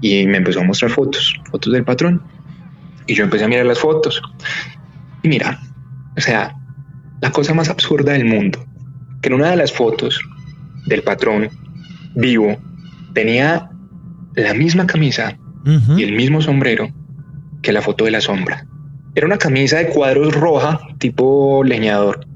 y 0.00 0.26
me 0.26 0.38
empezó 0.38 0.60
a 0.60 0.64
mostrar 0.64 0.90
fotos, 0.90 1.34
fotos 1.50 1.72
del 1.72 1.84
patrón. 1.84 2.22
Y 3.06 3.14
yo 3.14 3.24
empecé 3.24 3.44
a 3.44 3.48
mirar 3.48 3.66
las 3.66 3.78
fotos. 3.78 4.22
Y 5.22 5.28
mira, 5.28 5.60
o 6.16 6.20
sea, 6.20 6.54
la 7.20 7.30
cosa 7.30 7.52
más 7.52 7.68
absurda 7.68 8.12
del 8.12 8.24
mundo, 8.24 8.64
que 9.20 9.28
en 9.28 9.34
una 9.34 9.50
de 9.50 9.56
las 9.56 9.70
fotos 9.70 10.18
del 10.86 11.02
patrón 11.02 11.50
vivo 12.14 12.56
tenía 13.12 13.70
la 14.34 14.54
misma 14.54 14.86
camisa 14.86 15.36
y 15.96 16.04
el 16.04 16.12
mismo 16.12 16.40
sombrero 16.40 16.88
que 17.60 17.72
la 17.72 17.82
foto 17.82 18.06
de 18.06 18.12
la 18.12 18.22
sombra. 18.22 18.66
Era 19.14 19.26
una 19.26 19.38
camisa 19.38 19.78
de 19.78 19.88
cuadros 19.88 20.34
roja, 20.34 20.80
tipo 20.98 21.62
leñador, 21.64 22.26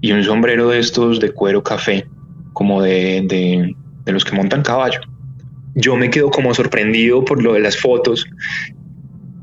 y 0.00 0.12
un 0.12 0.24
sombrero 0.24 0.68
de 0.68 0.78
estos 0.78 1.20
de 1.20 1.32
cuero 1.32 1.62
café, 1.62 2.06
como 2.52 2.82
de, 2.82 3.22
de, 3.24 4.12
los 4.12 4.24
que 4.24 4.34
montan 4.34 4.62
caballo. 4.62 5.00
Yo 5.74 5.96
me 5.96 6.10
quedo 6.10 6.30
como 6.30 6.54
sorprendido 6.54 7.24
por 7.24 7.42
lo 7.42 7.52
de 7.54 7.60
las 7.60 7.76
fotos 7.76 8.26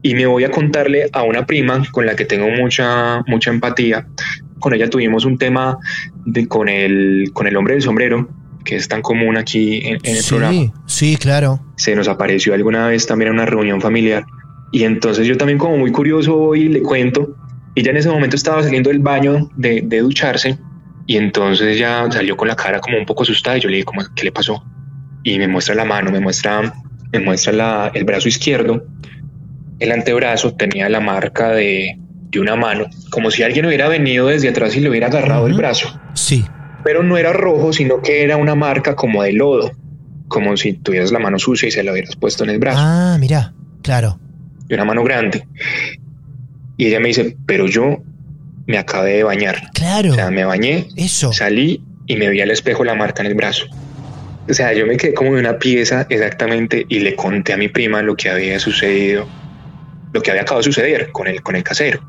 y 0.01 0.15
me 0.15 0.25
voy 0.25 0.43
a 0.43 0.51
contarle 0.51 1.09
a 1.13 1.23
una 1.23 1.45
prima 1.45 1.83
con 1.91 2.05
la 2.05 2.15
que 2.15 2.25
tengo 2.25 2.49
mucha, 2.49 3.21
mucha 3.25 3.51
empatía. 3.51 4.07
Con 4.59 4.73
ella 4.73 4.89
tuvimos 4.89 5.25
un 5.25 5.37
tema 5.37 5.77
de, 6.25 6.47
con, 6.47 6.67
el, 6.67 7.29
con 7.33 7.47
el 7.47 7.55
hombre 7.55 7.75
del 7.75 7.83
sombrero, 7.83 8.29
que 8.65 8.75
es 8.75 8.87
tan 8.87 9.01
común 9.01 9.37
aquí 9.37 9.81
en, 9.85 9.99
el 10.03 10.23
programa. 10.27 10.73
Sí, 10.87 11.15
claro. 11.17 11.61
Se 11.77 11.95
nos 11.95 12.07
apareció 12.07 12.53
alguna 12.53 12.87
vez 12.87 13.07
también 13.07 13.29
en 13.29 13.35
una 13.35 13.45
reunión 13.45 13.79
familiar. 13.79 14.25
Y 14.71 14.83
entonces 14.83 15.27
yo 15.27 15.37
también 15.37 15.57
como 15.57 15.77
muy 15.77 15.91
curioso 15.91 16.35
voy 16.35 16.63
y 16.63 16.67
le 16.69 16.81
cuento 16.81 17.35
ya 17.83 17.91
en 17.91 17.97
ese 17.97 18.09
momento 18.09 18.35
estaba 18.35 18.63
saliendo 18.63 18.89
del 18.89 18.99
baño 18.99 19.49
de, 19.55 19.81
ducharse 19.81 20.57
y 21.07 21.17
entonces 21.17 21.77
ya 21.77 22.09
salió 22.11 22.37
con 22.37 22.47
la 22.47 22.55
cara 22.55 22.79
como 22.79 22.97
un 22.97 23.05
poco 23.05 23.23
asustada 23.23 23.57
y 23.57 23.61
yo 23.61 23.69
le 23.69 23.77
dije, 23.77 23.87
¿qué 24.15 24.23
le 24.23 24.31
pasó? 24.31 24.63
Y 25.23 25.37
me 25.37 25.47
muestra 25.47 25.75
la 25.75 25.85
mano, 25.85 26.11
me 26.11 26.19
muestra, 26.19 26.73
me 27.11 27.19
muestra 27.19 27.91
el 27.93 28.03
brazo 28.05 28.27
izquierdo. 28.27 28.85
El 29.79 29.91
antebrazo 29.91 30.53
tenía 30.53 30.87
la 30.89 30.99
marca 30.99 31.49
de, 31.49 31.99
una 32.39 32.57
mano, 32.57 32.85
como 33.11 33.31
si 33.31 33.43
alguien 33.43 33.65
hubiera 33.65 33.87
venido 33.87 34.27
desde 34.27 34.49
atrás 34.49 34.75
y 34.75 34.81
le 34.81 34.89
hubiera 34.89 35.07
agarrado 35.07 35.47
el 35.47 35.53
brazo. 35.53 35.97
Sí. 36.15 36.43
Pero 36.83 37.01
no 37.01 37.17
era 37.17 37.31
rojo, 37.31 37.71
sino 37.71 38.01
que 38.01 38.23
era 38.23 38.35
una 38.35 38.55
marca 38.55 38.93
como 38.93 39.23
de 39.23 39.31
lodo, 39.31 39.71
como 40.27 40.57
si 40.57 40.73
tuvieras 40.73 41.13
la 41.13 41.19
mano 41.19 41.39
sucia 41.39 41.69
y 41.69 41.71
se 41.71 41.81
la 41.81 41.93
hubieras 41.93 42.17
puesto 42.17 42.43
en 42.43 42.49
el 42.49 42.59
brazo. 42.59 42.79
Ah, 42.81 43.17
mira, 43.19 43.53
claro. 43.83 44.19
Y 44.69 44.73
una 44.73 44.85
mano 44.85 45.03
grande. 45.03 45.45
Y 46.77 46.87
ella 46.87 46.99
me 46.99 47.09
dice, 47.09 47.37
pero 47.45 47.67
yo 47.67 48.01
me 48.67 48.77
acabé 48.77 49.17
de 49.17 49.23
bañar. 49.23 49.69
Claro. 49.73 50.11
O 50.11 50.15
sea, 50.15 50.31
me 50.31 50.43
bañé, 50.43 50.87
Eso. 50.95 51.31
salí 51.31 51.83
y 52.07 52.15
me 52.15 52.29
vi 52.29 52.41
al 52.41 52.51
espejo 52.51 52.83
la 52.83 52.95
marca 52.95 53.21
en 53.23 53.27
el 53.27 53.35
brazo. 53.35 53.65
O 54.47 54.53
sea, 54.53 54.73
yo 54.73 54.85
me 54.85 54.97
quedé 54.97 55.13
como 55.13 55.33
de 55.33 55.39
una 55.39 55.57
pieza 55.57 56.05
exactamente 56.09 56.85
y 56.87 56.99
le 56.99 57.15
conté 57.15 57.53
a 57.53 57.57
mi 57.57 57.67
prima 57.67 58.01
lo 58.01 58.15
que 58.15 58.29
había 58.29 58.59
sucedido, 58.59 59.27
lo 60.13 60.21
que 60.21 60.29
había 60.31 60.43
acabado 60.43 60.59
de 60.59 60.65
suceder 60.65 61.11
con 61.11 61.27
el, 61.27 61.41
con 61.41 61.55
el 61.55 61.63
casero. 61.63 62.01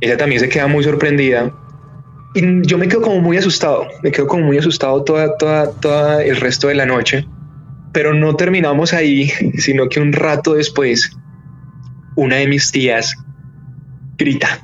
Ella 0.00 0.16
también 0.16 0.40
se 0.40 0.48
queda 0.48 0.66
muy 0.66 0.82
sorprendida 0.82 1.52
y 2.34 2.66
yo 2.66 2.78
me 2.78 2.88
quedo 2.88 3.02
como 3.02 3.20
muy 3.20 3.36
asustado, 3.36 3.86
me 4.02 4.10
quedo 4.10 4.26
como 4.26 4.44
muy 4.44 4.58
asustado 4.58 5.02
toda, 5.04 5.36
toda, 5.36 5.70
toda 5.72 6.24
el 6.24 6.36
resto 6.36 6.68
de 6.68 6.74
la 6.74 6.86
noche, 6.86 7.26
pero 7.92 8.14
no 8.14 8.34
terminamos 8.36 8.92
ahí, 8.92 9.28
sino 9.58 9.88
que 9.88 10.00
un 10.00 10.12
rato 10.12 10.54
después, 10.54 11.10
una 12.20 12.36
de 12.36 12.46
mis 12.48 12.70
tías 12.70 13.16
grita. 14.18 14.60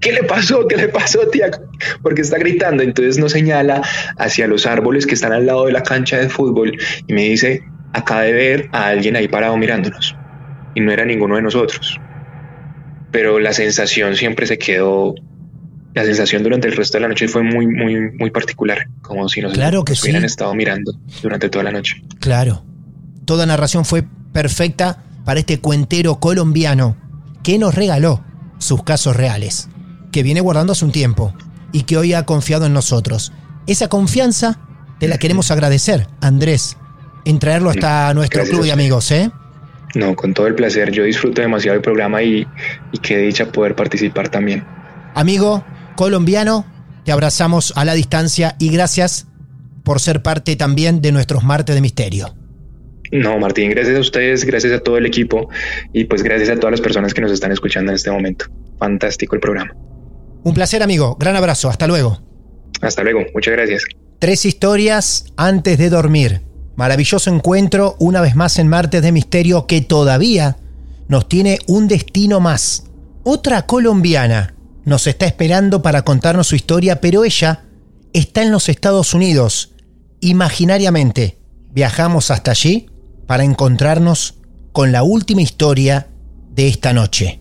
¿Qué 0.00 0.12
le 0.12 0.22
pasó? 0.22 0.66
¿Qué 0.66 0.76
le 0.76 0.88
pasó, 0.88 1.28
tía? 1.28 1.50
Porque 2.02 2.22
está 2.22 2.38
gritando. 2.38 2.82
Entonces 2.82 3.18
nos 3.18 3.32
señala 3.32 3.82
hacia 4.16 4.46
los 4.46 4.64
árboles 4.64 5.06
que 5.06 5.14
están 5.14 5.32
al 5.32 5.44
lado 5.44 5.66
de 5.66 5.72
la 5.72 5.82
cancha 5.82 6.16
de 6.16 6.30
fútbol 6.30 6.78
y 7.06 7.12
me 7.12 7.22
dice, 7.22 7.62
acá 7.92 8.20
de 8.20 8.32
ver 8.32 8.68
a 8.72 8.86
alguien 8.86 9.14
ahí 9.14 9.28
parado 9.28 9.58
mirándonos. 9.58 10.16
Y 10.74 10.80
no 10.80 10.90
era 10.90 11.04
ninguno 11.04 11.36
de 11.36 11.42
nosotros. 11.42 12.00
Pero 13.10 13.38
la 13.40 13.52
sensación 13.52 14.16
siempre 14.16 14.46
se 14.46 14.58
quedó, 14.58 15.14
la 15.94 16.04
sensación 16.04 16.42
durante 16.42 16.66
el 16.68 16.76
resto 16.76 16.96
de 16.96 17.02
la 17.02 17.08
noche 17.08 17.28
fue 17.28 17.42
muy, 17.42 17.66
muy, 17.66 18.10
muy 18.12 18.30
particular, 18.30 18.88
como 19.02 19.28
si 19.28 19.42
nos, 19.42 19.52
claro 19.52 19.84
que 19.84 19.92
hubieran 19.92 20.24
estado 20.24 20.54
mirando 20.54 20.92
durante 21.22 21.50
toda 21.50 21.64
la 21.64 21.72
noche. 21.72 22.02
Claro. 22.20 22.64
Toda 23.26 23.44
narración 23.44 23.84
fue 23.84 24.04
perfecta 24.32 25.05
para 25.26 25.40
este 25.40 25.60
cuentero 25.60 26.20
colombiano 26.20 26.96
que 27.42 27.58
nos 27.58 27.74
regaló 27.74 28.22
sus 28.58 28.84
casos 28.84 29.16
reales, 29.16 29.68
que 30.12 30.22
viene 30.22 30.40
guardando 30.40 30.72
hace 30.72 30.84
un 30.84 30.92
tiempo 30.92 31.34
y 31.72 31.82
que 31.82 31.98
hoy 31.98 32.14
ha 32.14 32.24
confiado 32.24 32.64
en 32.64 32.72
nosotros. 32.72 33.32
Esa 33.66 33.88
confianza 33.88 34.60
te 35.00 35.08
la 35.08 35.18
queremos 35.18 35.50
agradecer, 35.50 36.06
Andrés, 36.20 36.76
en 37.24 37.40
traerlo 37.40 37.70
hasta 37.70 38.14
nuestro 38.14 38.44
club 38.44 38.62
de 38.62 38.72
amigos, 38.72 39.10
¿eh? 39.10 39.30
No, 39.96 40.14
con 40.14 40.32
todo 40.32 40.46
el 40.46 40.54
placer. 40.54 40.92
Yo 40.92 41.02
disfruto 41.02 41.42
demasiado 41.42 41.74
el 41.74 41.82
programa 41.82 42.22
y, 42.22 42.46
y 42.92 42.98
qué 42.98 43.18
dicha 43.18 43.50
poder 43.50 43.74
participar 43.74 44.28
también. 44.28 44.64
Amigo 45.14 45.64
colombiano, 45.96 46.64
te 47.04 47.10
abrazamos 47.10 47.72
a 47.74 47.84
la 47.84 47.94
distancia 47.94 48.54
y 48.60 48.68
gracias 48.68 49.26
por 49.82 49.98
ser 50.00 50.22
parte 50.22 50.54
también 50.54 51.00
de 51.00 51.10
nuestros 51.10 51.42
martes 51.42 51.74
de 51.74 51.80
misterio. 51.80 52.34
No, 53.12 53.38
Martín, 53.38 53.70
gracias 53.70 53.96
a 53.96 54.00
ustedes, 54.00 54.44
gracias 54.44 54.72
a 54.72 54.80
todo 54.80 54.98
el 54.98 55.06
equipo 55.06 55.48
y 55.92 56.04
pues 56.04 56.22
gracias 56.22 56.50
a 56.50 56.56
todas 56.56 56.72
las 56.72 56.80
personas 56.80 57.14
que 57.14 57.20
nos 57.20 57.32
están 57.32 57.52
escuchando 57.52 57.92
en 57.92 57.96
este 57.96 58.10
momento. 58.10 58.46
Fantástico 58.78 59.34
el 59.34 59.40
programa. 59.40 59.74
Un 60.42 60.54
placer, 60.54 60.82
amigo. 60.82 61.16
Gran 61.18 61.36
abrazo. 61.36 61.68
Hasta 61.68 61.86
luego. 61.86 62.20
Hasta 62.80 63.02
luego. 63.02 63.20
Muchas 63.34 63.52
gracias. 63.52 63.84
Tres 64.18 64.44
historias 64.44 65.26
antes 65.36 65.78
de 65.78 65.90
dormir. 65.90 66.42
Maravilloso 66.76 67.30
encuentro 67.34 67.96
una 67.98 68.20
vez 68.20 68.36
más 68.36 68.58
en 68.58 68.68
Martes 68.68 69.02
de 69.02 69.12
Misterio 69.12 69.66
que 69.66 69.80
todavía 69.80 70.56
nos 71.08 71.28
tiene 71.28 71.58
un 71.66 71.88
destino 71.88 72.40
más. 72.40 72.84
Otra 73.24 73.66
colombiana 73.66 74.54
nos 74.84 75.06
está 75.06 75.26
esperando 75.26 75.82
para 75.82 76.02
contarnos 76.02 76.48
su 76.48 76.54
historia, 76.54 77.00
pero 77.00 77.24
ella 77.24 77.64
está 78.12 78.42
en 78.42 78.52
los 78.52 78.68
Estados 78.68 79.14
Unidos, 79.14 79.74
imaginariamente 80.20 81.38
viajamos 81.72 82.30
hasta 82.30 82.52
allí 82.52 82.88
para 83.26 83.44
encontrarnos 83.44 84.34
con 84.72 84.92
la 84.92 85.02
última 85.02 85.42
historia 85.42 86.08
de 86.50 86.68
esta 86.68 86.92
noche. 86.92 87.40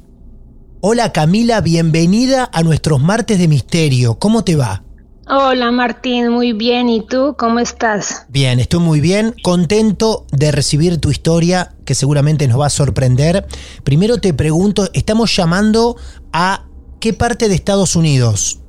Hola 0.82 1.12
Camila, 1.12 1.62
bienvenida 1.62 2.50
a 2.52 2.64
nuestros 2.64 3.02
martes 3.02 3.40
de 3.40 3.48
misterio. 3.48 4.20
¿Cómo 4.20 4.44
te 4.44 4.56
va? 4.56 4.84
Hola 5.28 5.72
Martín, 5.72 6.30
muy 6.30 6.54
bien. 6.54 6.88
¿Y 6.88 7.06
tú 7.06 7.36
cómo 7.38 7.60
estás? 7.60 8.26
Bien, 8.30 8.60
estoy 8.60 8.80
muy 8.80 9.00
bien, 9.00 9.34
contento 9.42 10.28
de 10.32 10.52
recibir 10.52 11.02
tu 11.02 11.10
historia 11.10 11.74
que 11.84 11.96
seguramente 11.96 12.48
nos 12.48 12.60
va 12.60 12.68
a 12.68 12.70
sorprender. 12.70 13.48
Primero 13.84 14.20
te 14.20 14.36
pregunto, 14.36 14.88
estamos 14.94 15.36
llamando 15.36 15.96
a 16.32 16.66
qué 17.00 17.14
parte 17.14 17.50
de 17.50 17.56
Estados 17.56 17.96
Unidos? 17.96 18.60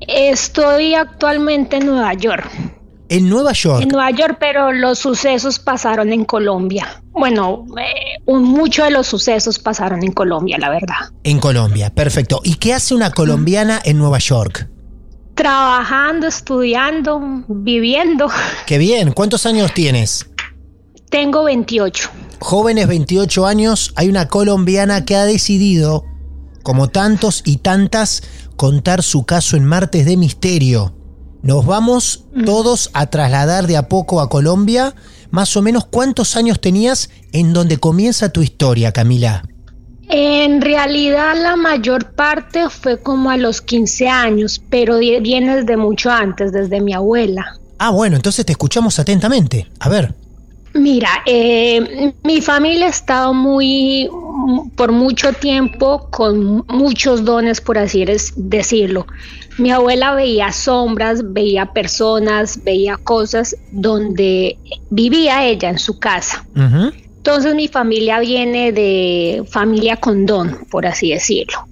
Estoy 0.00 0.94
actualmente 0.94 1.76
en 1.76 1.86
Nueva 1.86 2.12
York. 2.12 2.50
En 3.08 3.28
Nueva 3.28 3.52
York. 3.52 3.82
En 3.82 3.88
Nueva 3.88 4.10
York, 4.10 4.36
pero 4.40 4.72
los 4.72 4.98
sucesos 4.98 5.58
pasaron 5.58 6.12
en 6.12 6.24
Colombia. 6.24 7.02
Bueno, 7.12 7.64
eh, 7.78 8.20
muchos 8.26 8.86
de 8.86 8.90
los 8.90 9.06
sucesos 9.06 9.58
pasaron 9.58 10.02
en 10.02 10.12
Colombia, 10.12 10.58
la 10.58 10.70
verdad. 10.70 10.96
En 11.22 11.38
Colombia, 11.38 11.90
perfecto. 11.90 12.40
¿Y 12.42 12.56
qué 12.56 12.74
hace 12.74 12.94
una 12.94 13.12
colombiana 13.12 13.80
en 13.84 13.98
Nueva 13.98 14.18
York? 14.18 14.68
Trabajando, 15.34 16.26
estudiando, 16.26 17.44
viviendo. 17.48 18.28
Qué 18.66 18.78
bien. 18.78 19.12
¿Cuántos 19.12 19.46
años 19.46 19.72
tienes? 19.72 20.28
Tengo 21.10 21.44
28. 21.44 22.10
Jóvenes 22.40 22.88
28 22.88 23.46
años, 23.46 23.92
hay 23.96 24.08
una 24.08 24.28
colombiana 24.28 25.04
que 25.04 25.16
ha 25.16 25.24
decidido, 25.24 26.04
como 26.62 26.88
tantos 26.88 27.42
y 27.44 27.58
tantas, 27.58 28.22
contar 28.56 29.02
su 29.02 29.24
caso 29.24 29.56
en 29.56 29.64
Martes 29.64 30.04
de 30.04 30.16
Misterio. 30.16 30.95
Nos 31.46 31.64
vamos 31.64 32.24
mm. 32.34 32.44
todos 32.44 32.90
a 32.92 33.06
trasladar 33.06 33.68
de 33.68 33.76
a 33.76 33.88
poco 33.88 34.20
a 34.20 34.28
Colombia. 34.28 34.96
Más 35.30 35.56
o 35.56 35.62
menos, 35.62 35.84
¿cuántos 35.86 36.34
años 36.34 36.60
tenías 36.60 37.08
en 37.30 37.52
donde 37.52 37.78
comienza 37.78 38.30
tu 38.30 38.42
historia, 38.42 38.90
Camila? 38.90 39.44
En 40.08 40.60
realidad 40.60 41.36
la 41.40 41.54
mayor 41.54 42.14
parte 42.14 42.68
fue 42.68 43.00
como 43.00 43.30
a 43.30 43.36
los 43.36 43.60
15 43.60 44.08
años, 44.08 44.60
pero 44.70 44.98
viene 44.98 45.54
desde 45.54 45.76
mucho 45.76 46.10
antes, 46.10 46.50
desde 46.50 46.80
mi 46.80 46.92
abuela. 46.92 47.56
Ah, 47.78 47.90
bueno, 47.90 48.16
entonces 48.16 48.44
te 48.44 48.50
escuchamos 48.50 48.98
atentamente. 48.98 49.68
A 49.78 49.88
ver. 49.88 50.14
Mira, 50.78 51.22
eh, 51.24 52.12
mi 52.22 52.40
familia 52.40 52.86
ha 52.86 52.90
estado 52.90 53.32
muy, 53.32 54.08
por 54.76 54.92
mucho 54.92 55.32
tiempo 55.32 56.08
con 56.10 56.64
muchos 56.68 57.24
dones, 57.24 57.60
por 57.60 57.78
así 57.78 58.04
decirlo. 58.36 59.06
Mi 59.58 59.70
abuela 59.70 60.14
veía 60.14 60.52
sombras, 60.52 61.32
veía 61.32 61.72
personas, 61.72 62.62
veía 62.62 62.98
cosas 62.98 63.56
donde 63.70 64.58
vivía 64.90 65.46
ella 65.46 65.70
en 65.70 65.78
su 65.78 65.98
casa. 65.98 66.46
Entonces 66.54 67.54
mi 67.54 67.68
familia 67.68 68.20
viene 68.20 68.72
de 68.72 69.44
familia 69.48 69.96
con 69.96 70.26
don, 70.26 70.66
por 70.70 70.86
así 70.86 71.10
decirlo. 71.10 71.66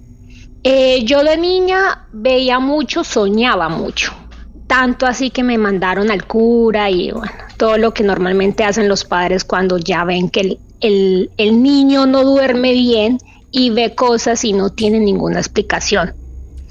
Eh, 0.63 1.03
yo 1.05 1.23
de 1.23 1.37
niña 1.37 2.07
veía 2.11 2.59
mucho, 2.59 3.03
soñaba 3.03 3.69
mucho 3.69 4.24
tanto 4.67 5.05
así 5.05 5.29
que 5.29 5.43
me 5.43 5.57
mandaron 5.57 6.11
al 6.11 6.25
cura 6.25 6.89
y 6.89 7.11
bueno, 7.11 7.31
todo 7.57 7.77
lo 7.77 7.93
que 7.93 8.03
normalmente 8.03 8.63
hacen 8.63 8.89
los 8.89 9.03
padres 9.03 9.43
cuando 9.43 9.77
ya 9.77 10.03
ven 10.03 10.29
que 10.29 10.57
el, 10.81 11.29
niño 11.37 12.05
no 12.05 12.23
duerme 12.23 12.73
bien 12.73 13.19
y 13.51 13.69
ve 13.69 13.95
cosas 13.95 14.43
y 14.43 14.53
no 14.53 14.69
tiene 14.69 14.99
ninguna 14.99 15.39
explicación. 15.39 16.13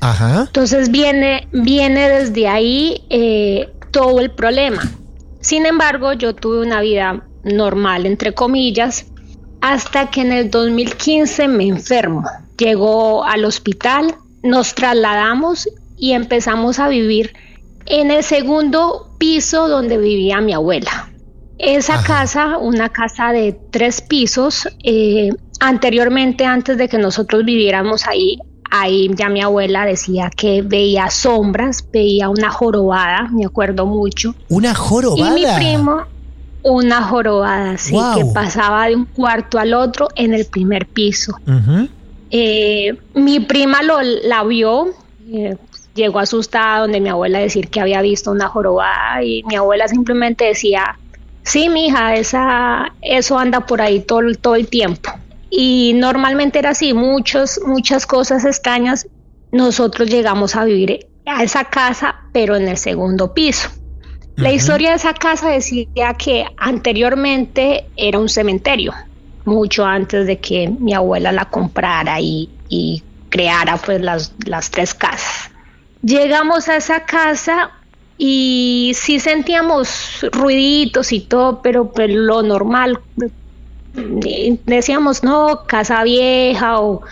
Ajá. 0.01 0.45
Entonces 0.47 0.91
viene, 0.91 1.49
viene 1.53 2.09
desde 2.09 2.49
ahí 2.49 3.03
eh, 3.11 3.71
todo 3.91 4.21
el 4.21 4.31
problema. 4.31 4.83
Sin 5.41 5.67
embargo, 5.67 6.13
yo 6.13 6.35
tuve 6.35 6.61
una 6.61 6.81
vida 6.81 7.25
normal, 7.43 8.07
entre 8.07 8.33
comillas, 8.33 9.07
hasta 9.61 10.11
que 10.11 10.21
en 10.21 10.33
el 10.33 10.51
2015 10.51 11.49
me 11.49 11.67
enfermo. 11.67 12.25
Llegó 12.59 13.25
al 13.25 13.45
hospital, 13.45 14.15
nos 14.43 14.75
trasladamos 14.75 15.69
y 15.97 16.13
empezamos 16.13 16.79
a 16.79 16.89
vivir 16.89 17.33
en 17.87 18.11
el 18.11 18.22
segundo 18.22 19.11
piso 19.18 19.68
donde 19.68 19.99
vivía 19.99 20.41
mi 20.41 20.53
abuela. 20.53 21.11
Esa 21.59 22.03
casa, 22.03 22.59
una 22.59 22.89
casa 22.89 23.32
de 23.32 23.57
tres 23.70 24.01
pisos, 24.01 24.68
eh, 24.82 25.30
anteriormente, 25.61 26.45
antes 26.45 26.76
de 26.76 26.89
que 26.89 26.99
nosotros 26.99 27.45
viviéramos 27.45 28.07
ahí, 28.07 28.39
ahí 28.70 29.09
ya 29.14 29.28
mi 29.28 29.41
abuela 29.41 29.87
decía 29.87 30.30
que 30.37 30.62
veía 30.62 31.11
sombras, 31.11 31.85
veía 31.93 32.28
una 32.28 32.51
jorobada, 32.51 33.28
me 33.30 33.45
acuerdo 33.45 33.87
mucho. 33.87 34.35
¿Una 34.49 34.74
jorobada? 34.74 35.39
Y 35.39 35.45
mi 35.45 35.55
primo, 35.55 36.03
una 36.62 37.03
jorobada, 37.03 37.78
sí, 37.78 37.97
que 38.16 38.24
pasaba 38.24 38.87
de 38.87 38.97
un 38.97 39.05
cuarto 39.05 39.59
al 39.59 39.74
otro 39.74 40.09
en 40.16 40.35
el 40.35 40.47
primer 40.47 40.87
piso. 40.87 41.37
Eh, 42.30 42.99
mi 43.14 43.39
prima 43.41 43.82
lo, 43.82 44.03
la 44.03 44.43
vio, 44.43 44.89
eh, 45.28 45.57
llegó 45.95 46.19
asustada 46.19 46.81
donde 46.81 47.01
mi 47.01 47.09
abuela 47.09 47.39
decir 47.39 47.69
que 47.69 47.81
había 47.81 48.03
visto 48.03 48.31
una 48.31 48.49
jorobada 48.49 49.23
y 49.23 49.43
mi 49.45 49.57
abuela 49.57 49.89
simplemente 49.89 50.45
decía, 50.45 50.99
sí, 51.43 51.69
mija, 51.69 52.15
esa, 52.15 52.93
eso 53.01 53.39
anda 53.39 53.61
por 53.61 53.81
ahí 53.81 54.01
todo, 54.01 54.23
todo 54.41 54.57
el 54.57 54.69
tiempo. 54.69 55.11
Y 55.51 55.93
normalmente 55.95 56.59
era 56.59 56.71
así, 56.71 56.95
muchos, 56.95 57.61
muchas 57.65 58.07
cosas 58.07 58.45
extrañas. 58.45 59.07
Nosotros 59.53 60.11
llegamos 60.11 60.57
a 60.57 60.65
vivir 60.65 61.07
a 61.27 61.45
esa 61.45 61.65
casa, 61.65 62.17
pero 62.33 62.57
en 62.57 62.67
el 62.67 62.77
segundo 62.77 63.33
piso. 63.33 63.69
La 64.37 64.53
historia 64.53 64.91
de 64.91 64.97
esa 64.97 65.15
casa 65.15 65.49
decía 65.49 66.15
que 66.19 66.45
anteriormente 66.57 67.87
era 67.97 68.19
un 68.19 68.29
cementerio, 68.29 68.93
mucho 69.45 69.85
antes 69.85 70.27
de 70.27 70.41
que 70.41 70.69
mi 70.69 70.93
abuela 70.93 71.31
la 71.31 71.45
comprara 71.45 72.21
y, 72.21 72.51
y 72.69 73.05
creara 73.29 73.77
pues 73.77 74.01
las, 74.01 74.33
las 74.45 74.73
tres 74.73 74.93
casas. 74.93 75.54
Llegamos 76.05 76.69
a 76.69 76.77
esa 76.77 77.05
casa 77.07 77.71
y 78.19 78.93
sí 78.95 79.19
sentíamos 79.19 80.27
ruiditos 80.33 81.13
y 81.13 81.21
todo, 81.21 81.63
pero 81.63 81.91
pues 81.91 82.11
lo 82.11 82.43
normal. 82.43 83.01
Decíamos, 84.67 85.23
no, 85.23 85.65
casa 85.67 86.03
vieja 86.03 86.81
o, 86.81 87.03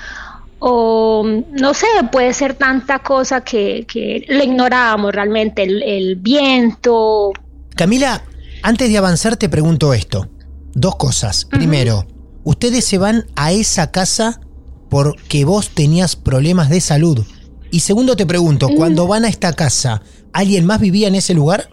o 0.59 1.24
no 1.53 1.74
sé, 1.74 1.86
puede 2.11 2.32
ser 2.34 2.55
tanta 2.55 2.99
cosa 3.01 3.40
que, 3.40 3.86
que 3.88 4.24
lo 4.28 4.45
ignorábamos 4.45 5.12
realmente, 5.12 5.62
el, 5.62 6.16
viento. 6.16 7.32
Camila, 7.74 8.22
antes 8.62 8.90
de 8.90 8.99
avanzar 8.99 9.36
te 9.36 9.49
pregunto 9.49 9.95
esto. 9.95 10.28
Dos 10.74 10.97
cosas. 10.97 11.45
Primero, 11.47 12.07
ustedes 12.45 12.84
se 12.84 12.99
van 12.99 13.26
a 13.36 13.53
esa 13.53 13.90
casa 13.90 14.40
porque 14.88 15.45
vos 15.45 15.70
tenías 15.70 16.14
problemas 16.14 16.68
de 16.68 16.80
salud. 16.80 17.24
Y 17.72 17.80
segundo 17.80 18.14
te 18.14 18.26
pregunto, 18.26 18.68
mm. 18.68 18.76
cuando 18.76 19.06
van 19.08 19.24
a 19.24 19.28
esta 19.28 19.54
casa, 19.54 20.02
¿alguien 20.34 20.66
más 20.66 20.78
vivía 20.78 21.08
en 21.08 21.14
ese 21.14 21.32
lugar? 21.32 21.70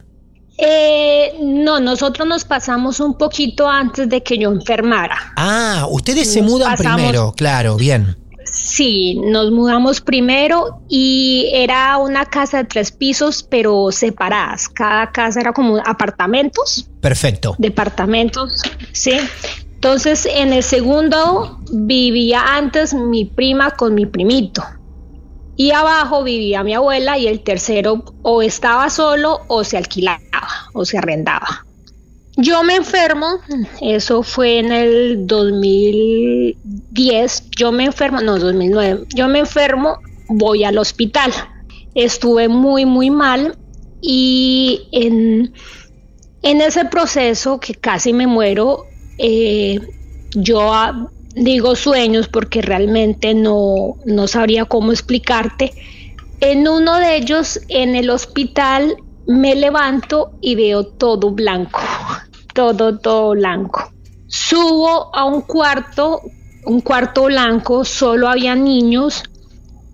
Eh, 0.58 1.34
no, 1.42 1.82
nosotros 1.82 2.26
nos 2.26 2.46
pasamos 2.46 3.02
un 3.02 3.18
poquito 3.18 3.68
antes 3.68 4.08
de 4.08 4.24
que 4.24 4.38
yo 4.38 4.50
enfermara. 4.50 5.34
Ah, 5.36 5.86
ustedes 5.92 6.32
se 6.32 6.42
mudan 6.42 6.78
primero, 6.78 7.34
claro, 7.36 7.76
bien. 7.76 8.16
Sí, 8.46 9.20
nos 9.26 9.52
mudamos 9.52 10.00
primero 10.00 10.82
y 10.88 11.50
era 11.54 11.98
una 11.98 12.26
casa 12.26 12.60
de 12.60 12.64
tres 12.64 12.92
pisos, 12.92 13.44
pero 13.44 13.92
separadas. 13.92 14.70
Cada 14.70 15.12
casa 15.12 15.42
era 15.42 15.52
como 15.52 15.78
apartamentos. 15.86 16.88
Perfecto. 17.02 17.56
Departamentos, 17.58 18.62
sí. 18.94 19.18
Entonces, 19.76 20.26
en 20.26 20.54
el 20.54 20.64
segundo 20.64 21.60
vivía 21.74 22.56
antes 22.56 22.94
mi 22.94 23.26
prima 23.26 23.72
con 23.72 23.96
mi 23.96 24.06
primito 24.06 24.64
y 25.60 25.72
abajo 25.72 26.24
vivía 26.24 26.64
mi 26.64 26.74
abuela 26.74 27.18
y 27.18 27.28
el 27.28 27.42
tercero 27.42 28.06
o 28.22 28.42
estaba 28.42 28.90
solo 28.90 29.42
o 29.50 29.66
se 29.66 29.76
alquilaba 29.76 30.22
o 30.72 30.86
se 30.86 30.98
arrendaba. 30.98 31.66
Yo 32.38 32.64
me 32.64 32.78
enfermo, 32.78 33.40
eso 33.82 34.24
fue 34.24 34.60
en 34.60 34.72
el 34.72 35.28
2010, 35.28 37.50
yo 37.58 37.74
me 37.74 37.84
enfermo, 37.84 38.22
no, 38.22 38.40
2009, 38.40 39.08
yo 39.14 39.28
me 39.28 39.40
enfermo, 39.40 40.00
voy 40.30 40.64
al 40.64 40.78
hospital. 40.78 41.34
Estuve 41.94 42.48
muy, 42.48 42.86
muy 42.86 43.10
mal 43.10 43.58
y 44.00 44.88
en, 44.94 45.54
en 46.42 46.62
ese 46.62 46.86
proceso 46.86 47.60
que 47.60 47.76
casi 47.76 48.14
me 48.14 48.28
muero, 48.28 48.86
eh, 49.18 49.78
yo 50.36 50.72
digo 51.40 51.76
sueños 51.76 52.28
porque 52.28 52.62
realmente 52.62 53.34
no, 53.34 53.96
no 54.06 54.28
sabría 54.28 54.66
cómo 54.66 54.92
explicarte. 54.92 55.74
En 56.42 56.68
uno 56.68 56.98
de 56.98 57.18
ellos, 57.18 57.60
en 57.70 57.96
el 57.96 58.10
hospital, 58.10 58.98
me 59.26 59.56
levanto 59.56 60.32
y 60.42 60.56
veo 60.56 60.86
todo 60.86 61.32
blanco, 61.32 61.80
todo, 62.54 62.98
todo 63.00 63.32
blanco. 63.32 63.92
Subo 64.28 65.16
a 65.16 65.26
un 65.26 65.42
cuarto, 65.42 66.22
un 66.66 66.82
cuarto 66.82 67.24
blanco, 67.24 67.84
solo 67.84 68.28
había 68.28 68.56
niños. 68.56 69.24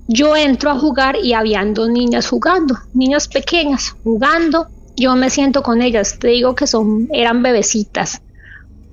Yo 0.08 0.36
entro 0.36 0.72
a 0.72 0.80
jugar 0.80 1.16
y 1.24 1.34
habían 1.34 1.74
dos 1.74 1.90
niñas 1.90 2.28
jugando, 2.28 2.76
niñas 2.94 3.28
pequeñas 3.28 3.96
jugando. 4.04 4.68
yo 4.98 5.16
me 5.16 5.30
siento 5.30 5.62
con 5.62 5.82
ellas, 5.82 6.18
te 6.20 6.30
digo 6.30 6.56
que 6.56 6.68
son, 6.68 7.10
eran 7.12 7.44
bebecitas. 7.44 8.22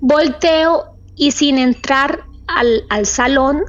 Volteo 0.00 0.96
y 1.14 1.30
sin 1.30 1.58
entrar 1.58 2.24
al, 2.56 2.84
al 2.90 3.06
salón 3.06 3.64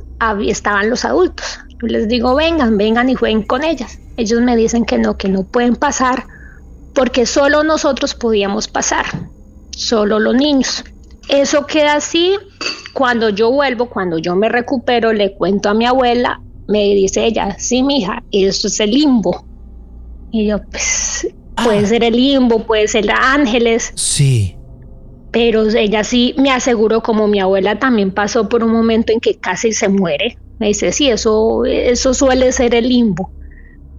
estaban 0.47 0.89
los 0.89 1.05
adultos. 1.05 1.59
Yo 1.81 1.87
les 1.87 2.07
digo, 2.07 2.35
vengan, 2.35 2.77
vengan 2.77 3.09
y 3.09 3.15
jueguen 3.15 3.43
con 3.43 3.63
ellas. 3.63 3.99
Ellos 4.17 4.41
me 4.41 4.55
dicen 4.55 4.85
que 4.85 4.97
no, 4.97 5.17
que 5.17 5.27
no 5.27 5.43
pueden 5.43 5.75
pasar 5.75 6.25
porque 6.93 7.25
solo 7.25 7.63
nosotros 7.63 8.13
podíamos 8.13 8.67
pasar, 8.67 9.05
solo 9.71 10.19
los 10.19 10.35
niños. 10.35 10.83
Eso 11.27 11.65
queda 11.65 11.95
así. 11.95 12.37
Cuando 12.93 13.29
yo 13.29 13.51
vuelvo, 13.51 13.89
cuando 13.89 14.19
yo 14.19 14.35
me 14.35 14.49
recupero, 14.49 15.13
le 15.13 15.33
cuento 15.33 15.69
a 15.69 15.73
mi 15.73 15.85
abuela, 15.85 16.41
me 16.67 16.93
dice 16.93 17.25
ella, 17.25 17.55
sí, 17.57 17.81
mija, 17.81 18.23
eso 18.31 18.67
es 18.67 18.79
el 18.79 18.91
limbo. 18.91 19.45
Y 20.31 20.47
yo, 20.47 20.61
pues, 20.69 21.27
puede 21.55 21.79
ah. 21.79 21.87
ser 21.87 22.03
el 22.03 22.15
limbo, 22.15 22.59
puede 22.65 22.87
ser 22.87 23.09
ángeles. 23.11 23.91
Sí. 23.95 24.55
Pero 25.33 25.67
ella 25.67 26.03
sí 26.03 26.35
me 26.37 26.51
aseguró, 26.51 27.01
como 27.01 27.27
mi 27.27 27.39
abuela 27.41 27.79
también 27.79 28.11
pasó 28.11 28.47
por 28.47 28.63
un 28.63 28.71
momento 28.71 29.11
en 29.11 29.19
que 29.19 29.35
casi 29.37 29.73
se 29.73 29.89
muere. 29.89 30.37
Me 30.59 30.67
dice, 30.67 30.91
sí, 30.91 31.09
eso, 31.09 31.65
eso 31.65 32.13
suele 32.13 32.51
ser 32.51 32.75
el 32.75 32.87
limbo. 32.87 33.31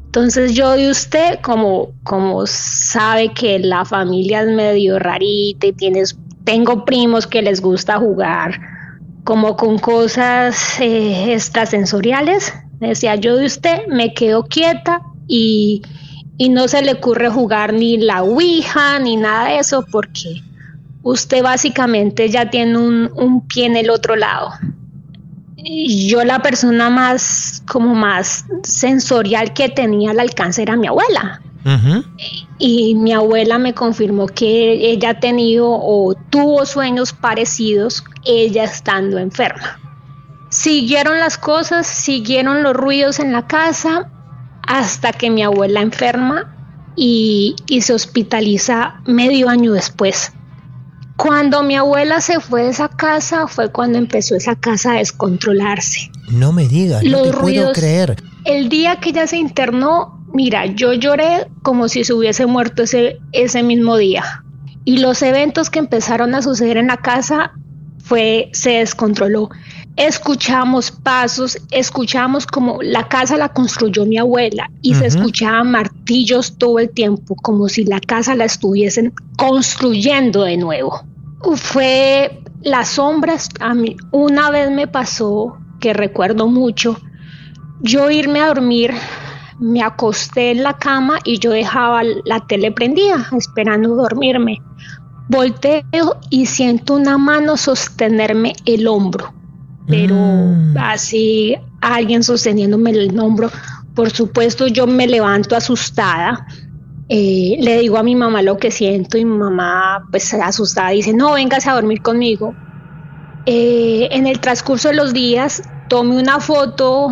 Entonces 0.06 0.54
yo 0.54 0.78
y 0.78 0.88
usted, 0.88 1.40
como, 1.42 1.88
como 2.04 2.46
sabe 2.46 3.32
que 3.34 3.58
la 3.58 3.84
familia 3.84 4.42
es 4.42 4.48
medio 4.48 5.00
rarita 5.00 5.66
y 5.66 5.72
tienes, 5.72 6.16
tengo 6.44 6.84
primos 6.84 7.26
que 7.26 7.42
les 7.42 7.60
gusta 7.60 7.98
jugar 7.98 8.60
como 9.24 9.56
con 9.56 9.78
cosas 9.78 10.78
eh, 10.80 11.32
extrasensoriales, 11.32 12.52
decía 12.78 13.16
yo 13.16 13.36
de 13.36 13.46
usted, 13.46 13.86
me 13.88 14.14
quedo 14.14 14.44
quieta 14.44 15.02
y, 15.26 15.82
y 16.36 16.50
no 16.50 16.68
se 16.68 16.82
le 16.82 16.92
ocurre 16.92 17.30
jugar 17.30 17.72
ni 17.72 17.96
la 17.96 18.22
Ouija 18.22 18.98
ni 18.98 19.16
nada 19.16 19.48
de 19.48 19.58
eso 19.58 19.84
porque 19.90 20.42
usted 21.04 21.44
básicamente 21.44 22.28
ya 22.28 22.50
tiene 22.50 22.76
un, 22.76 23.10
un 23.14 23.46
pie 23.46 23.66
en 23.66 23.76
el 23.76 23.90
otro 23.90 24.16
lado 24.16 24.50
yo 25.64 26.24
la 26.24 26.40
persona 26.42 26.90
más 26.90 27.62
como 27.66 27.94
más 27.94 28.44
sensorial 28.62 29.52
que 29.54 29.68
tenía 29.68 30.10
al 30.10 30.20
alcance 30.20 30.62
era 30.62 30.76
mi 30.76 30.86
abuela. 30.86 31.40
Y 32.58 32.94
mi 32.94 33.14
abuela 33.14 33.56
me 33.56 33.72
confirmó 33.72 34.26
que 34.26 34.90
ella 34.90 35.10
ha 35.10 35.20
tenido 35.20 35.66
o 35.70 36.14
tuvo 36.28 36.66
sueños 36.66 37.14
parecidos 37.14 38.04
ella 38.26 38.64
estando 38.64 39.16
enferma. 39.16 39.80
Siguieron 40.50 41.18
las 41.18 41.38
cosas, 41.38 41.86
siguieron 41.86 42.62
los 42.62 42.76
ruidos 42.76 43.18
en 43.18 43.32
la 43.32 43.46
casa 43.46 44.10
hasta 44.66 45.12
que 45.12 45.30
mi 45.30 45.42
abuela 45.42 45.80
enferma 45.80 46.54
y, 46.96 47.56
y 47.66 47.80
se 47.80 47.94
hospitaliza 47.94 49.00
medio 49.06 49.48
año 49.48 49.72
después. 49.72 50.32
Cuando 51.16 51.62
mi 51.62 51.76
abuela 51.76 52.20
se 52.20 52.40
fue 52.40 52.64
de 52.64 52.70
esa 52.70 52.88
casa 52.88 53.46
fue 53.46 53.70
cuando 53.70 53.98
empezó 53.98 54.34
esa 54.34 54.56
casa 54.56 54.92
a 54.92 54.98
descontrolarse. 54.98 56.10
No 56.30 56.52
me 56.52 56.66
digas, 56.66 57.04
no 57.04 57.22
te 57.22 57.32
puedo 57.32 57.72
creer. 57.72 58.16
El 58.44 58.68
día 58.68 58.96
que 58.96 59.10
ella 59.10 59.26
se 59.26 59.36
internó, 59.36 60.24
mira, 60.32 60.66
yo 60.66 60.92
lloré 60.92 61.48
como 61.62 61.88
si 61.88 62.04
se 62.04 62.12
hubiese 62.12 62.46
muerto 62.46 62.82
ese, 62.82 63.18
ese 63.32 63.62
mismo 63.62 63.96
día. 63.96 64.42
Y 64.84 64.98
los 64.98 65.22
eventos 65.22 65.70
que 65.70 65.78
empezaron 65.78 66.34
a 66.34 66.42
suceder 66.42 66.76
en 66.76 66.88
la 66.88 66.98
casa 66.98 67.52
fue, 68.02 68.50
se 68.52 68.70
descontroló. 68.70 69.50
Escuchamos 69.96 70.90
pasos, 70.90 71.56
escuchamos 71.70 72.48
como 72.48 72.82
la 72.82 73.06
casa 73.06 73.36
la 73.36 73.50
construyó 73.50 74.04
mi 74.04 74.18
abuela 74.18 74.68
y 74.82 74.94
se 74.94 75.06
escuchaban 75.06 75.70
martillos 75.70 76.58
todo 76.58 76.80
el 76.80 76.90
tiempo, 76.90 77.36
como 77.36 77.68
si 77.68 77.84
la 77.84 78.00
casa 78.00 78.34
la 78.34 78.44
estuviesen 78.44 79.12
construyendo 79.36 80.42
de 80.42 80.56
nuevo. 80.56 81.04
Fue 81.54 82.42
las 82.62 82.88
sombras, 82.88 83.48
a 83.60 83.72
mí 83.74 83.96
una 84.10 84.50
vez 84.50 84.68
me 84.72 84.88
pasó, 84.88 85.58
que 85.78 85.92
recuerdo 85.92 86.48
mucho, 86.48 87.00
yo 87.80 88.10
irme 88.10 88.40
a 88.40 88.48
dormir, 88.48 88.92
me 89.60 89.80
acosté 89.80 90.50
en 90.50 90.64
la 90.64 90.76
cama 90.76 91.20
y 91.22 91.38
yo 91.38 91.52
dejaba 91.52 92.02
la 92.24 92.40
tele 92.48 92.72
prendida, 92.72 93.28
esperando 93.38 93.94
dormirme. 93.94 94.60
Volteo 95.28 96.18
y 96.30 96.46
siento 96.46 96.94
una 96.96 97.16
mano 97.16 97.56
sostenerme 97.56 98.54
el 98.64 98.88
hombro 98.88 99.32
pero 99.86 100.14
mm. 100.14 100.76
así 100.78 101.56
alguien 101.80 102.22
sosteniéndome 102.22 102.90
el 102.90 103.18
hombro. 103.18 103.50
Por 103.94 104.10
supuesto, 104.10 104.66
yo 104.66 104.86
me 104.86 105.06
levanto 105.06 105.56
asustada. 105.56 106.46
Eh, 107.08 107.56
le 107.60 107.80
digo 107.80 107.98
a 107.98 108.02
mi 108.02 108.16
mamá 108.16 108.42
lo 108.42 108.56
que 108.56 108.70
siento 108.70 109.18
y 109.18 109.24
mi 109.24 109.36
mamá, 109.36 110.06
pues 110.10 110.32
asustada, 110.34 110.90
dice: 110.90 111.12
No, 111.12 111.34
vengas 111.34 111.66
a 111.66 111.74
dormir 111.74 112.02
conmigo. 112.02 112.54
Eh, 113.46 114.08
en 114.10 114.26
el 114.26 114.40
transcurso 114.40 114.88
de 114.88 114.94
los 114.94 115.12
días, 115.12 115.62
tomé 115.88 116.16
una 116.16 116.40
foto 116.40 117.08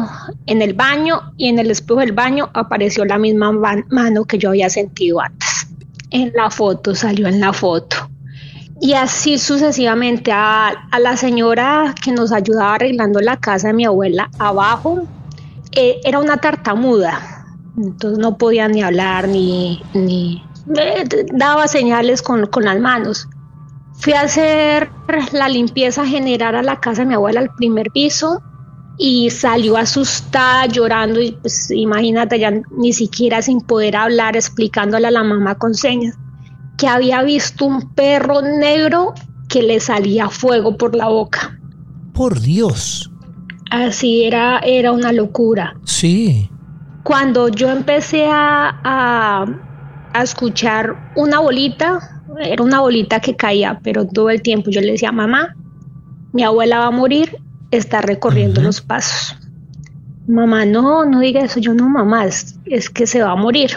en 0.46 0.62
el 0.62 0.72
baño 0.72 1.34
y 1.36 1.48
en 1.48 1.58
el 1.58 1.70
espejo 1.70 2.00
del 2.00 2.12
baño 2.12 2.50
apareció 2.54 3.04
la 3.04 3.18
misma 3.18 3.52
mano 3.90 4.24
que 4.24 4.38
yo 4.38 4.48
había 4.48 4.70
sentido 4.70 5.20
antes. 5.20 5.66
En 6.10 6.32
la 6.34 6.50
foto, 6.50 6.94
salió 6.94 7.28
en 7.28 7.40
la 7.40 7.52
foto. 7.52 8.11
Y 8.82 8.94
así 8.94 9.38
sucesivamente 9.38 10.32
a, 10.34 10.88
la 10.98 11.16
señora 11.16 11.94
que 12.02 12.10
nos 12.10 12.32
ayudaba 12.32 12.74
arreglando 12.74 13.20
la 13.20 13.36
casa 13.36 13.68
de 13.68 13.74
mi 13.74 13.84
abuela 13.84 14.28
abajo, 14.40 15.04
eh, 15.70 16.00
era 16.02 16.18
una 16.18 16.38
tartamuda, 16.38 17.46
entonces 17.76 18.18
no 18.18 18.36
podía 18.36 18.66
ni 18.66 18.82
hablar 18.82 19.28
ni, 19.28 19.80
ni 19.94 20.42
eh, 20.76 21.04
daba 21.32 21.68
señales 21.68 22.22
con, 22.22 22.46
con 22.46 22.64
las 22.64 22.80
manos. 22.80 23.28
Fui 24.00 24.14
a 24.14 24.22
hacer 24.22 24.90
la 25.30 25.48
limpieza 25.48 26.04
general 26.04 26.56
a 26.56 26.62
la 26.64 26.80
casa 26.80 27.02
de 27.02 27.06
mi 27.06 27.14
abuela 27.14 27.38
al 27.38 27.54
primer 27.54 27.88
piso 27.92 28.42
y 28.98 29.30
salió 29.30 29.76
asustada, 29.76 30.66
llorando 30.66 31.20
y 31.20 31.30
pues 31.40 31.70
imagínate 31.70 32.40
ya 32.40 32.50
ni 32.76 32.92
siquiera 32.92 33.42
sin 33.42 33.60
poder 33.60 33.94
hablar, 33.94 34.34
explicándole 34.34 35.06
a 35.06 35.12
la 35.12 35.22
mamá 35.22 35.54
con 35.54 35.72
señas 35.72 36.18
que 36.82 36.88
había 36.88 37.22
visto 37.22 37.64
un 37.64 37.94
perro 37.94 38.42
negro 38.42 39.14
que 39.48 39.62
le 39.62 39.78
salía 39.78 40.28
fuego 40.28 40.76
por 40.76 40.96
la 40.96 41.06
boca. 41.06 41.56
Por 42.12 42.40
Dios. 42.40 43.08
Así 43.70 44.24
era, 44.24 44.58
era 44.58 44.90
una 44.90 45.12
locura. 45.12 45.76
Sí. 45.84 46.50
Cuando 47.04 47.46
yo 47.50 47.70
empecé 47.70 48.26
a, 48.26 48.80
a, 48.82 49.46
a 50.12 50.22
escuchar 50.24 51.12
una 51.14 51.38
bolita, 51.38 52.24
era 52.40 52.64
una 52.64 52.80
bolita 52.80 53.20
que 53.20 53.36
caía, 53.36 53.78
pero 53.84 54.04
todo 54.04 54.30
el 54.30 54.42
tiempo 54.42 54.68
yo 54.68 54.80
le 54.80 54.90
decía, 54.90 55.12
mamá, 55.12 55.54
mi 56.32 56.42
abuela 56.42 56.80
va 56.80 56.86
a 56.86 56.90
morir, 56.90 57.38
está 57.70 58.00
recorriendo 58.00 58.60
los 58.60 58.80
pasos. 58.80 59.38
Mamá, 60.26 60.64
no, 60.64 61.04
no 61.04 61.20
diga 61.20 61.42
eso, 61.42 61.60
yo 61.60 61.74
no, 61.74 61.88
mamá, 61.88 62.24
es, 62.24 62.58
es 62.64 62.90
que 62.90 63.06
se 63.06 63.22
va 63.22 63.30
a 63.30 63.36
morir. 63.36 63.70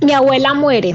Mi 0.00 0.12
abuela 0.12 0.54
muere, 0.54 0.94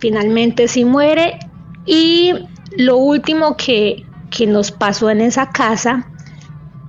finalmente 0.00 0.66
sí 0.66 0.84
muere 0.84 1.38
y 1.86 2.32
lo 2.76 2.96
último 2.96 3.56
que, 3.56 4.06
nos 4.46 4.70
pasó 4.70 5.10
en 5.10 5.20
esa 5.20 5.50
casa, 5.50 6.06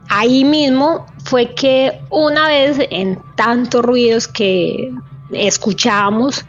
ahí 0.08 0.46
mismo, 0.46 1.06
fue 1.26 1.54
que 1.54 2.00
una 2.10 2.48
vez 2.48 2.78
en 2.92 3.20
tantos 3.36 3.84
ruidos 3.84 4.28
que 4.28 4.94
escuchábamos, 5.34 6.46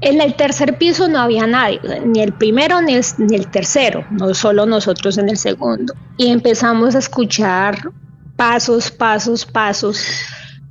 en 0.00 0.20
el 0.20 0.34
tercer 0.34 0.78
piso 0.78 1.06
no 1.06 1.20
había 1.20 1.46
nadie, 1.46 1.80
ni 2.04 2.22
el 2.22 2.32
primero 2.32 2.82
ni 2.82 2.94
el, 2.94 3.04
ni 3.18 3.36
el, 3.36 3.46
tercero, 3.48 4.04
no 4.10 4.34
solo 4.34 4.66
nosotros 4.66 5.16
en 5.18 5.28
el 5.28 5.36
segundo. 5.36 5.94
Y 6.16 6.28
empezamos 6.28 6.96
a 6.96 6.98
escuchar 6.98 7.90
pasos, 8.36 8.90
pasos, 8.90 9.46
pasos 9.46 10.02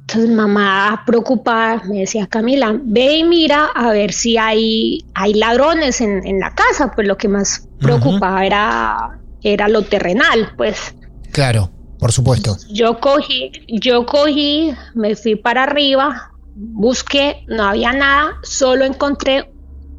entonces 0.08 0.30
mamá 0.30 1.02
preocupada 1.04 1.82
me 1.86 2.02
decía, 2.02 2.28
Camila, 2.28 2.80
ve 2.80 3.18
y 3.18 3.24
mira 3.24 3.66
a 3.74 3.92
ver 3.92 4.14
si 4.14 4.38
hay, 4.38 5.04
hay 5.16 5.34
ladrones 5.34 6.00
en, 6.00 6.40
la 6.40 6.54
casa, 6.54 6.92
pues 6.94 7.08
lo 7.08 7.18
que 7.18 7.28
más 7.28 7.68
preocupaba 7.80 8.46
era, 8.46 9.20
era 9.42 9.68
lo 9.68 9.82
terrenal, 9.82 10.54
pues. 10.58 10.94
Claro, 11.32 11.72
por 11.98 12.12
supuesto. 12.12 12.56
Yo 12.70 13.00
cogí, 13.00 13.52
yo 13.68 14.06
cogí, 14.06 14.76
me 14.94 15.16
fui 15.16 15.36
para 15.36 15.64
arriba, 15.64 16.34
busqué, 16.54 17.44
no 17.48 17.64
había 17.64 17.92
nada, 17.92 18.38
solo 18.44 18.86
encontré 18.86 19.52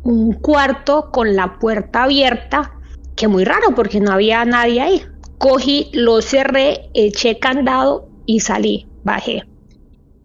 un 0.05 0.35
cuarto 0.35 1.11
con 1.11 1.35
la 1.35 1.59
puerta 1.59 2.05
abierta, 2.05 2.75
que 3.17 3.27
muy 3.27 3.45
raro 3.45 3.75
porque 3.75 3.99
no 3.99 4.13
había 4.13 4.45
nadie 4.45 4.81
ahí. 4.81 5.03
Cogí, 5.39 5.91
lo 5.93 6.23
cerré, 6.23 6.91
eché 6.95 7.41
candado 7.41 8.09
y 8.25 8.39
salí, 8.39 8.87
bajé 9.03 9.43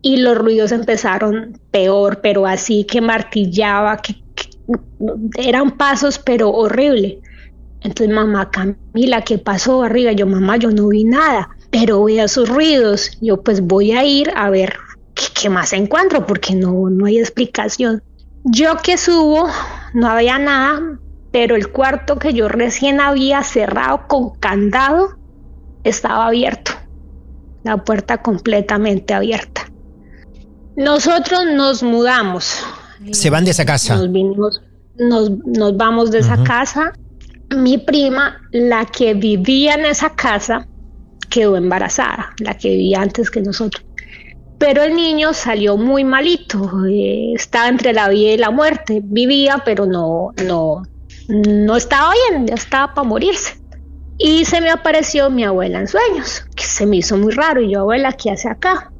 y 0.02 0.18
los 0.18 0.38
ruidos 0.38 0.72
empezaron 0.72 1.60
peor, 1.72 2.22
pero 2.22 2.46
así 2.46 2.86
que 2.86 3.02
martillaba, 3.02 3.98
que, 3.98 4.16
eran 5.38 5.72
pasos, 5.72 6.20
pero 6.20 6.50
horrible. 6.50 7.20
Entonces, 7.82 8.14
mamá 8.14 8.52
Camila, 8.52 9.22
¿qué 9.22 9.38
pasó 9.38 9.84
arriba? 9.84 10.12
Yo, 10.12 10.28
mamá, 10.28 10.58
yo 10.58 10.72
no 10.72 10.88
vi 10.88 11.04
nada, 11.04 11.50
pero 11.72 12.06
a 12.22 12.28
sus 12.28 12.48
ruidos. 12.48 13.18
Yo, 13.22 13.42
pues 13.42 13.62
voy 13.62 13.92
a 13.92 14.04
ir 14.04 14.32
a 14.36 14.50
ver 14.50 14.76
qué, 15.34 15.50
más 15.50 15.74
encuentro, 15.74 16.26
porque 16.26 16.56
no, 16.56 16.90
no 16.90 17.06
hay 17.06 17.20
explicación. 17.20 18.04
Yo 18.44 18.78
que 18.78 18.98
subo, 18.98 19.48
no 19.94 20.08
había 20.08 20.40
nada, 20.40 21.00
pero 21.32 21.56
el 21.56 21.72
cuarto 21.72 22.18
que 22.18 22.34
yo 22.34 22.48
recién 22.50 23.00
había 23.00 23.44
cerrado 23.44 24.08
con 24.08 24.36
candado 24.40 25.18
estaba 25.84 26.28
abierto, 26.28 26.72
la 27.64 27.78
puerta 27.84 28.22
completamente 28.22 29.14
abierta. 29.14 29.71
Nosotros 30.84 31.46
nos 31.54 31.84
mudamos. 31.84 32.66
Se 33.12 33.30
van 33.30 33.46
de 33.46 33.52
esa 33.52 33.66
casa. 33.66 33.96
Nos, 33.96 34.12
vinimos, 34.12 34.62
nos, 34.98 35.30
nos 35.46 35.78
vamos 35.78 36.12
de 36.12 36.20
esa 36.20 36.42
casa. 36.44 36.94
Mi 37.56 37.78
prima, 37.78 38.42
la 38.52 38.86
que 38.86 39.14
vivía 39.14 39.76
en 39.76 39.86
esa 39.86 40.16
casa, 40.16 40.68
quedó 41.30 41.56
embarazada, 41.56 42.34
la 42.40 42.58
que 42.58 42.70
vivía 42.70 43.02
antes 43.02 43.30
que 43.30 43.42
nosotros. 43.42 43.86
Pero 44.58 44.84
el 44.84 44.96
niño 44.96 45.34
salió 45.34 45.78
muy 45.78 46.04
malito, 46.04 46.70
eh, 46.88 47.34
estaba 47.36 47.68
entre 47.68 47.94
la 47.94 48.10
vida 48.10 48.32
y 48.32 48.38
la 48.38 48.52
muerte, 48.52 49.02
vivía, 49.04 49.62
pero 49.66 49.86
no, 49.86 50.34
no, 50.46 50.84
no 51.28 51.76
estaba 51.76 52.14
bien, 52.30 52.48
ya 52.48 52.56
estaba 52.56 52.94
para 52.94 53.08
morirse. 53.08 53.60
Y 54.18 54.46
se 54.46 54.62
me 54.62 54.70
apareció 54.70 55.30
mi 55.30 55.44
abuela 55.44 55.80
en 55.80 55.88
sueños, 55.88 56.46
que 56.56 56.64
se 56.64 56.86
me 56.86 56.98
hizo 56.98 57.18
muy 57.18 57.34
raro. 57.34 57.62
Y 57.62 57.72
yo, 57.72 57.82
abuela, 57.82 58.14
¿qué 58.14 58.32
hace 58.32 58.50
acá? 58.50 58.91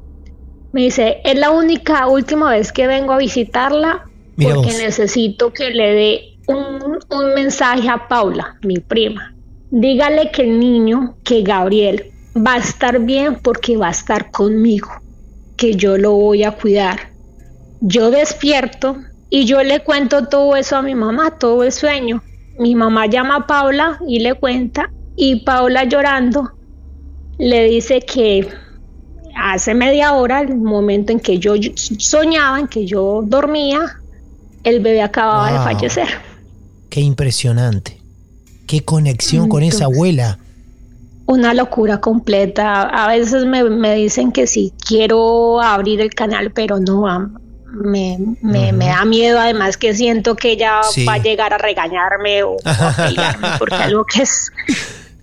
Me 0.72 0.82
dice, 0.82 1.18
es 1.24 1.38
la 1.38 1.50
única 1.50 2.06
última 2.06 2.50
vez 2.50 2.72
que 2.72 2.86
vengo 2.86 3.12
a 3.12 3.18
visitarla 3.18 4.04
porque 4.36 4.72
necesito 4.78 5.52
que 5.52 5.70
le 5.70 5.94
dé 5.94 6.38
un, 6.46 6.98
un 7.10 7.34
mensaje 7.34 7.88
a 7.88 8.08
Paula, 8.08 8.56
mi 8.62 8.78
prima. 8.78 9.34
Dígale 9.70 10.30
que 10.30 10.42
el 10.42 10.58
niño, 10.58 11.16
que 11.24 11.42
Gabriel, 11.42 12.10
va 12.36 12.54
a 12.54 12.58
estar 12.58 12.98
bien 13.00 13.38
porque 13.42 13.76
va 13.76 13.88
a 13.88 13.92
estar 13.92 14.30
conmigo, 14.30 14.88
que 15.56 15.74
yo 15.74 15.98
lo 15.98 16.12
voy 16.12 16.44
a 16.44 16.52
cuidar. 16.52 17.12
Yo 17.80 18.10
despierto 18.10 18.96
y 19.28 19.44
yo 19.44 19.62
le 19.62 19.80
cuento 19.80 20.28
todo 20.28 20.56
eso 20.56 20.76
a 20.76 20.82
mi 20.82 20.94
mamá, 20.94 21.38
todo 21.38 21.64
el 21.64 21.72
sueño. 21.72 22.22
Mi 22.58 22.74
mamá 22.74 23.06
llama 23.06 23.36
a 23.36 23.46
Paula 23.46 23.98
y 24.06 24.20
le 24.20 24.34
cuenta 24.34 24.90
y 25.16 25.44
Paula 25.44 25.84
llorando 25.84 26.52
le 27.38 27.64
dice 27.64 28.00
que 28.00 28.48
hace 29.36 29.74
media 29.74 30.14
hora, 30.14 30.40
el 30.40 30.56
momento 30.56 31.12
en 31.12 31.20
que 31.20 31.38
yo 31.38 31.54
soñaba, 31.98 32.60
en 32.60 32.68
que 32.68 32.86
yo 32.86 33.22
dormía, 33.24 33.80
el 34.64 34.80
bebé 34.80 35.02
acababa 35.02 35.52
de 35.52 35.58
fallecer. 35.58 36.08
Qué 36.88 37.00
impresionante. 37.00 37.98
Qué 38.66 38.84
conexión 38.84 39.48
con 39.48 39.62
esa 39.62 39.86
abuela. 39.86 40.38
Una 41.26 41.54
locura 41.54 42.00
completa. 42.00 42.82
A 42.82 43.08
veces 43.08 43.44
me, 43.44 43.94
dicen 43.94 44.32
que 44.32 44.46
sí, 44.46 44.72
quiero 44.86 45.60
abrir 45.60 46.00
el 46.00 46.10
canal, 46.14 46.52
pero 46.52 46.78
no, 46.78 47.06
me, 47.72 48.18
me, 48.42 48.72
me, 48.72 48.86
da 48.86 49.04
miedo 49.04 49.40
además 49.40 49.76
que 49.76 49.94
siento 49.94 50.36
que 50.36 50.52
ella 50.52 50.80
va 51.08 51.14
a 51.14 51.18
llegar 51.18 51.54
a 51.54 51.58
regañarme 51.58 52.42
o, 52.42 52.56
a 52.64 53.56
porque 53.58 53.74
algo 53.74 54.04
que 54.04 54.22
es 54.22 54.52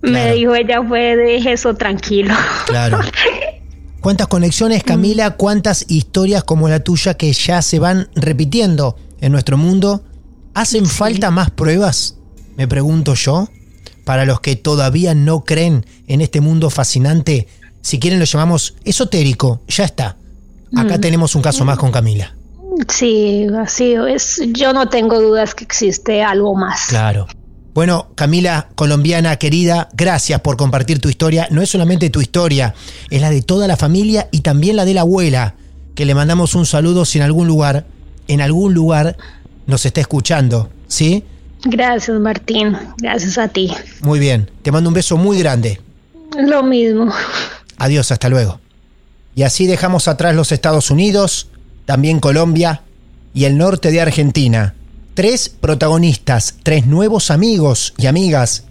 me 0.02 0.32
dijo 0.32 0.54
ella 0.54 0.82
fue 0.82 1.16
deje 1.16 1.52
eso 1.52 1.74
tranquilo. 1.74 2.34
Claro. 2.66 3.00
¿Cuántas 4.00 4.28
conexiones, 4.28 4.82
Camila? 4.82 5.36
¿Cuántas 5.36 5.84
historias 5.88 6.42
como 6.42 6.70
la 6.70 6.80
tuya 6.80 7.14
que 7.14 7.30
ya 7.32 7.60
se 7.60 7.78
van 7.78 8.08
repitiendo 8.14 8.96
en 9.20 9.30
nuestro 9.32 9.58
mundo? 9.58 10.02
¿Hacen 10.54 10.86
falta 10.86 11.30
más 11.30 11.50
pruebas? 11.50 12.16
Me 12.56 12.66
pregunto 12.66 13.14
yo. 13.14 13.48
Para 14.04 14.24
los 14.24 14.40
que 14.40 14.56
todavía 14.56 15.14
no 15.14 15.44
creen 15.44 15.84
en 16.06 16.22
este 16.22 16.40
mundo 16.40 16.70
fascinante, 16.70 17.46
si 17.82 17.98
quieren 17.98 18.18
lo 18.18 18.24
llamamos 18.24 18.74
esotérico, 18.84 19.60
ya 19.68 19.84
está. 19.84 20.16
Acá 20.74 20.96
mm. 20.96 21.00
tenemos 21.00 21.34
un 21.34 21.42
caso 21.42 21.66
más 21.66 21.78
con 21.78 21.92
Camila. 21.92 22.34
Sí, 22.88 23.46
así 23.58 23.94
es. 24.08 24.40
Yo 24.52 24.72
no 24.72 24.88
tengo 24.88 25.20
dudas 25.20 25.54
que 25.54 25.64
existe 25.64 26.22
algo 26.22 26.54
más. 26.54 26.86
Claro. 26.88 27.26
Bueno, 27.72 28.08
Camila, 28.16 28.68
colombiana 28.74 29.36
querida, 29.36 29.88
gracias 29.92 30.40
por 30.40 30.56
compartir 30.56 30.98
tu 30.98 31.08
historia. 31.08 31.46
No 31.50 31.62
es 31.62 31.70
solamente 31.70 32.10
tu 32.10 32.20
historia, 32.20 32.74
es 33.10 33.20
la 33.20 33.30
de 33.30 33.42
toda 33.42 33.68
la 33.68 33.76
familia 33.76 34.28
y 34.32 34.40
también 34.40 34.74
la 34.76 34.84
de 34.84 34.94
la 34.94 35.02
abuela, 35.02 35.54
que 35.94 36.04
le 36.04 36.14
mandamos 36.14 36.56
un 36.56 36.66
saludo 36.66 37.04
si 37.04 37.18
en 37.18 37.24
algún 37.24 37.46
lugar, 37.46 37.86
en 38.26 38.40
algún 38.40 38.74
lugar 38.74 39.16
nos 39.66 39.86
está 39.86 40.00
escuchando, 40.00 40.68
¿sí? 40.88 41.22
Gracias, 41.62 42.18
Martín. 42.18 42.76
Gracias 42.98 43.38
a 43.38 43.46
ti. 43.46 43.72
Muy 44.00 44.18
bien. 44.18 44.50
Te 44.62 44.72
mando 44.72 44.88
un 44.88 44.94
beso 44.94 45.16
muy 45.16 45.38
grande. 45.38 45.80
Lo 46.36 46.62
mismo. 46.64 47.12
Adiós, 47.76 48.10
hasta 48.10 48.28
luego. 48.28 48.60
Y 49.36 49.42
así 49.42 49.66
dejamos 49.66 50.08
atrás 50.08 50.34
los 50.34 50.50
Estados 50.50 50.90
Unidos, 50.90 51.48
también 51.86 52.18
Colombia 52.18 52.82
y 53.32 53.44
el 53.44 53.56
norte 53.58 53.92
de 53.92 54.00
Argentina 54.00 54.74
tres 55.14 55.48
protagonistas, 55.48 56.56
tres 56.62 56.86
nuevos 56.86 57.30
amigos 57.30 57.94
y 57.98 58.06
amigas 58.06 58.64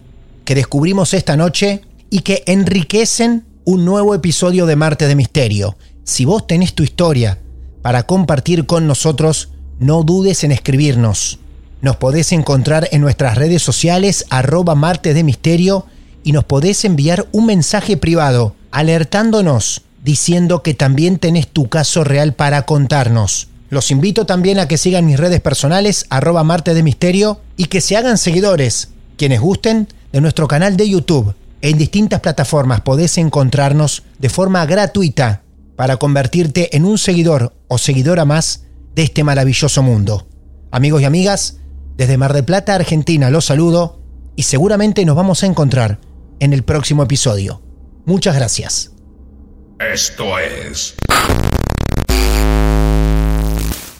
que 0.44 0.54
descubrimos 0.54 1.14
esta 1.14 1.36
noche 1.36 1.82
y 2.10 2.20
que 2.20 2.42
enriquecen 2.46 3.44
un 3.64 3.84
nuevo 3.84 4.14
episodio 4.14 4.66
de 4.66 4.76
Marte 4.76 5.06
de 5.06 5.14
Misterio. 5.14 5.76
Si 6.04 6.24
vos 6.24 6.46
tenés 6.46 6.74
tu 6.74 6.82
historia 6.82 7.38
para 7.82 8.04
compartir 8.04 8.66
con 8.66 8.86
nosotros, 8.86 9.50
no 9.78 10.02
dudes 10.02 10.44
en 10.44 10.52
escribirnos. 10.52 11.38
Nos 11.82 11.96
podés 11.96 12.32
encontrar 12.32 12.88
en 12.92 13.00
nuestras 13.00 13.36
redes 13.36 13.62
sociales 13.62 14.26
arroba 14.28 14.74
Marte 14.74 15.14
de 15.14 15.24
Misterio 15.24 15.86
y 16.24 16.32
nos 16.32 16.44
podés 16.44 16.84
enviar 16.84 17.26
un 17.32 17.46
mensaje 17.46 17.96
privado 17.96 18.54
alertándonos 18.70 19.82
diciendo 20.02 20.62
que 20.62 20.74
también 20.74 21.18
tenés 21.18 21.48
tu 21.48 21.68
caso 21.68 22.04
real 22.04 22.34
para 22.34 22.62
contarnos. 22.62 23.49
Los 23.70 23.92
invito 23.92 24.26
también 24.26 24.58
a 24.58 24.66
que 24.66 24.76
sigan 24.76 25.06
mis 25.06 25.18
redes 25.18 25.40
personales, 25.40 26.06
arroba 26.10 26.42
Marte 26.42 26.74
de 26.74 26.82
Misterio, 26.82 27.40
y 27.56 27.66
que 27.66 27.80
se 27.80 27.96
hagan 27.96 28.18
seguidores, 28.18 28.88
quienes 29.16 29.40
gusten, 29.40 29.86
de 30.12 30.20
nuestro 30.20 30.48
canal 30.48 30.76
de 30.76 30.88
YouTube. 30.88 31.36
En 31.62 31.78
distintas 31.78 32.18
plataformas 32.18 32.80
podés 32.80 33.16
encontrarnos 33.16 34.02
de 34.18 34.28
forma 34.28 34.66
gratuita 34.66 35.42
para 35.76 35.98
convertirte 35.98 36.76
en 36.76 36.84
un 36.84 36.98
seguidor 36.98 37.54
o 37.68 37.78
seguidora 37.78 38.24
más 38.24 38.64
de 38.96 39.04
este 39.04 39.22
maravilloso 39.22 39.84
mundo. 39.84 40.26
Amigos 40.72 41.02
y 41.02 41.04
amigas, 41.04 41.58
desde 41.96 42.18
Mar 42.18 42.32
del 42.32 42.44
Plata, 42.44 42.74
Argentina, 42.74 43.30
los 43.30 43.44
saludo 43.44 44.00
y 44.34 44.42
seguramente 44.42 45.04
nos 45.04 45.14
vamos 45.14 45.44
a 45.44 45.46
encontrar 45.46 46.00
en 46.40 46.52
el 46.52 46.64
próximo 46.64 47.04
episodio. 47.04 47.62
Muchas 48.04 48.34
gracias. 48.34 48.90
Esto 49.78 50.38
es 50.38 50.96